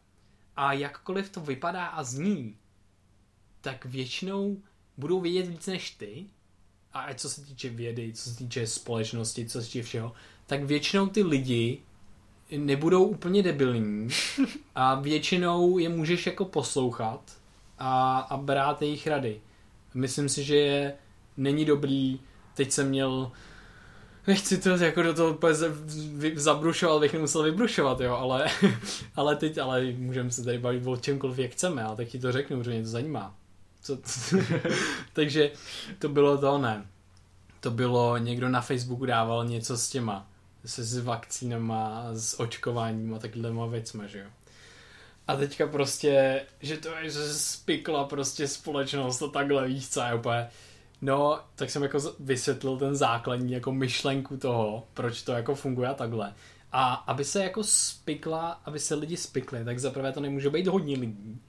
[0.56, 2.58] a jakkoliv to vypadá a zní,
[3.62, 4.58] tak většinou
[4.98, 6.26] budou vědět víc než ty
[6.94, 10.14] a ať co se týče vědy, co se týče společnosti, co se týče všeho,
[10.48, 11.82] tak většinou ty lidi
[12.58, 14.08] nebudou úplně debilní
[14.76, 17.38] a většinou je můžeš jako poslouchat
[17.78, 19.42] a, a brát jejich rady.
[19.96, 20.94] Myslím si, že je,
[21.38, 22.20] není dobrý,
[22.54, 23.32] teď jsem měl
[24.28, 25.54] Nechci to jako do toho úplně
[26.36, 28.48] zabrušovat, bych nemusel vybrušovat, jo, ale,
[29.16, 32.32] ale teď, ale můžeme se tady bavit o čemkoliv, jak chceme, ale tak ti to
[32.32, 33.36] řeknu, protože mě to zajímá.
[33.82, 33.98] Co,
[35.14, 35.52] takže
[36.00, 36.86] to bylo to, ne.
[37.60, 40.28] To bylo, někdo na Facebooku dával něco s těma,
[40.66, 44.28] se s vakcínama, s očkováním a takovýma věcma, že jo.
[45.28, 50.14] A teďka prostě, že to je, že spikla prostě společnost a takhle, víš co, je
[50.14, 50.48] úplně,
[51.02, 55.94] No, tak jsem jako vysvětlil ten základní jako myšlenku toho, proč to jako funguje a
[55.94, 56.34] takhle.
[56.72, 60.68] A aby se jako spikla, aby se lidi spikli, tak za prvé to nemůže být
[60.68, 61.42] hodně lidí.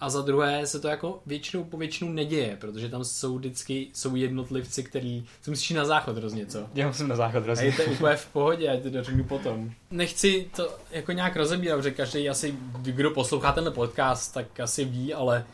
[0.00, 4.16] A za druhé se to jako většinou po většinu neděje, protože tam jsou vždycky jsou
[4.16, 6.66] jednotlivci, který se musíš na záchod hrozně, co?
[6.74, 7.66] Já musím na záchod A hrozně.
[7.66, 9.70] je to úplně v pohodě, já ti to řeknu potom.
[9.90, 15.14] Nechci to jako nějak rozebírat, protože každý asi, kdo poslouchá tenhle podcast, tak asi ví,
[15.14, 15.44] ale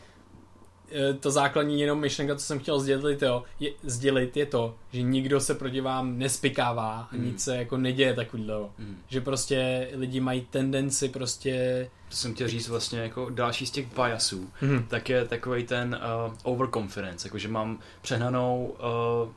[1.19, 5.39] to základní jenom myšlenka, co jsem chtěl sdělit, jo, je, sdělit, je to, že nikdo
[5.39, 7.25] se proti vám nespikává a Hmm.
[7.25, 8.55] nic se jako neděje takovýhle.
[8.77, 8.97] Mm.
[9.07, 11.89] Že prostě lidi mají tendenci prostě...
[12.09, 14.85] To jsem chtěl říct vlastně jako další z těch biasů, Mhm.
[14.87, 18.75] tak je takový ten uh, overconfidence, jakože mám přehnanou,
[19.23, 19.29] uh,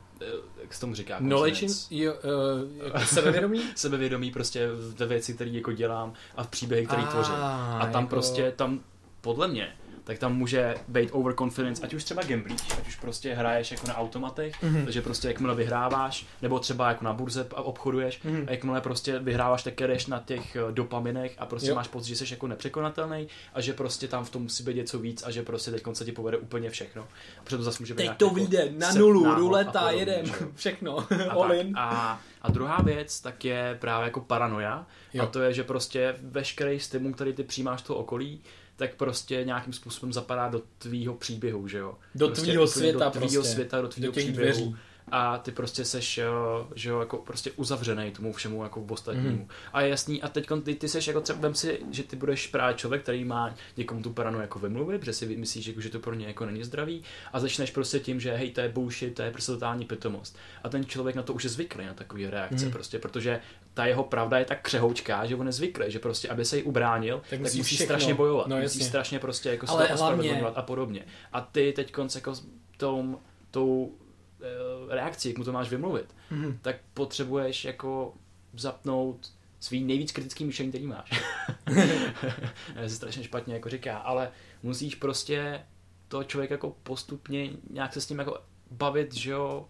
[0.61, 1.17] jak se tomu říká?
[1.17, 3.61] Knowledge, jo, uh, jako sebevědomí?
[3.75, 4.67] Sebevědomí prostě
[4.97, 7.33] ve věci, které jako dělám a v příběhy, které Ah, tvořím.
[7.35, 8.79] A tam jako- prostě, tam
[9.21, 9.69] podle mě,
[10.07, 13.97] tak tam může být overconfidence, ať už třeba gamblíš, ať už prostě hraješ jako na
[13.97, 14.83] automatech, mm-hmm.
[14.83, 18.45] takže prostě jakmile vyhráváš, nebo třeba jako na burze a obchoduješ, mm-hmm.
[18.47, 21.75] a jakmile prostě vyhráváš, tak jdeš na těch eh, dopaminech a prostě jo.
[21.75, 24.99] máš pocit, že jsi jako nepřekonatelný a že prostě tam v tom musí být něco
[24.99, 27.07] víc a že prostě teď se ti povede úplně všechno.
[27.43, 30.25] To zase může být teď to jako vyjde na nulu, ruleta, jedem,
[30.55, 31.77] všechno, all in.
[31.77, 34.85] A, a druhá věc, tak je právě jako paranoia.
[35.13, 35.23] Jo.
[35.23, 38.41] A to je, že prostě veškerý stimul, který ty přijímáš toho okolí,
[38.77, 41.95] tak prostě nějakým způsobem zapadá do tvýho příběhu, že jo?
[42.15, 43.53] Do prostě tvýho světa do tvýho prostě.
[43.53, 44.35] světa, do tvýho do příběhu.
[44.35, 44.75] Dveří
[45.11, 46.19] a ty prostě seš,
[46.75, 49.29] že jo, jako prostě uzavřený tomu všemu jako v ostatnímu.
[49.29, 49.47] Mm.
[49.73, 52.47] A je jasný, a teď ty, ty seš jako třeba, vem si, že ty budeš
[52.47, 55.99] právě člověk, který má někomu tu paranu jako vymluvit, protože si myslíš, že, že to
[55.99, 57.03] pro ně jako není zdravý
[57.33, 60.37] a začneš prostě tím, že hej, to je bullshit, to je prostě totální pitomost.
[60.63, 62.71] A ten člověk na to už je zvyklý, na takové reakce, mm.
[62.71, 63.39] prostě, protože
[63.73, 66.63] ta jeho pravda je tak křehoučká, že on je zvyklý, že prostě, aby se jí
[66.63, 70.41] ubránil, tak, tak musí strašně bojovat, no, musí strašně prostě jako Ale hlavně...
[70.41, 71.05] a podobně.
[71.33, 72.33] A ty teď jako
[72.77, 73.19] tou,
[73.51, 74.06] tou Eh,
[74.89, 76.57] reakci, jak mu to máš vymluvit, mm-hmm.
[76.61, 78.13] tak potřebuješ jako
[78.53, 81.23] zapnout svý nejvíc kritický myšlení, který máš.
[82.87, 84.31] se strašně špatně jako říká, ale
[84.63, 85.61] musíš prostě
[86.07, 88.41] to člověk jako postupně nějak se s tím jako
[88.71, 89.67] bavit, že jo,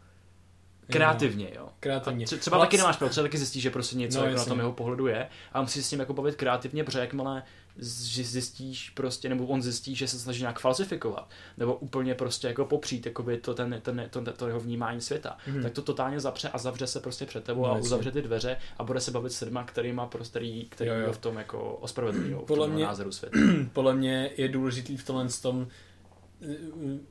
[0.88, 1.69] kreativně, jo.
[1.80, 2.26] Kreativně.
[2.26, 4.60] A třeba taky nemáš pravdu, třeba taky zjistíš, že prostě něco no, jako na tom
[4.60, 7.44] jeho pohledu je a musíš s tím jako bavit kreativně, protože jakmile
[7.80, 12.66] že zjistíš prostě, nebo on zjistí, že se snaží nějak falsifikovat, nebo úplně prostě jako
[12.66, 15.64] popřít jakoby to, ten, ten, to, to jeho vnímání světa, mm.
[15.64, 18.58] tak to totálně zapře a zavře se prostě před tebou no, a uzavře ty dveře
[18.78, 21.14] a bude se bavit s lidma, kterýma prostě, který, který jo, jo.
[21.14, 23.40] v tom jako ospravedlňují, v tom mě, názoru světa.
[23.74, 25.68] Podle mě je důležitý v tomhle tom,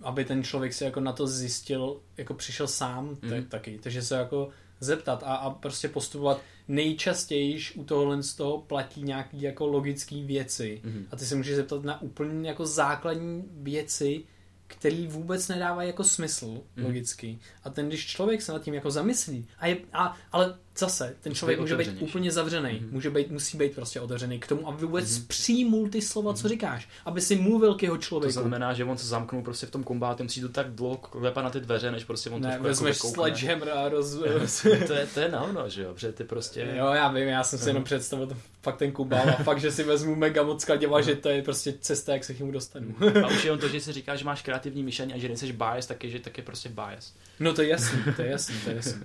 [0.02, 3.30] aby ten člověk si jako na to zjistil, jako přišel sám mm.
[3.30, 4.48] tak, taky, takže se jako
[4.80, 10.80] zeptat a, a prostě postupovat nejčastěji u tohohle z toho platí nějaký jako logický věci
[10.84, 11.04] mm-hmm.
[11.10, 14.24] a ty se můžeš zeptat na úplně jako základní věci,
[14.66, 16.84] který vůbec nedává jako smysl mm.
[16.84, 17.38] logicky.
[17.64, 21.34] A ten, když člověk se nad tím jako zamyslí, a je, a, ale zase, ten
[21.34, 22.88] člověk může být úplně zavřený, mm.
[22.90, 25.26] může být, musí být prostě otevřený k tomu, aby vůbec mm.
[25.26, 26.36] přijmul ty slova, mm.
[26.36, 26.48] co mhm.
[26.48, 28.34] říkáš, aby si mluvil k jeho člověku.
[28.34, 31.44] To znamená, že on se zamknul prostě v tom kombátu, musí to tak dlouho klepat
[31.44, 34.14] na ty dveře, než prostě on ne, to vezmeš jako sledgehammer a roz...
[34.86, 36.68] to, je, to je na že jo, protože ty prostě...
[36.76, 38.28] Jo, já vím, já jsem si jenom představil
[38.62, 41.74] fakt ten kumbál a fakt, že si vezmu mega moc kladěva, že to je prostě
[41.80, 42.94] cesta, jak se k němu dostanu.
[43.24, 45.86] a už jenom to, že si říká, že máš kreativní myšlení a že nejsi bias,
[45.86, 47.14] tak je, že tak je prostě bias.
[47.40, 49.02] No to je jasný, to je jasný, to je jasný.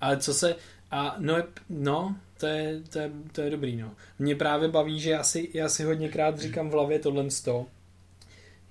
[0.00, 0.56] Ale co se,
[0.90, 1.36] a no,
[1.68, 3.94] no to, je, to, je, to je dobrý, no.
[4.18, 7.66] Mě právě baví, že já si, já si hodněkrát říkám v hlavě tohle sto,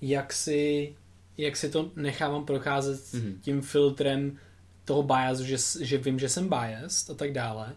[0.02, 0.96] jak si,
[1.38, 3.40] jak si to nechávám procházet mm-hmm.
[3.42, 4.38] tím filtrem
[4.86, 7.76] toho biasu, že, že vím, že jsem biased a tak dále,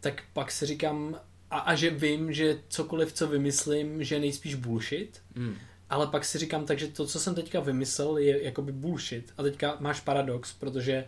[0.00, 5.22] tak pak si říkám, a, a že vím, že cokoliv, co vymyslím, že nejspíš bullshit,
[5.34, 5.54] mm.
[5.90, 9.32] ale pak si říkám, takže to, co jsem teďka vymyslel, je jakoby bullshit.
[9.38, 11.04] A teďka máš paradox, protože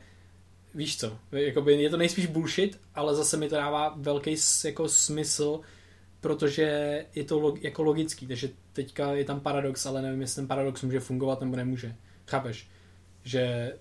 [0.75, 5.61] víš co, jakoby je to nejspíš bullshit, ale zase mi to dává velký jako smysl,
[6.21, 6.65] protože
[7.15, 10.83] je to log, jako logický, takže teďka je tam paradox, ale nevím, jestli ten paradox
[10.83, 11.95] může fungovat nebo nemůže.
[12.27, 12.69] Chápeš?
[13.23, 13.75] Že,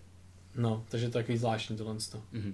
[0.56, 1.96] no, takže to je takový zvláštní tohle.
[1.96, 2.54] Mm-hmm.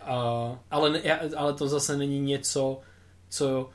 [0.00, 1.02] Uh, ale,
[1.36, 2.80] ale to zase není něco,
[3.28, 3.70] co,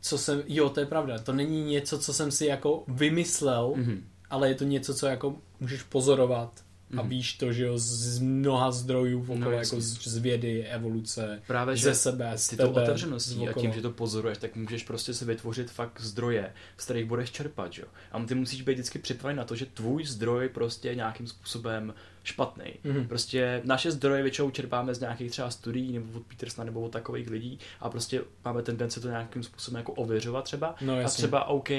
[0.00, 4.00] co jsem, jo, to je pravda, to není něco, co jsem si jako vymyslel, mm-hmm.
[4.30, 6.64] ale je to něco, co jako můžeš pozorovat
[6.98, 7.08] a mhm.
[7.08, 11.76] víš to, že jo, z mnoha zdrojů okolo, no, jako z, z vědy, evoluce, Právě,
[11.76, 15.14] ze sebe, z ty tebe, to otevřeností a tím, že to pozoruješ, tak můžeš prostě
[15.14, 17.86] si vytvořit fakt zdroje, z kterých budeš čerpat, jo.
[18.12, 21.94] A ty musíš být vždycky připraven na to, že tvůj zdroj prostě nějakým způsobem
[22.24, 22.64] špatný.
[22.84, 23.08] Mm-hmm.
[23.08, 27.30] Prostě naše zdroje většinou čerpáme z nějakých třeba studií nebo od Petersona nebo od takových
[27.30, 30.74] lidí a prostě máme tendence to nějakým způsobem jako ověřovat třeba.
[30.80, 31.70] No, a třeba OK,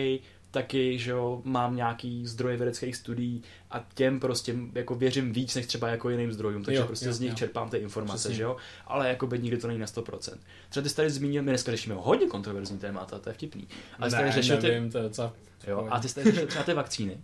[0.51, 5.65] taky, že jo, mám nějaký zdroje vědeckých studií a těm prostě jako věřím víc než
[5.65, 7.35] třeba jako jiným zdrojům, takže jo, prostě jo, z nich jo.
[7.35, 8.35] čerpám ty informace, Přesně.
[8.35, 8.57] že jo,
[8.87, 10.37] ale jako by nikdy to není na 100%.
[10.69, 13.67] Třeba ty jsi tady zmínil, my dneska řešíme hodně kontroverzní témata, to je vtipný.
[13.99, 14.91] Ale ne, tady řešil nevím, ty...
[14.91, 15.33] to je docela...
[15.67, 17.17] Jo, a ty jsi řešil třeba ty vakcíny.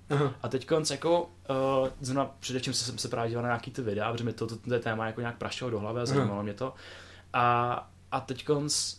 [0.43, 4.11] a teď konc jako, uh, zrovna především jsem se právě díval na nějaký ty videa,
[4.11, 6.53] protože mi to, to, to, to téma jako nějak prašilo do hlavy a zajímalo mě
[6.53, 6.73] to.
[7.33, 8.95] A, a teď konc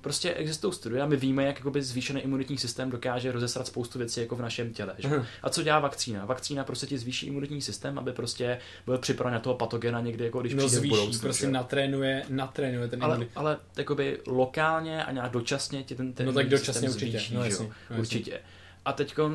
[0.00, 4.20] prostě existují studie a my víme, jak jakoby zvýšený imunitní systém dokáže rozesrat spoustu věcí
[4.20, 4.94] jako v našem těle.
[4.98, 5.08] Že?
[5.08, 5.24] Uh-huh.
[5.42, 6.24] A co dělá vakcína?
[6.24, 10.40] Vakcína prostě ti zvýší imunitní systém, aby prostě byl připraven na toho patogena někdy, jako
[10.40, 11.20] když no, přijde zvýší, v budoucnu.
[11.20, 11.52] prostě že?
[11.52, 13.36] natrénuje, natrénuje ten ale, imunitní.
[13.36, 17.18] ale jakoby lokálně a nějak dočasně ti ten, ten No tak dočasně určitě.
[17.18, 18.40] Zvýší, no, jasný, no, určitě.
[18.84, 19.30] A teď uh,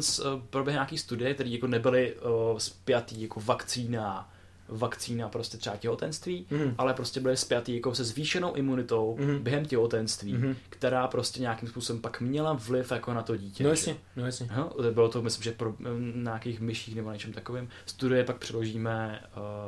[0.50, 4.33] proběhne nějaký studie, které jako nebyly uh, spjatý jako vakcína
[4.68, 6.76] vakcína prostě třeba těhotenství, Mhm.
[6.78, 9.40] ale prostě byly spjatý jako se zvýšenou imunitou Mhm.
[9.40, 10.56] během těhotenství, Mhm.
[10.70, 13.64] která prostě nějakým způsobem pak měla vliv jako na to dítě.
[13.64, 14.48] No jasně, no jasně.
[14.50, 17.70] Aha, bylo to, myslím, že pro, na nějakých myších nebo něčem takovým.
[17.86, 19.22] Studie pak přeložíme,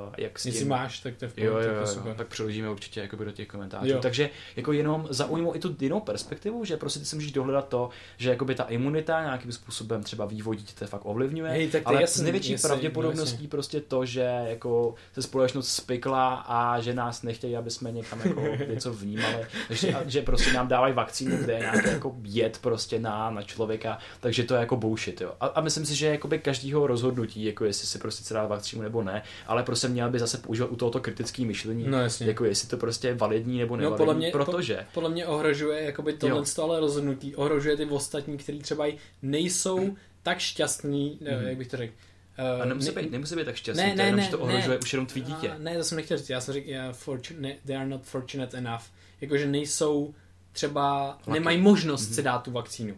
[0.08, 2.16] uh, jak s Jestli máš, tak to je v Jo, pohodě, jo, je jo, super.
[2.16, 3.88] tak přeložíme určitě jakoby do těch komentářů.
[3.90, 4.00] Jo.
[4.02, 7.90] Takže jako jenom zaujmou i tu jinou perspektivu, že prostě ty si můžeš dohledat to,
[8.18, 12.08] že jakoby ta imunita nějakým způsobem třeba vývoj dítěte fakt ovlivňuje, Hej, tak ale je
[12.08, 13.48] s jasný, největší pravděpodobností no jasně.
[13.48, 18.42] prostě to, že jako se společnost spikla a že nás nechtějí, aby jsme někam jako
[18.74, 23.30] něco vnímali, že, že prostě nám dávají vakcínu, kde je nějaký jako jed prostě na,
[23.30, 25.34] na člověka, takže to je jako bullshit, jo.
[25.40, 29.04] A, a myslím si, že jakoby každýho rozhodnutí, jako jestli si prostě dát vakcínu nebo
[29.04, 32.28] ne, ale prostě měl by zase používat u tohoto kritické myšlení, No jasně.
[32.28, 35.82] jako jestli to prostě je validní nebo No, nevalidní, podle mě- protože Podle mě ohrožuje
[35.84, 38.86] jakoby tohle ale rozhodnutí, ohrožuje ty ostatní, kteří třeba
[39.22, 41.40] nejsou tak šťastní, Mhm.
[41.42, 41.48] mm.
[41.48, 41.94] jak bych to řekl.
[42.38, 44.32] A Uh, nemusí, být, nemusí být tak šťastný, ne, to je ne, jenom, ne, že
[44.32, 44.44] to ne.
[44.44, 45.50] ohrožuje už jenom tvý dítě.
[45.52, 48.58] A, ne, to jsem nechtěl říct, já jsem řekl, yeah, fortunate, they are not fortunate
[48.58, 48.82] enough.
[49.22, 50.14] Jakože nejsou
[50.52, 51.32] třeba, Lucky.
[51.40, 52.14] nemají možnost Mhm.
[52.16, 52.96] si dát tu vakcínu.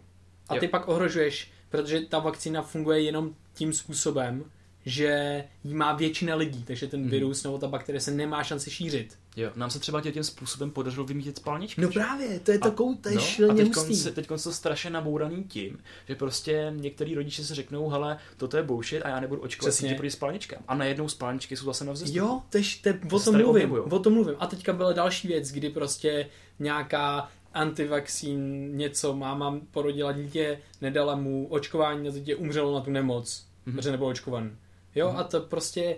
[0.49, 0.59] A Jo.
[0.59, 4.43] ty pak ohrožuješ, protože ta vakcína funguje jenom tím způsobem,
[4.85, 7.09] že jí má většina lidí, takže ten Mhm.
[7.09, 9.17] virus nebo ta bakterie se nemá šanci šířit.
[9.39, 11.81] Jo, nám se třeba tě- tím způsobem podařilo vymítit spalničky.
[11.81, 11.99] No že?
[11.99, 13.53] právě, to je to, kou, to je no, a
[14.11, 19.01] teď to strašně nabouraný tím, že prostě některý rodiče si řeknou, hele, toto je bullshit
[19.03, 19.95] a já nebudu očkovat Přesně.
[19.95, 20.59] proti spalničkám.
[20.67, 22.17] A najednou spalničky jsou zase na vzestupu.
[22.19, 24.35] Jo, tež, te, o se tom mluvím, o tom mluvím.
[24.39, 31.47] A teďka byla další věc, kdy prostě nějaká antivaxín něco, máma porodila dítě, nedala mu
[31.47, 33.75] očkování, na dítě umřelo na tu nemoc, Mhm.
[33.75, 34.51] protože nebyl očkovaný.
[34.95, 35.95] Jo, a to prostě,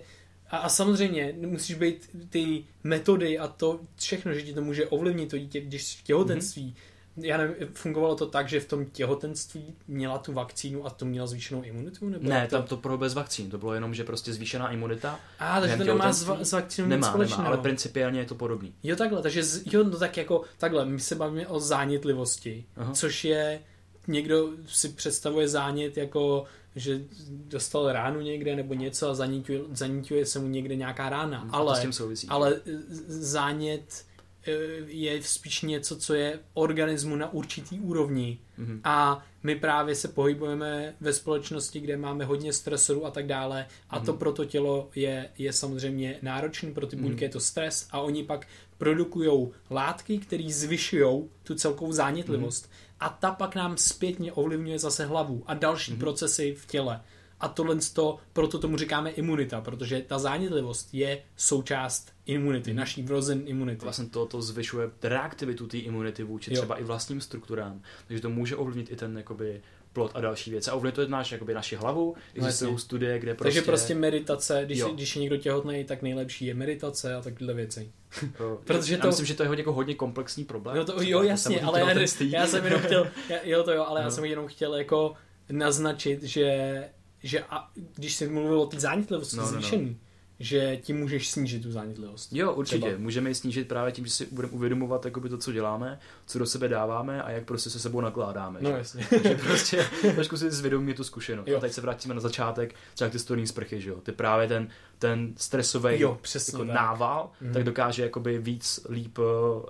[0.49, 5.30] a, a samozřejmě musíš být ty metody a to všechno, že ti to může ovlivnit
[5.30, 6.76] to dítě, když v těhotenství.
[7.17, 11.27] Já nevím, fungovalo to tak, že v tom těhotenství měla tu vakcínu a to měla
[11.27, 12.09] zvýšenou imunitu?
[12.09, 12.55] Nebo Ne, to...
[12.55, 15.19] tam to bylo bez vakcín, to bylo jenom, že prostě zvýšená imunita.
[15.39, 17.47] A, takže to nemá s, va- s vakcínou nic Nemá, nemá, společného.
[17.47, 18.73] ale principiálně je to podobný.
[18.84, 22.93] Jo takhle, takže z, jo, no tak jako takhle, my se bavíme o zánětlivosti, Aha.
[22.93, 23.61] což je,
[24.07, 26.45] někdo si představuje zánět jako,
[26.80, 31.43] že dostal ránu někde nebo něco a zaníťuje, zaníťuje se mu někde nějaká rána, A
[31.45, 32.27] to s ale, tím souvisí.
[32.27, 32.61] ale
[33.07, 34.06] zánět
[34.47, 34.51] eh,
[34.88, 38.81] je spíš něco, co je organismu na určitý úrovni Mhm.
[38.84, 43.99] a my právě se pohybujeme ve společnosti, kde máme hodně stresorů a tak dále a
[43.99, 44.19] to Mhm.
[44.19, 47.23] pro to tělo je, je samozřejmě náročný, pro ty buňky Mhm.
[47.23, 48.47] je to stres a oni pak
[48.77, 52.73] produkují látky, které zvyšují tu celkovou zánětlivost Mhm.
[52.99, 55.99] A ta pak nám zpětně ovlivňuje zase hlavu a další Mhm.
[55.99, 57.01] procesy v těle.
[57.39, 62.77] A tohle to, proto tomu říkáme imunita, protože ta zánětlivost je součást imunity, Mhm.
[62.80, 63.84] naší vrozen imunity.
[63.85, 66.57] Vlastně to, to zvyšuje reaktivitu té imunity vůči Jo.
[66.57, 67.81] třeba i vlastním strukturám.
[68.07, 69.61] Takže to může ovlivnit i ten jakoby
[69.99, 70.69] plot a další věci.
[70.71, 72.15] A ovlivňuje to náš, jakoby, naši hlavu.
[72.35, 72.84] Existují jasně.
[72.85, 73.43] studie, kde prostě...
[73.43, 74.89] Takže prostě meditace, když, Jo.
[74.93, 77.91] když je někdo těhotný, tak nejlepší je meditace a takové věci.
[78.65, 80.77] Protože já to- myslím, že to je hodně, jako hodně komplexní problém.
[80.77, 81.91] No to, jo, jasně, ale já,
[82.30, 84.11] já jsem jenom chtěl, já, jo to jo, ale já No.
[84.11, 85.13] jsem jenom chtěl jako
[85.51, 86.84] naznačit, že,
[87.23, 89.61] že a, když jsi mluvil o té zánětlivosti No, no, no, no.
[89.61, 89.97] zvýšený,
[90.39, 92.34] že tím můžeš snížit tu zánětlivost.
[92.34, 92.80] Jo, určitě.
[92.81, 92.97] Třeba.
[92.97, 95.99] Můžeme ji snížit právě tím, že si budeme uvědomovat jakoby to, co děláme,
[96.30, 98.60] co do sebe dáváme a jak prostě se sebou nakládáme.
[98.61, 98.77] No že?
[98.77, 99.07] jasně.
[99.23, 99.85] že prostě
[100.15, 101.47] trošku si zvědomí tu zkušenost.
[101.47, 101.57] Jo.
[101.57, 103.95] A teď se vrátíme na začátek, třeba ty studený sprchy, že jo.
[104.03, 104.68] Ty právě ten,
[104.99, 106.76] ten stresový Jo, přesně jako tak.
[106.76, 107.53] nával, Mhm.
[107.53, 109.22] tak dokáže jakoby víc líp eh,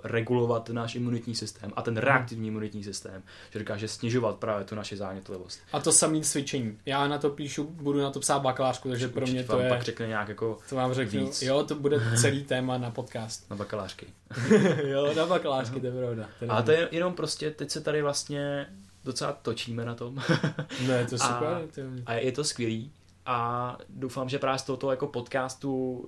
[0.04, 2.04] regulovat náš imunitní systém a ten Mhm.
[2.04, 5.60] reaktivní imunitní systém, že dokáže snižovat právě tu naši zánětlivost.
[5.74, 6.78] A to samý cvičení.
[6.86, 9.70] Já na to píšu, budu na to psát bakalářku, takže pro mě to vám je,
[9.70, 11.42] pak řekne nějak jako to vám řeknu, víc.
[11.42, 13.50] jo, to bude celý téma na podcast.
[13.50, 14.08] na bakalářky.
[14.84, 16.26] jo, na bakalářky, to je pravda.
[16.40, 18.68] To A to je jenom prostě, teď se tady vlastně
[19.04, 20.16] docela točíme na tom.
[20.88, 21.84] Ne, to je A- super.
[21.98, 22.04] Je...
[22.06, 22.92] A je to skvělý.
[23.32, 26.06] A doufám, že právě z tohoto jako podcastu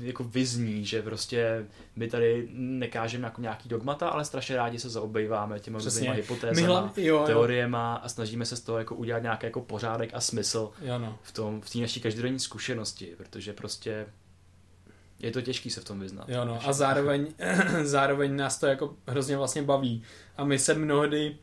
[0.00, 1.66] jako vyzní, že prostě
[1.96, 7.16] my tady nekážeme jako nějaký dogmata, ale strašně rádi se zaobejváme těma různýma hypotézama, jo,
[7.16, 10.98] jo, teoriema a snažíme se z toho jako udělat nějaký jako pořádek a smysl jo,
[10.98, 11.18] no.
[11.22, 14.06] v tom, v té naší každodenní zkušenosti, protože prostě
[15.20, 16.28] je to těžký se v tom vyznat.
[16.28, 16.58] Jo, no.
[16.66, 17.26] A zároveň,
[17.82, 20.02] zároveň nás to jako hrozně vlastně baví.
[20.36, 21.36] A my se mnohdy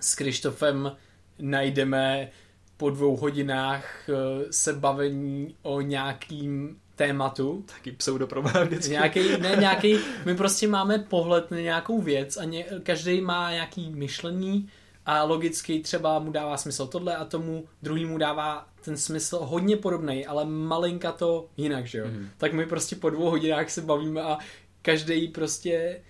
[0.00, 0.92] s Krištofem
[1.38, 2.30] najdeme
[2.76, 4.12] po dvou hodinách eh,
[4.50, 7.64] se bavení o nějakým tématu.
[7.74, 8.90] Taky pseudoproblém vždycky.
[8.90, 13.90] Nějaký, ne, nějaký, my prostě máme pohled na nějakou věc a ně, každý má nějaký
[13.90, 14.68] myšlení
[15.08, 20.26] a logicky třeba mu dává smysl tohle a tomu druhýmu dává ten smysl hodně podobný,
[20.26, 22.06] ale malinka to jinak, že jo.
[22.06, 22.28] Mhm.
[22.36, 24.38] Tak my prostě po dvou hodinách se bavíme a
[24.82, 26.00] každý prostě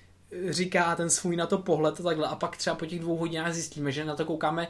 [0.50, 3.54] říká ten svůj na to pohled a takhle a pak třeba po těch dvou hodinách
[3.54, 4.68] zjistíme, že na to koukáme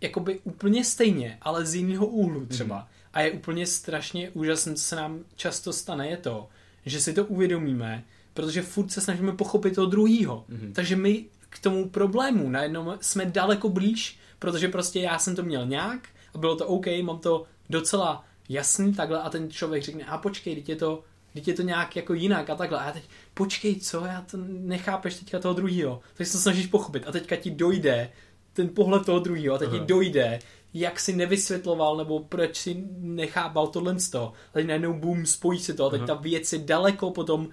[0.00, 2.76] jakoby úplně stejně, ale z jiného úhlu třeba.
[2.76, 2.86] Mhm.
[3.12, 6.48] A je úplně strašně úžasné, co se nám často stane, je to,
[6.86, 8.04] že si to uvědomíme,
[8.34, 10.44] protože furt se snažíme pochopit toho druhýho.
[10.48, 10.72] Mhm.
[10.72, 15.66] Takže my k tomu problému najednou jsme daleko blíž, protože prostě já jsem to měl
[15.66, 20.18] nějak a bylo to OK, mám to docela jasný takhle a ten člověk řekne, a
[20.18, 21.02] počkej, teď je to,
[21.34, 22.78] teď je to nějak jako jinak a takhle.
[22.78, 23.02] A já teď,
[23.34, 26.00] počkej, co, já to nechápeš teďka toho druhého.
[26.14, 28.12] Takže se to snažíš pochopit a teďka ti dojde
[28.52, 29.86] ten pohled toho druhého a teď ti Aha.
[29.86, 30.38] dojde,
[30.74, 34.32] jak si nevysvětloval nebo proč si nechápal tohle z toho.
[34.50, 36.06] A teď najednou boom, spojí si to a teď Aha.
[36.06, 37.48] ta věc je daleko potom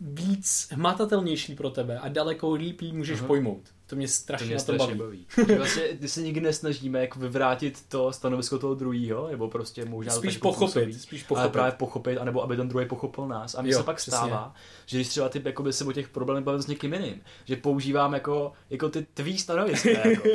[0.00, 3.26] víc hmatatelnější pro tebe a daleko líp ji můžeš Aha.
[3.26, 3.62] pojmout.
[3.86, 5.26] To mě To strašně mě na to strašně baví.
[5.36, 5.54] baví.
[5.56, 10.18] Vlastně, ty se nikdy nesnažíme jako vyvrátit to stanovisko toho druhého, nebo prostě možná to
[10.18, 10.94] Spíš tak pochopit, působí.
[10.94, 11.52] spíš Ale pochopit.
[11.52, 13.54] právě pochopit, anebo aby ten druhý pochopil nás.
[13.54, 14.16] A mně se pak přesně.
[14.16, 14.54] stává,
[14.86, 18.14] že když třeba ty jakoby, se o těch problémech bavím s někým jiným, že používám
[18.14, 19.88] jako, jako ty tvý stanoviska.
[20.08, 20.28] Jako.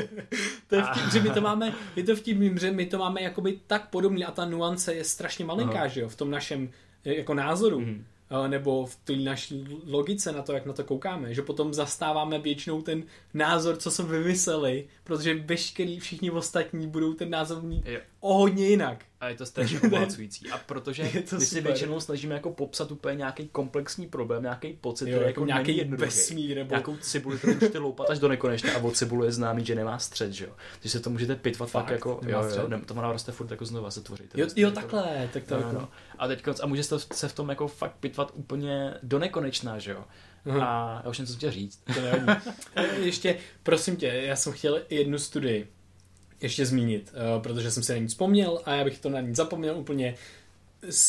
[0.67, 3.59] To je vtip, že my to máme, je to vtip, že my to máme jakoby
[3.67, 5.87] tak podobně a ta nuance je strašně malinká, Aha.
[5.87, 6.69] že jo, v tom našem
[7.05, 7.79] jako názoru.
[7.79, 8.05] Mhm.
[8.47, 12.81] Nebo v té naší logice na to, jak na to koukáme, že potom zastáváme většinou
[12.81, 17.99] ten názor, co jsme vymysleli, protože veškerý všichni ostatní budou ten názor mít Jo.
[18.23, 19.05] O hodně jinak.
[19.19, 20.49] A je to strašně obohacující.
[20.51, 24.73] A protože Je to my si většinou snažíme jako popsat úplně nějaký komplexní problém, nějaký
[24.81, 26.05] pocit, Jo, který jako jako nějaký jednoduchý.
[26.05, 29.65] vesmír, nebo- Nějakou cibuli, kterou můžete loupat až do nekonečna a od cibulu je známý,
[29.65, 30.51] že nemá střed, že jo.
[30.79, 31.83] Takže se to můžete pitvat Fakt?
[31.83, 34.23] fakt, jako, jo, jo, ne, to roste furt jako znova se tvoří.
[34.35, 35.73] Jo, střed, jo jako- takhle, tak to No, jako...
[35.73, 35.89] no.
[36.17, 39.79] A teď a může se, to, se v tom jako fakt pitvat úplně do nekonečna,
[39.79, 40.03] že jo.
[40.45, 40.65] Aha.
[40.67, 41.81] A já už jsem co chtěl říct.
[41.95, 42.41] To nevadí.
[43.05, 45.72] Ještě, prosím tě, já jsem chtěl jednu studii
[46.43, 49.35] ještě zmínit, eh, protože jsem si na ní vzpomněl a já bych to na ní
[49.35, 50.15] zapomněl úplně.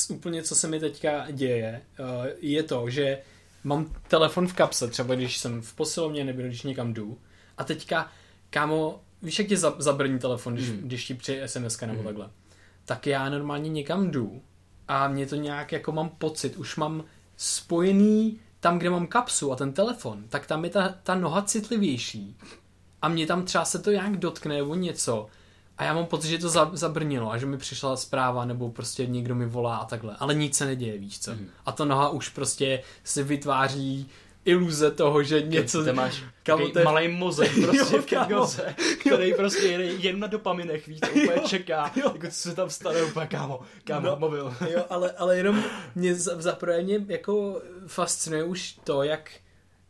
[0.09, 3.19] Úplně, co se mi teďka děje, eh, je to, že
[3.65, 7.19] mám telefon v kapse, třeba když jsem v posilovně nebo když někam jdu
[7.59, 8.11] a teďka,
[8.51, 10.78] kámo, víš, jak tě za- zabrní telefon, když, Mhm.
[10.78, 12.05] když ti přijde SMS nebo Mhm.
[12.05, 12.31] takhle.
[12.85, 14.43] Tak já normálně někam jdu
[14.89, 17.05] a mě to nějak jako mám pocit, už mám
[17.36, 22.36] spojený tam, kde mám kapsu a ten telefon, tak tam je ta, ta noha citlivější
[23.05, 25.26] a mě tam třeba se to nějak dotkne nebo něco
[25.78, 29.06] a já mám pocit, že to za, zabrnilo a že mi přišla zpráva nebo prostě
[29.06, 31.31] někdo mi volá a takhle, ale nic se neděje, víš co.
[31.31, 31.48] Mhm.
[31.66, 34.10] A ta noha už prostě si vytváří
[34.44, 35.85] iluze toho, že něco...
[35.85, 38.26] Ty máš to je- malý mozek prostě Jo, v kámo.
[38.28, 43.02] kegoze, který prostě jede jen na dopaminech, víš, úplně čeká, jako co se tam stane,
[43.02, 44.16] úplně kámo, kámo, No.
[44.18, 44.55] mobil.
[44.70, 45.64] Jo, ale, ale jenom
[45.94, 49.31] mě za, za prvé mě jako fascinuje už to, jak,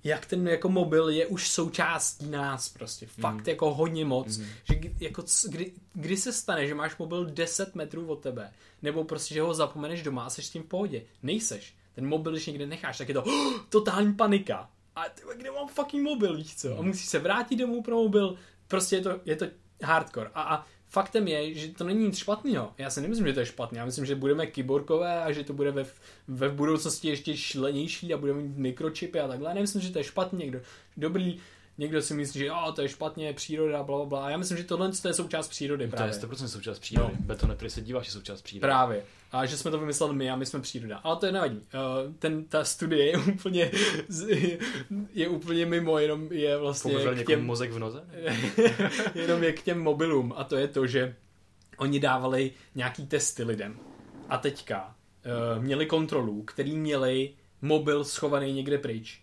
[0.04, 3.06] jak ten jako mobil je už součástí nás prostě.
[3.06, 3.42] Fakt Mm.
[3.46, 4.38] jako hodně moc.
[4.38, 4.46] Mhm.
[4.64, 8.52] Že kdy- jako, kdy, kdy se stane, že máš mobil 10 metrů od tebe,
[8.82, 11.02] nebo prostě, že ho zapomeneš doma a seš s tím v pohodě.
[11.22, 11.74] Nejseš.
[11.94, 14.70] Ten mobil, když někde necháš, tak je to oh, totální panika.
[14.96, 16.68] A ty, kde mám fucking mobil, víš co?
[16.72, 16.86] A Mhm.
[16.86, 18.36] musíš se vrátit domů pro mobil.
[18.68, 19.46] Prostě je to, je to
[19.82, 20.30] hardcore.
[20.34, 22.72] A, a faktem je, že to není nic špatného.
[22.78, 23.78] Já si nemyslím, že to je špatné.
[23.78, 25.86] Já myslím, že budeme kyborkové a že to bude ve,
[26.28, 29.48] ve budoucnosti ještě šlenější a budeme mít mikročipy a takhle.
[29.48, 30.60] Já nemyslím, že to je špatně.
[30.96, 31.38] Dobrý,
[31.78, 34.30] někdo si myslí, že oh, to je špatně, příroda, bla, bla, bla.
[34.30, 36.14] Já myslím, že tohle to je součást přírody To je právě.
[36.14, 37.12] 100% součást přírody.
[37.20, 37.26] No.
[37.26, 38.60] Betone, který se díváš, je součást přírody.
[38.60, 39.04] Právě.
[39.32, 40.96] A že jsme to vymysleli my a my jsme příroda.
[40.96, 41.56] Ale to je nevadí.
[41.56, 43.70] Uh, ten, ta studie je úplně,
[45.12, 48.04] je úplně mimo, jenom je vlastně k někomu těm, mozek v noze?
[49.14, 50.34] jenom je k těm mobilům.
[50.36, 51.16] A to je to, že
[51.76, 53.78] oni dávali nějaký testy lidem.
[54.28, 54.94] A teďka
[55.56, 59.20] uh, měli kontrolu, který měli mobil schovaný někde pryč.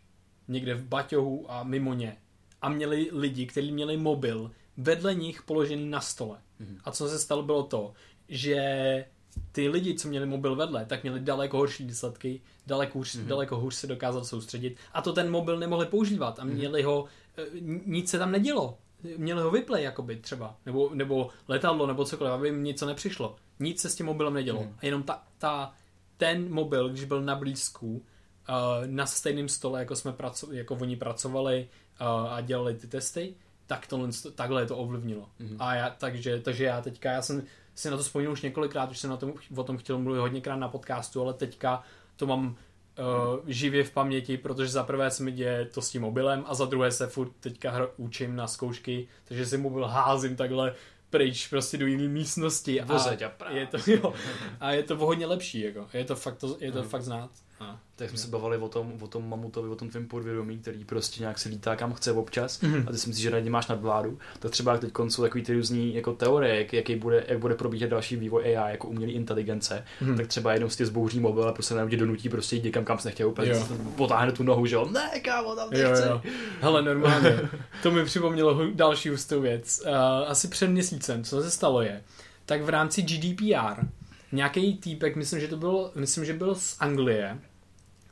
[0.48, 2.18] Někde v baťohu a mimo ně.
[2.62, 6.38] A měli lidi, kteří měli mobil vedle nich položený na stole.
[6.60, 6.78] Mhm.
[6.84, 7.94] A co se stalo bylo to,
[8.30, 9.06] že
[9.52, 13.28] ty lidi, co měli mobil vedle, tak měli daleko horší výsledky, daleko hůř, Mhm.
[13.28, 17.06] daleko hůř se dokázal soustředit a to ten mobil nemohli používat a měli ho,
[17.38, 17.44] eh,
[17.86, 18.78] nic se tam nedělo.
[19.18, 23.36] Měli ho vyplay, jakoby třeba, nebo, nebo letadlo, nebo cokoliv, aby jim něco nepřišlo.
[23.60, 24.62] Nic se s tím mobilem nedělo.
[24.62, 24.76] Mhm.
[24.82, 25.74] A jenom ta, ta,
[26.18, 28.04] ten mobil, když byl na blízku, uh,
[28.86, 31.68] na stejném stole, jako jsme praco- jako oni pracovali
[32.30, 33.34] a dělali ty testy,
[33.68, 35.30] tak tohle, takhle to ovlivnilo.
[35.40, 35.58] Mhm.
[35.60, 37.44] A já, takže, takže já teďka, já jsem
[37.76, 40.60] si na to vzpomněl už několikrát, už jsem na tom, o tom chtěl mluvit hodněkrát
[40.60, 41.84] na podcastu, ale teďka
[42.16, 42.56] to mám uh,
[43.48, 46.66] živě v paměti, protože za prvé se mi děje to s tím mobilem a za
[46.66, 50.74] druhé se furt teďka hro, učím na zkoušky, takže si mobil házím takhle
[51.10, 52.86] pryč prostě do jiné místnosti a
[53.46, 54.14] a je to, jo,
[54.60, 55.88] a je to hodně lepší, jako.
[55.94, 56.90] je to fakt, to, je to Mhm.
[56.90, 57.30] fakt znát.
[57.62, 57.80] A.
[57.96, 61.20] Tak jsme se bavili o tom, o tom mamutovi, o tom tvém podvědomí, který prostě
[61.22, 62.84] nějak se lítá kam chce občas Mhm.
[62.88, 64.20] a ty si myslíš, že nad máš nadvládu.
[64.40, 67.90] Tak třeba teď jsou takový ty různý jako teorie, jak, jaký bude, jak bude probíhat
[67.90, 70.18] další vývoj AI jako umělé inteligence, Mhm.
[70.18, 72.86] tak třeba jednou z těch zbouří mobil a prostě nám tě donutí prostě jít někam,
[72.86, 73.56] kam jsi nechtěl úplně, Jo.
[73.68, 76.08] se potáhne tu nohu, že jo, ne kámo, tam Jo, nechci.
[76.08, 76.22] jo.
[76.62, 77.40] Hele, normálně.
[77.84, 79.82] To mi připomnělo další hustou věc.
[79.86, 79.92] Uh,
[80.28, 82.02] asi před měsícem, co se stalo je,
[82.46, 83.86] tak v rámci GDPR
[84.32, 87.38] nějaký týpek, myslím, že to byl, myslím, že byl z Anglie,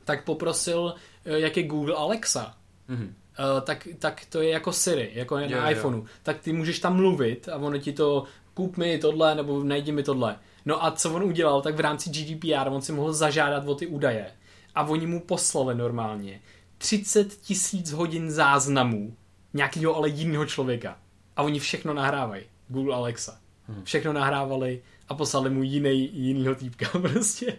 [0.04, 0.94] tak poprosil,
[1.24, 2.54] eh, jak je Google Alexa.
[2.88, 3.14] Mhm.
[3.38, 5.76] Uh, tak, tak to je jako Siri, jako je Jo, na jo.
[5.76, 6.02] iPhoneu.
[6.22, 8.24] Tak ty můžeš tam mluvit a ono ti to
[8.54, 10.36] kup mi tohle nebo najdi mi tohle.
[10.66, 13.86] No a co on udělal, tak v rámci GDPR on si mohl zažádat o ty
[13.86, 14.26] údaje.
[14.74, 16.40] A oni mu poslali normálně
[16.78, 19.16] 30 tisíc hodin záznamů
[19.54, 20.98] nějakého ale jiného člověka.
[21.36, 22.42] A oni všechno nahrávají.
[22.68, 23.38] Google Alexa.
[23.68, 23.84] Mhm.
[23.84, 27.56] Všechno nahrávali a poslali mu jiný, jinýho týpka prostě.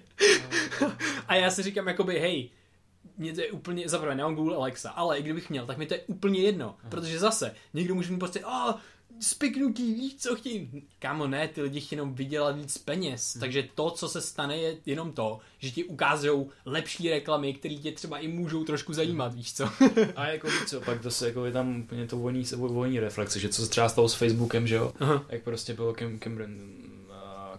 [1.28, 2.50] a já si říkám jakoby, hej,
[3.18, 5.94] mě to je úplně, zaprvé nemám Google Alexa, ale i kdybych měl, tak mi to
[5.94, 8.80] je úplně jedno, protože zase někdo může mi prostě, a
[9.20, 10.84] spiknutí, víš, co chtějí.
[11.00, 14.78] Kámo, ne, ty lidi chtějí jenom vydělat víc peněz, takže to, co se stane, je
[14.86, 19.54] jenom to, že ti ukážou lepší reklamy, které tě třeba i můžou trošku zajímat, víš
[19.54, 19.70] co.
[20.16, 23.40] A jako víš co, pak to se jako je tam úplně to volní, volní reflexe,
[23.40, 24.94] že co se třeba stalo s Facebookem, že jo?
[25.00, 25.26] Aha.
[25.30, 26.52] Jak prostě bylo Cam, Cambridge,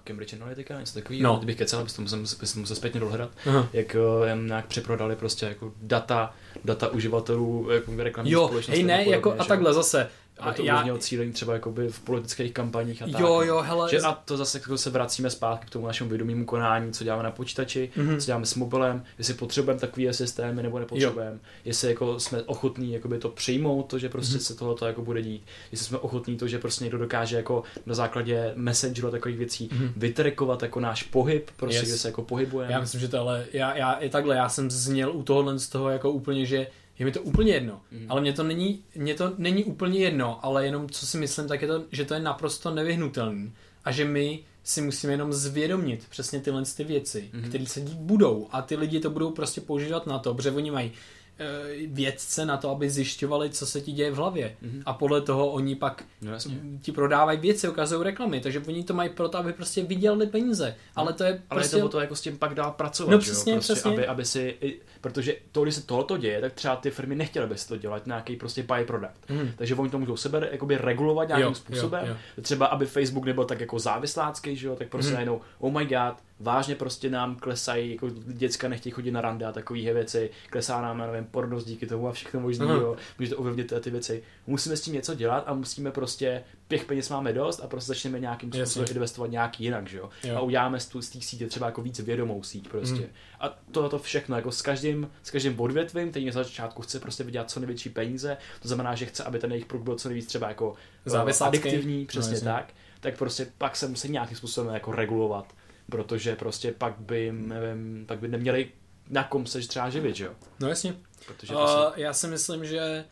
[0.05, 1.37] Cambridge Analytica, něco takového, No.
[1.37, 3.69] kdybych kecal, abys to musel, musel, musel zpětně dohledat, Aha.
[3.73, 6.35] jak eh, jim nějak přeprodali prostě jako data,
[6.65, 9.45] data uživatelů, jako reklamní Jo, společnosti hej ne, jako a jo?
[9.45, 10.09] takhle zase.
[10.39, 10.99] A to já, já...
[10.99, 13.21] cílení třeba jakoby v politických kampaních a tak.
[13.21, 13.43] jo, no.
[13.43, 16.93] jo, hele, Že a to zase jako se vracíme zpátky k tomu našemu vědomému konání,
[16.93, 18.09] co děláme na počítači, Mhm.
[18.09, 18.19] mm-hmm.
[18.19, 23.19] co děláme s mobilem, jestli potřebujeme takové systémy nebo nepotřebujeme, jestli jako jsme ochotní jakoby
[23.19, 24.41] to přijmout, to, že prostě Mhm.
[24.41, 24.47] mm-hmm.
[24.47, 25.43] se tohle jako bude dít,
[25.73, 29.69] jestli jsme ochotní to, že prostě někdo dokáže jako na základě messengeru a takových věcí
[29.73, 29.85] Mhm.
[29.87, 29.93] mm-hmm.
[29.97, 31.83] vytrekovat jako náš pohyb, prostě Yes.
[31.83, 31.91] yes.
[31.91, 32.73] kde se jako pohybujeme.
[32.73, 35.69] Já myslím, že to ale, já, já i takhle, já jsem zněl u tohohle z
[35.69, 36.67] toho jako úplně, že
[36.98, 38.06] je mi to úplně jedno, Mhm.
[38.09, 41.62] ale mě to není, mě to není úplně jedno, ale jenom co si myslím, tak
[41.62, 43.52] je to, že to je naprosto nevyhnutelný
[43.85, 47.48] a že my si musíme jenom zvědomit přesně tyhle ty věci, Mhm.
[47.48, 50.70] které se dít budou a ty lidi to budou prostě používat na to, protože oni
[50.70, 50.93] mají
[51.39, 54.56] eh, vědce na to, aby zjišťovali, co se ti děje v hlavě.
[54.62, 54.82] Mhm.
[54.86, 56.56] A podle toho oni pak No jasně.
[56.82, 60.77] ti prodávají věci, ukazují reklamy, takže oni to mají proto, aby prostě vydělali peníze.
[60.97, 61.77] Ale to je Ale prostě...
[61.77, 63.35] je to o to jako s tím pak dál pracovat, No že jo?
[63.35, 63.90] přesně, prostě, přesně.
[63.93, 64.56] Aby, aby si,
[65.03, 68.07] protože to, když se tohoto děje, tak třeba ty firmy nechtěly by si to dělat,
[68.07, 69.31] nějaký prostě byproduct.
[69.31, 69.53] Mhm.
[69.57, 72.07] Takže oni to můžou sebe jakoby regulovat nějakým Jo, způsobem.
[72.09, 75.15] jo, Třeba aby Facebook nebyl tak jako závislácký, že jo, tak prostě Mhm.
[75.15, 79.53] najednou, oh my god, vážně prostě nám klesají, jako děcka nechtějí chodit na rande a
[79.53, 82.74] takové věci, klesá nám, já nevím, pornost díky tomu a všechno možné, Aha.
[82.74, 84.23] jo, můžete ovlivnit ty věci.
[84.47, 86.43] Musíme s tím něco dělat a musíme prostě,
[86.73, 90.11] těch peněz máme dost a prostě začneme nějakým způsobem investovat nějak jinak, že jo.
[90.24, 90.36] Jo.
[90.36, 93.01] A uděláme z, té sítě třeba jako víc vědomou síť prostě.
[93.01, 93.09] Mhm.
[93.40, 97.51] A tohle všechno, jako s každým, s každým odvětvím, který na začátku chce prostě vydělat
[97.51, 100.49] co největší peníze, to znamená, že chce, aby ten jejich produkt byl co nejvíc třeba
[100.49, 100.74] jako
[101.07, 101.59] eh, Závislácký.
[101.59, 102.49] adiktivní, přesně jasně.
[102.49, 105.55] tak, tak prostě pak se musí nějakým způsobem jako regulovat,
[105.90, 108.69] protože prostě pak by, nevím, pak by neměli
[109.11, 110.32] na kom se třeba živit, že jo?
[110.61, 110.94] No jasně.
[111.27, 113.05] Protože to si, Uh, já si myslím, že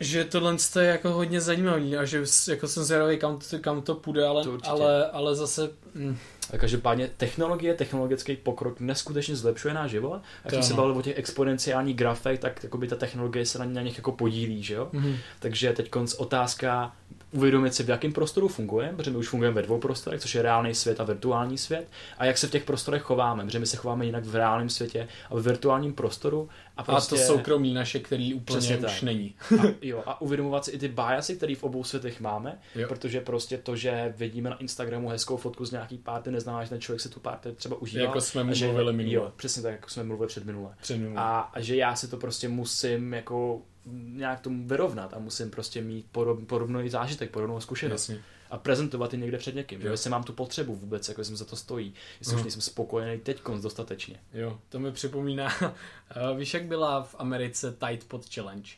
[0.00, 3.94] že tohle je jako hodně zajímavý a že jako jsem zvědavý, kam to, kam to
[3.94, 6.18] půjde, ale, To ale, ale zase mm,
[6.52, 10.20] a každopádně technologie, technologický pokrok neskutečně zlepšuje náš život.
[10.42, 10.82] To jsme se ano.
[10.82, 14.62] bavili o těch exponenciálních grafech, tak jakoby ta technologie se na, na nich jako podílí,
[14.62, 14.88] že jo?
[14.92, 15.16] mhm.
[15.38, 16.92] Takže teď konc otázka
[17.32, 20.42] uvědomit si, v jakém prostoru fungujeme, protože my už fungujeme ve dvou prostorech, což je
[20.42, 21.88] reálný svět a virtuální svět,
[22.18, 25.08] a jak se v těch prostorech chováme, protože my se chováme jinak v reálném světě
[25.30, 26.48] a v virtuálním prostoru.
[26.76, 29.02] A, a prostě, to soukromí naše, který úplně Přesně už tak.
[29.02, 29.34] není.
[29.60, 32.88] a, jo, a uvědomovat si i ty biasy, které v obou světech máme, Jo.
[32.88, 36.80] protože prostě to, že vidíme na Instagramu hezkou fotku z nějaký párty, neznamená, že ten
[36.80, 38.04] člověk si tu párty třeba užívá.
[38.04, 39.14] Jako jsme a že, mluvili minule.
[39.14, 40.74] Jo, přesně tak, jako jsme mluvili před minule.
[40.82, 41.18] Před minulou.
[41.18, 43.60] A, a že já si to prostě musím jako
[43.92, 48.24] nějak tomu vyrovnat a musím prostě mít podob, podobný zážitek, podobnou zkušenost Jasně.
[48.50, 49.90] a prezentovat i někde před někým, Jo.
[49.90, 52.40] jestli mám tu potřebu vůbec, jako jestli mi za to stojí, jestli Aha.
[52.40, 54.20] už nejsem spokojený teď dostatečně.
[54.32, 58.70] Jo, to mi připomíná, uh, víš, jak byla v Americe Tide Pod Challenge?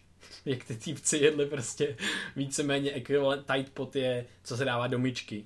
[0.45, 1.97] Jak ty týpci jedli prostě
[2.37, 5.45] víceméně ekvivalent Tide Pod je, co se dává do myčky.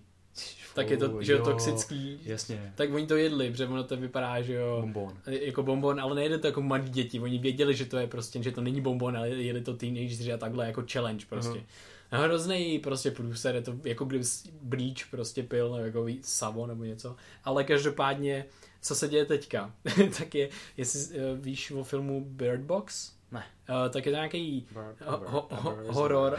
[0.74, 2.20] Tak je to, Fuj, že jo, toxický.
[2.24, 5.18] Jasně, Tak oni to jedli, protože ono to vypadá, že jo, bonbon.
[5.26, 7.20] jako bonbon, ale nejde to jako malí děti.
[7.20, 10.36] Oni věděli, že to je prostě, že to není bonbon, ale jeli to teenageři a
[10.36, 11.58] takhle jako challenge prostě.
[11.58, 11.64] Uh-huh.
[12.10, 14.24] Hrozný prostě průser, je to jako kdyby
[14.62, 17.16] Bleach prostě pil, nebo jako Savo nebo něco.
[17.44, 18.44] Ale každopádně,
[18.82, 19.74] co se děje teďka,
[20.18, 23.44] tak je, jestli uh, víš o filmu Bird Box, Ne.
[23.70, 24.66] Uh, tak je to nějaký
[25.04, 26.38] ho, ho, ho, horor,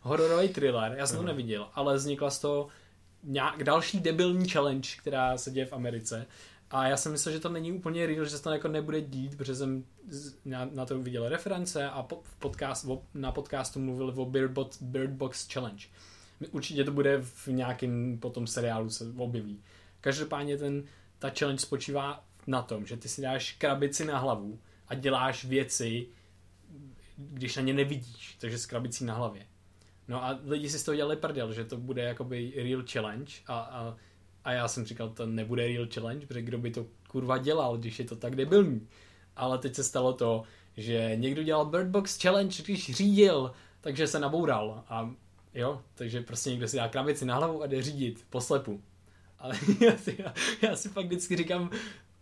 [0.00, 1.32] hororový thriller, já jsem to Aha.
[1.32, 2.68] neviděl, ale vznikla z toho
[3.22, 6.26] nějak další debilní challenge, která se děje v Americe.
[6.70, 9.36] A já jsem myslel, že to není úplně real, že se to jako nebude dít,
[9.36, 9.84] protože jsem
[10.44, 15.10] na, na to viděl reference a po, podcast, na podcastu mluvili o Bird Box, Bird
[15.10, 15.86] Box Challenge.
[16.50, 19.62] Určitě to bude v nějakém potom seriálu se objeví.
[20.00, 20.84] Každopádně ten,
[21.18, 24.58] ta challenge spočívá na tom, že ty si dáš krabici na hlavu
[24.88, 26.06] a děláš věci,
[27.16, 29.46] když na ně nevidíš, takže s krabicí na hlavě.
[30.12, 33.58] No a lidi si z toho dělali prdel, že to bude jakoby real challenge a,
[33.58, 33.96] a
[34.44, 37.98] A já jsem říkal, to nebude real challenge, protože kdo by to kurva dělal, když
[37.98, 38.88] je to tak debilní.
[39.36, 40.42] Ale teď se stalo to,
[40.76, 44.84] že někdo dělal Bird Box Challenge, když řídil, takže se naboural.
[44.88, 45.14] A
[45.54, 48.82] jo, takže prostě někdo si dá krabici na hlavu a jde řídit poslepu.
[49.38, 51.70] Ale já si, já, já si pak vždycky říkám,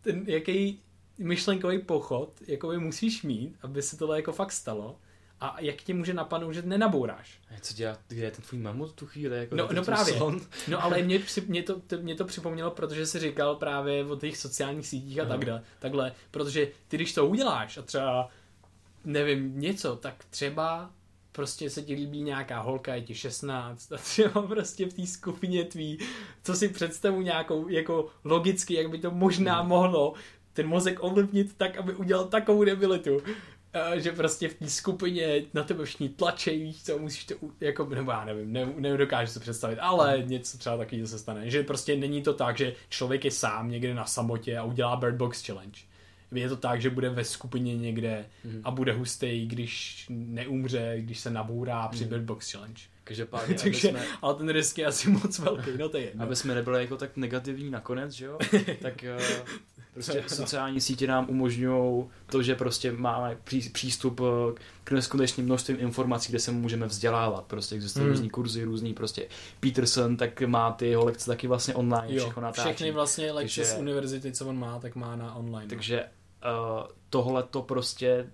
[0.01, 0.81] ten jaký
[1.19, 4.99] myšlenkový pochod jako by musíš mít, aby se tohle jako fakt stalo.
[5.41, 7.41] A jak ti může napadnout, že nenabouráš?
[7.57, 9.39] A co dělá, kde je ten tvůj mamut tu chvíli?
[9.39, 10.15] Jako No, no právě.
[10.15, 10.41] slon?
[10.69, 14.37] No ale mě, mě, to, to, mě to připomnělo, protože jsi říkal právě o těch
[14.37, 15.31] sociálních sítích a Aha.
[15.37, 18.29] takhle, takhle, protože ty když to uděláš a třeba,
[19.05, 20.91] nevím, něco, tak třeba
[21.33, 25.65] prostě se ti líbí nějaká holka, je ti 16 a třeba prostě v té skupině
[25.65, 25.99] tvý,
[26.43, 30.15] co si představu nějakou, jako logicky, jak by to možná mohlo
[30.53, 33.23] ten mozek ovlivnit tak, aby udělal takovou debilitu.
[33.97, 38.11] Že prostě v té skupině na tebe všichni tlačejí, víš co, musíš to, jako, nebo
[38.11, 41.51] já nevím, ne, nedokážu si představit, ale něco třeba takového se stane.
[41.51, 45.17] Že prostě není to tak, že člověk je sám někde na samotě a udělá Bird
[45.17, 45.81] Box Challenge.
[46.33, 48.27] Je to tak, že bude ve skupině někde
[48.65, 52.83] a bude hustý, když neumře, když se nabourá při Bird Box Challenge.
[53.11, 56.25] Každopádně, Takže, jsme, ale ten risk je asi moc velký, no to je jedno.
[56.25, 58.39] aby jsme nebyli jako tak negativní nakonec, že jo?
[58.83, 59.19] tak eh,
[59.95, 65.77] prostě sociální sítě nám umožňují to, že prostě máme pří, přístup eh, k neskutečným množstvím
[65.81, 67.45] informací, kde se můžeme vzdělávat.
[67.45, 68.11] Prostě existují Mm.
[68.11, 69.27] různý kurzy, různý prostě
[69.61, 72.69] Peterson, tak má ty jeho lekce taky vlastně online, Jo, všechno natáčí.
[72.69, 75.65] všechny vlastně lekce Takže- z univerzity, co on má, tak má na online.
[75.65, 75.69] no.
[75.69, 78.27] Takže uh, tohle to prostě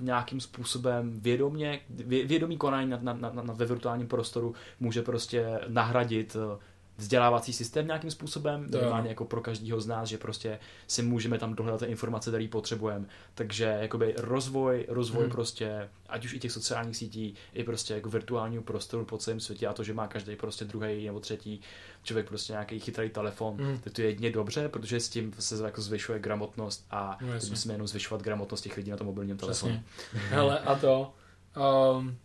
[0.00, 5.60] nějakým způsobem vědomě, vě, vědomý konání na, na, na, na, ve virtuálním prostoru může prostě
[5.68, 6.58] nahradit eh,
[7.00, 11.54] vzdělávací systém nějakým způsobem, minimálně jako pro každého z nás, že prostě si můžeme tam
[11.54, 13.04] dohledat informace, které potřebujeme.
[13.34, 15.30] Takže jakoby rozvoj, rozvoj Hmm.
[15.32, 19.66] prostě, ať už i těch sociálních sítí, i prostě jako virtuálního prostoru po celém světě
[19.66, 21.60] a to, že má každý prostě druhý nebo třetí
[22.02, 23.78] člověk prostě nějaký chytrý telefon, Hmm.
[23.78, 27.74] tak to je jedině dobře, protože s tím se jako zvyšuje gramotnost a No, musíme
[27.74, 29.82] jenom zvyšovat gramotnost těch lidí na tom mobilním telefonu.
[30.12, 31.12] Hele, a to,
[31.96, 32.16] um,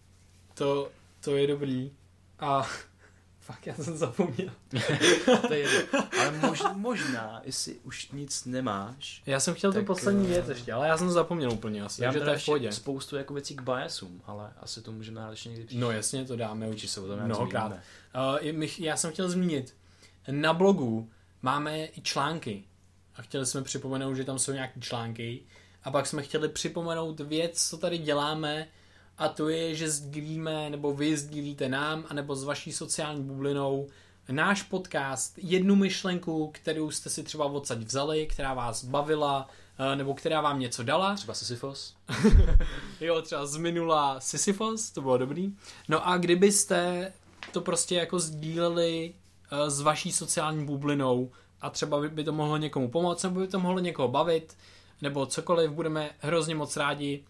[0.54, 0.90] to,
[1.24, 1.92] to je dobrý.
[2.40, 2.68] A
[3.46, 4.50] fakt, já jsem zapomněl.
[5.48, 6.00] to je jedno.
[6.20, 10.50] Ale mož, možná, jestli už nic nemáš, Já jsem chtěl tu Tak, poslední eh, věc
[10.50, 12.66] ještě, ale já jsem to zapomněl úplně asi, já takže mám to je v pohodě.
[12.66, 15.82] ještě spoustu jako věcí k biasům, ale asi to můžeme dát ještě někdy příště.
[15.82, 17.72] No jasně, to dáme Určitě se o tom mnohokrát.
[18.52, 19.76] Uh, já jsem chtěl zmínit,
[20.32, 21.10] na blogu
[21.42, 22.64] máme i články.
[23.16, 25.44] A chtěli jsme připomenout, že tam jsou nějaké články.
[25.84, 28.68] A pak jsme chtěli připomenout věc, co tady děláme,
[29.18, 33.88] a to je, že sdílíme, nebo vy sdílíte nám, anebo s vaší sociální bublinou
[34.30, 39.48] náš podcast, jednu myšlenku, kterou jste si třeba odsaď vzali, která vás bavila,
[39.80, 41.16] eh, nebo která vám něco dala.
[41.16, 41.96] Třeba Sisyphos?
[43.02, 45.54] Jo, třeba z minula Sisyphos, to bylo dobrý.
[45.90, 47.14] No a kdybyste
[47.52, 49.14] to prostě jako sdíleli
[49.52, 51.32] eh, s vaší sociální bublinou
[51.62, 54.58] a třeba by- by to mohlo někomu pomoct, nebo by to mohlo někoho bavit,
[55.02, 57.24] nebo cokoliv, budeme hrozně moc rádi.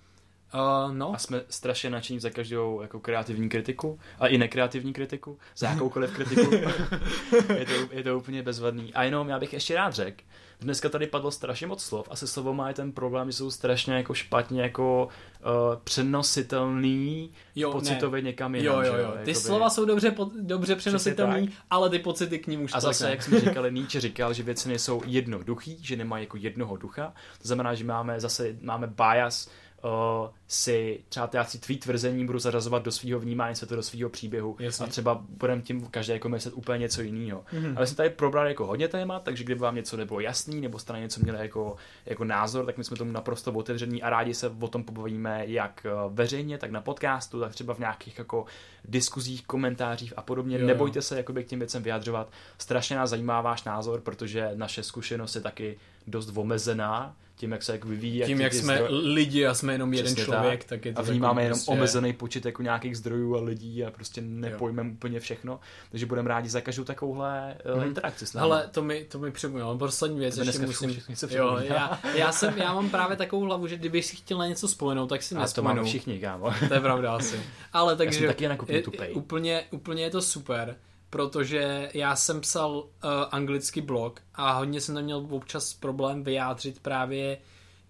[0.56, 5.38] Uh, no, A jsme strašně nadšení za každou jako kreativní kritiku a i nekreativní kritiku,
[5.57, 6.53] za jakoukoliv kritiku.
[7.57, 8.94] je, to, je to úplně bezvadný.
[8.94, 10.23] A jenom já bych ještě rád řekl,
[10.60, 13.94] dneska tady padlo strašně moc slov a se slovo má ten problém, že jsou strašně
[13.94, 15.07] jako špatně jako
[15.45, 15.52] uh,
[15.84, 18.76] přenositelný jo, pocitově někam jinam.
[18.76, 19.11] Jo, jo, že jo.
[19.11, 22.80] Ty Jakoby- slova jsou dobře, po, dobře přenositelný, ale ty pocity k ním už A
[22.80, 23.10] zase, ne.
[23.10, 27.14] jak jsme říkali, Nietzsche říkal, že věci nejsou jednoduchý, že nemají jako jednoho ducha.
[27.41, 29.49] To znamená, že máme zase máme bias,
[29.85, 34.09] uh, si třeba já si tvý tvrzení budu zařazovat do svého vnímání světa, do svého
[34.09, 34.85] příběhu Jasně.
[34.85, 37.43] a třeba budeme tím každý jako myslet úplně něco jiného.
[37.53, 37.63] Mhm.
[37.63, 37.73] Mm-hmm.
[37.77, 40.93] Ale jsme tady probrali jako hodně témat, takže kdyby vám něco nebylo jasný, nebo jste
[40.93, 41.75] na něco měli jako,
[42.05, 45.85] jako názor, tak my jsme tomu naprosto otevření a rádi se o tom pobavíme jak
[45.85, 48.45] eh, veřejně, tak na podcastu, tak třeba v nějakých jako
[48.85, 50.55] diskuzích, komentářích a podobně.
[50.55, 50.67] Jo, Jo, jo.
[50.67, 52.29] Nebojte se jakoby k těm věcem vyjadřovat.
[52.57, 57.71] Strašně nás zajímá váš názor, protože naše zkušenost je taky dost omezená tím, jak se
[57.71, 58.21] jako vyvíjí.
[58.25, 61.03] Tím, jak jsme zdroje- lidi a jsme jenom jeden Přesně člověk, tak, je to a
[61.03, 65.19] vnímáme takový jenom prostě- omezený počet jako nějakých zdrojů a lidí a prostě nepojmeme úplně
[65.19, 65.59] všechno.
[65.91, 67.87] Takže budeme rádi za každou takovouhle uh, Mhm.
[67.87, 68.41] interakci s námi.
[68.49, 71.01] Hele, to mi, to mi připomnělo, poslední věc, ještě dneska musím...
[71.15, 74.47] všechno- jo, já, já, jsem, já mám právě takovou hlavu, že kdybych si chtěl na
[74.47, 76.53] něco vzpomenout, tak si a to máme všichni, kámo.
[76.67, 77.39] To je pravda asi.
[77.73, 78.19] Ale takže...
[78.19, 79.13] jsem taky jako je- tupej.
[79.13, 80.75] úplně, úplně je to super,
[81.15, 82.85] protože já jsem psal uh,
[83.31, 87.37] anglický blog a hodně jsem tam měl občas problém vyjádřit právě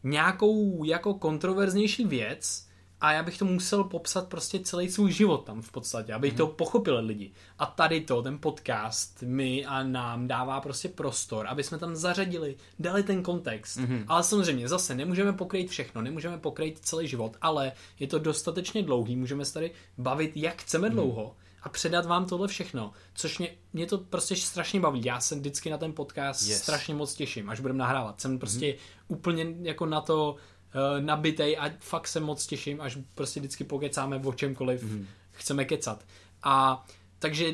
[0.03, 2.67] nějakou jako kontroverznější věc
[3.01, 6.37] a já bych to musel popsat prostě celý svůj život tam v podstatě, abych Mhm.
[6.37, 7.31] to pochopili lidi.
[7.59, 12.55] A tady to, ten podcast mi a nám dává prostě prostor, aby jsme tam zařadili,
[12.79, 13.77] dali ten kontext.
[13.77, 14.05] Mhm.
[14.07, 19.15] Ale samozřejmě zase nemůžeme pokrýt všechno, nemůžeme pokrýt celý život, ale je to dostatečně dlouhý,
[19.15, 21.35] můžeme se tady bavit jak chceme dlouho
[21.65, 25.01] a předat vám tohle všechno, což mě, mě to prostě strašně baví.
[25.05, 26.61] Já se vždycky na ten podcast yes.
[26.61, 28.21] strašně moc těším, až budeme nahrávat.
[28.21, 28.77] Jsem prostě mm-hmm.
[29.07, 34.21] úplně jako na to uh, nabitej a fakt se moc těším, až prostě vždycky pokecáme
[34.25, 35.05] o čemkoliv mm-hmm.
[35.31, 36.05] chceme kecat.
[36.43, 36.85] A
[37.19, 37.53] takže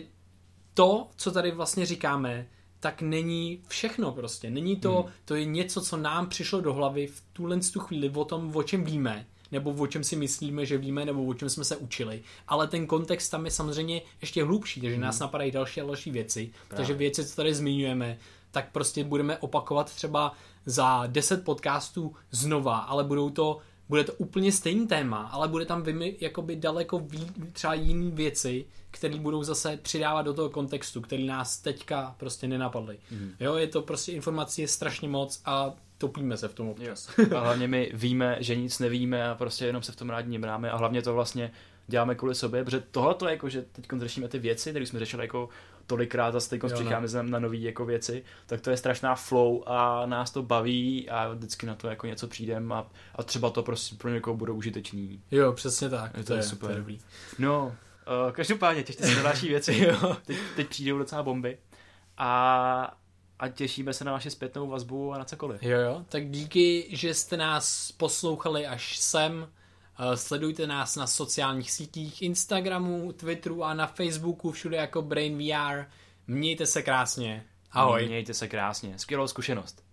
[0.74, 2.48] to, co tady vlastně říkáme,
[2.80, 4.50] tak není všechno prostě.
[4.50, 5.12] Není to, hmm.
[5.26, 8.64] to je něco, co nám přišlo do hlavy v tuhle tu chvíli o tom, o
[8.64, 12.22] čem víme, nebo o čem si myslíme, že víme, nebo o čem jsme se učili.
[12.48, 15.04] Ale ten kontext tam je samozřejmě ještě hlubší, takže hmm.
[15.04, 16.52] nás napadají další a další věci.
[16.68, 16.78] Právě.
[16.78, 18.18] Takže věci, co tady zmiňujeme,
[18.52, 20.34] tak prostě budeme opakovat třeba
[20.66, 23.60] za 10 podcastů znova, ale budou to
[23.92, 28.66] bude to úplně stejný téma, ale bude tam vymi, jakoby daleko ví, třeba jiný věci,
[28.92, 33.00] které budou zase přidávat do toho kontextu, který nás teďka prostě nenapadly.
[33.12, 33.32] Mm.
[33.40, 37.20] Jo, je to prostě informací je strašně moc a topíme se v tom občas.
[37.36, 40.72] a hlavně my víme, že nic nevíme a prostě jenom se v tom rádi nimráme
[40.72, 41.52] a hlavně to vlastně
[41.88, 45.24] děláme kvůli sobě, protože tohle to jako, že teď řešíme ty věci, které jsme řešili
[45.24, 45.50] jako
[45.88, 47.30] tolikrát, zase teď přicházíme no.
[47.30, 51.66] na nové jako věci, tak to je strašná flow a nás to baví a vždycky
[51.66, 55.22] na to jako něco přijdeme a, a třeba to prostě pro někoho bude užitečný.
[55.32, 56.18] Jo, přesně tak.
[56.18, 56.68] Je to, to je super.
[56.68, 57.00] To je dobrý.
[57.40, 57.76] No,
[58.26, 59.78] uh, každopádně těšte se na další věci.
[59.78, 60.18] jo.
[60.26, 61.58] Teď, teď přijdou docela bomby.
[62.18, 62.98] A,
[63.42, 65.64] a těšíme se na vaši zpětnou vazbu a na cokoliv.
[65.64, 69.48] Jo, jo, tak díky, že jste nás poslouchali až sem.
[70.00, 75.86] Eh, sledujte nás na sociálních sítích, Instagramu, Twitteru a na Facebooku, všude jako Brain VR.
[76.28, 77.46] Mějte se krásně.
[77.72, 78.08] Ahoj.
[78.08, 79.00] Mějte se krásně.
[79.00, 79.84] Skvělou zkušenost.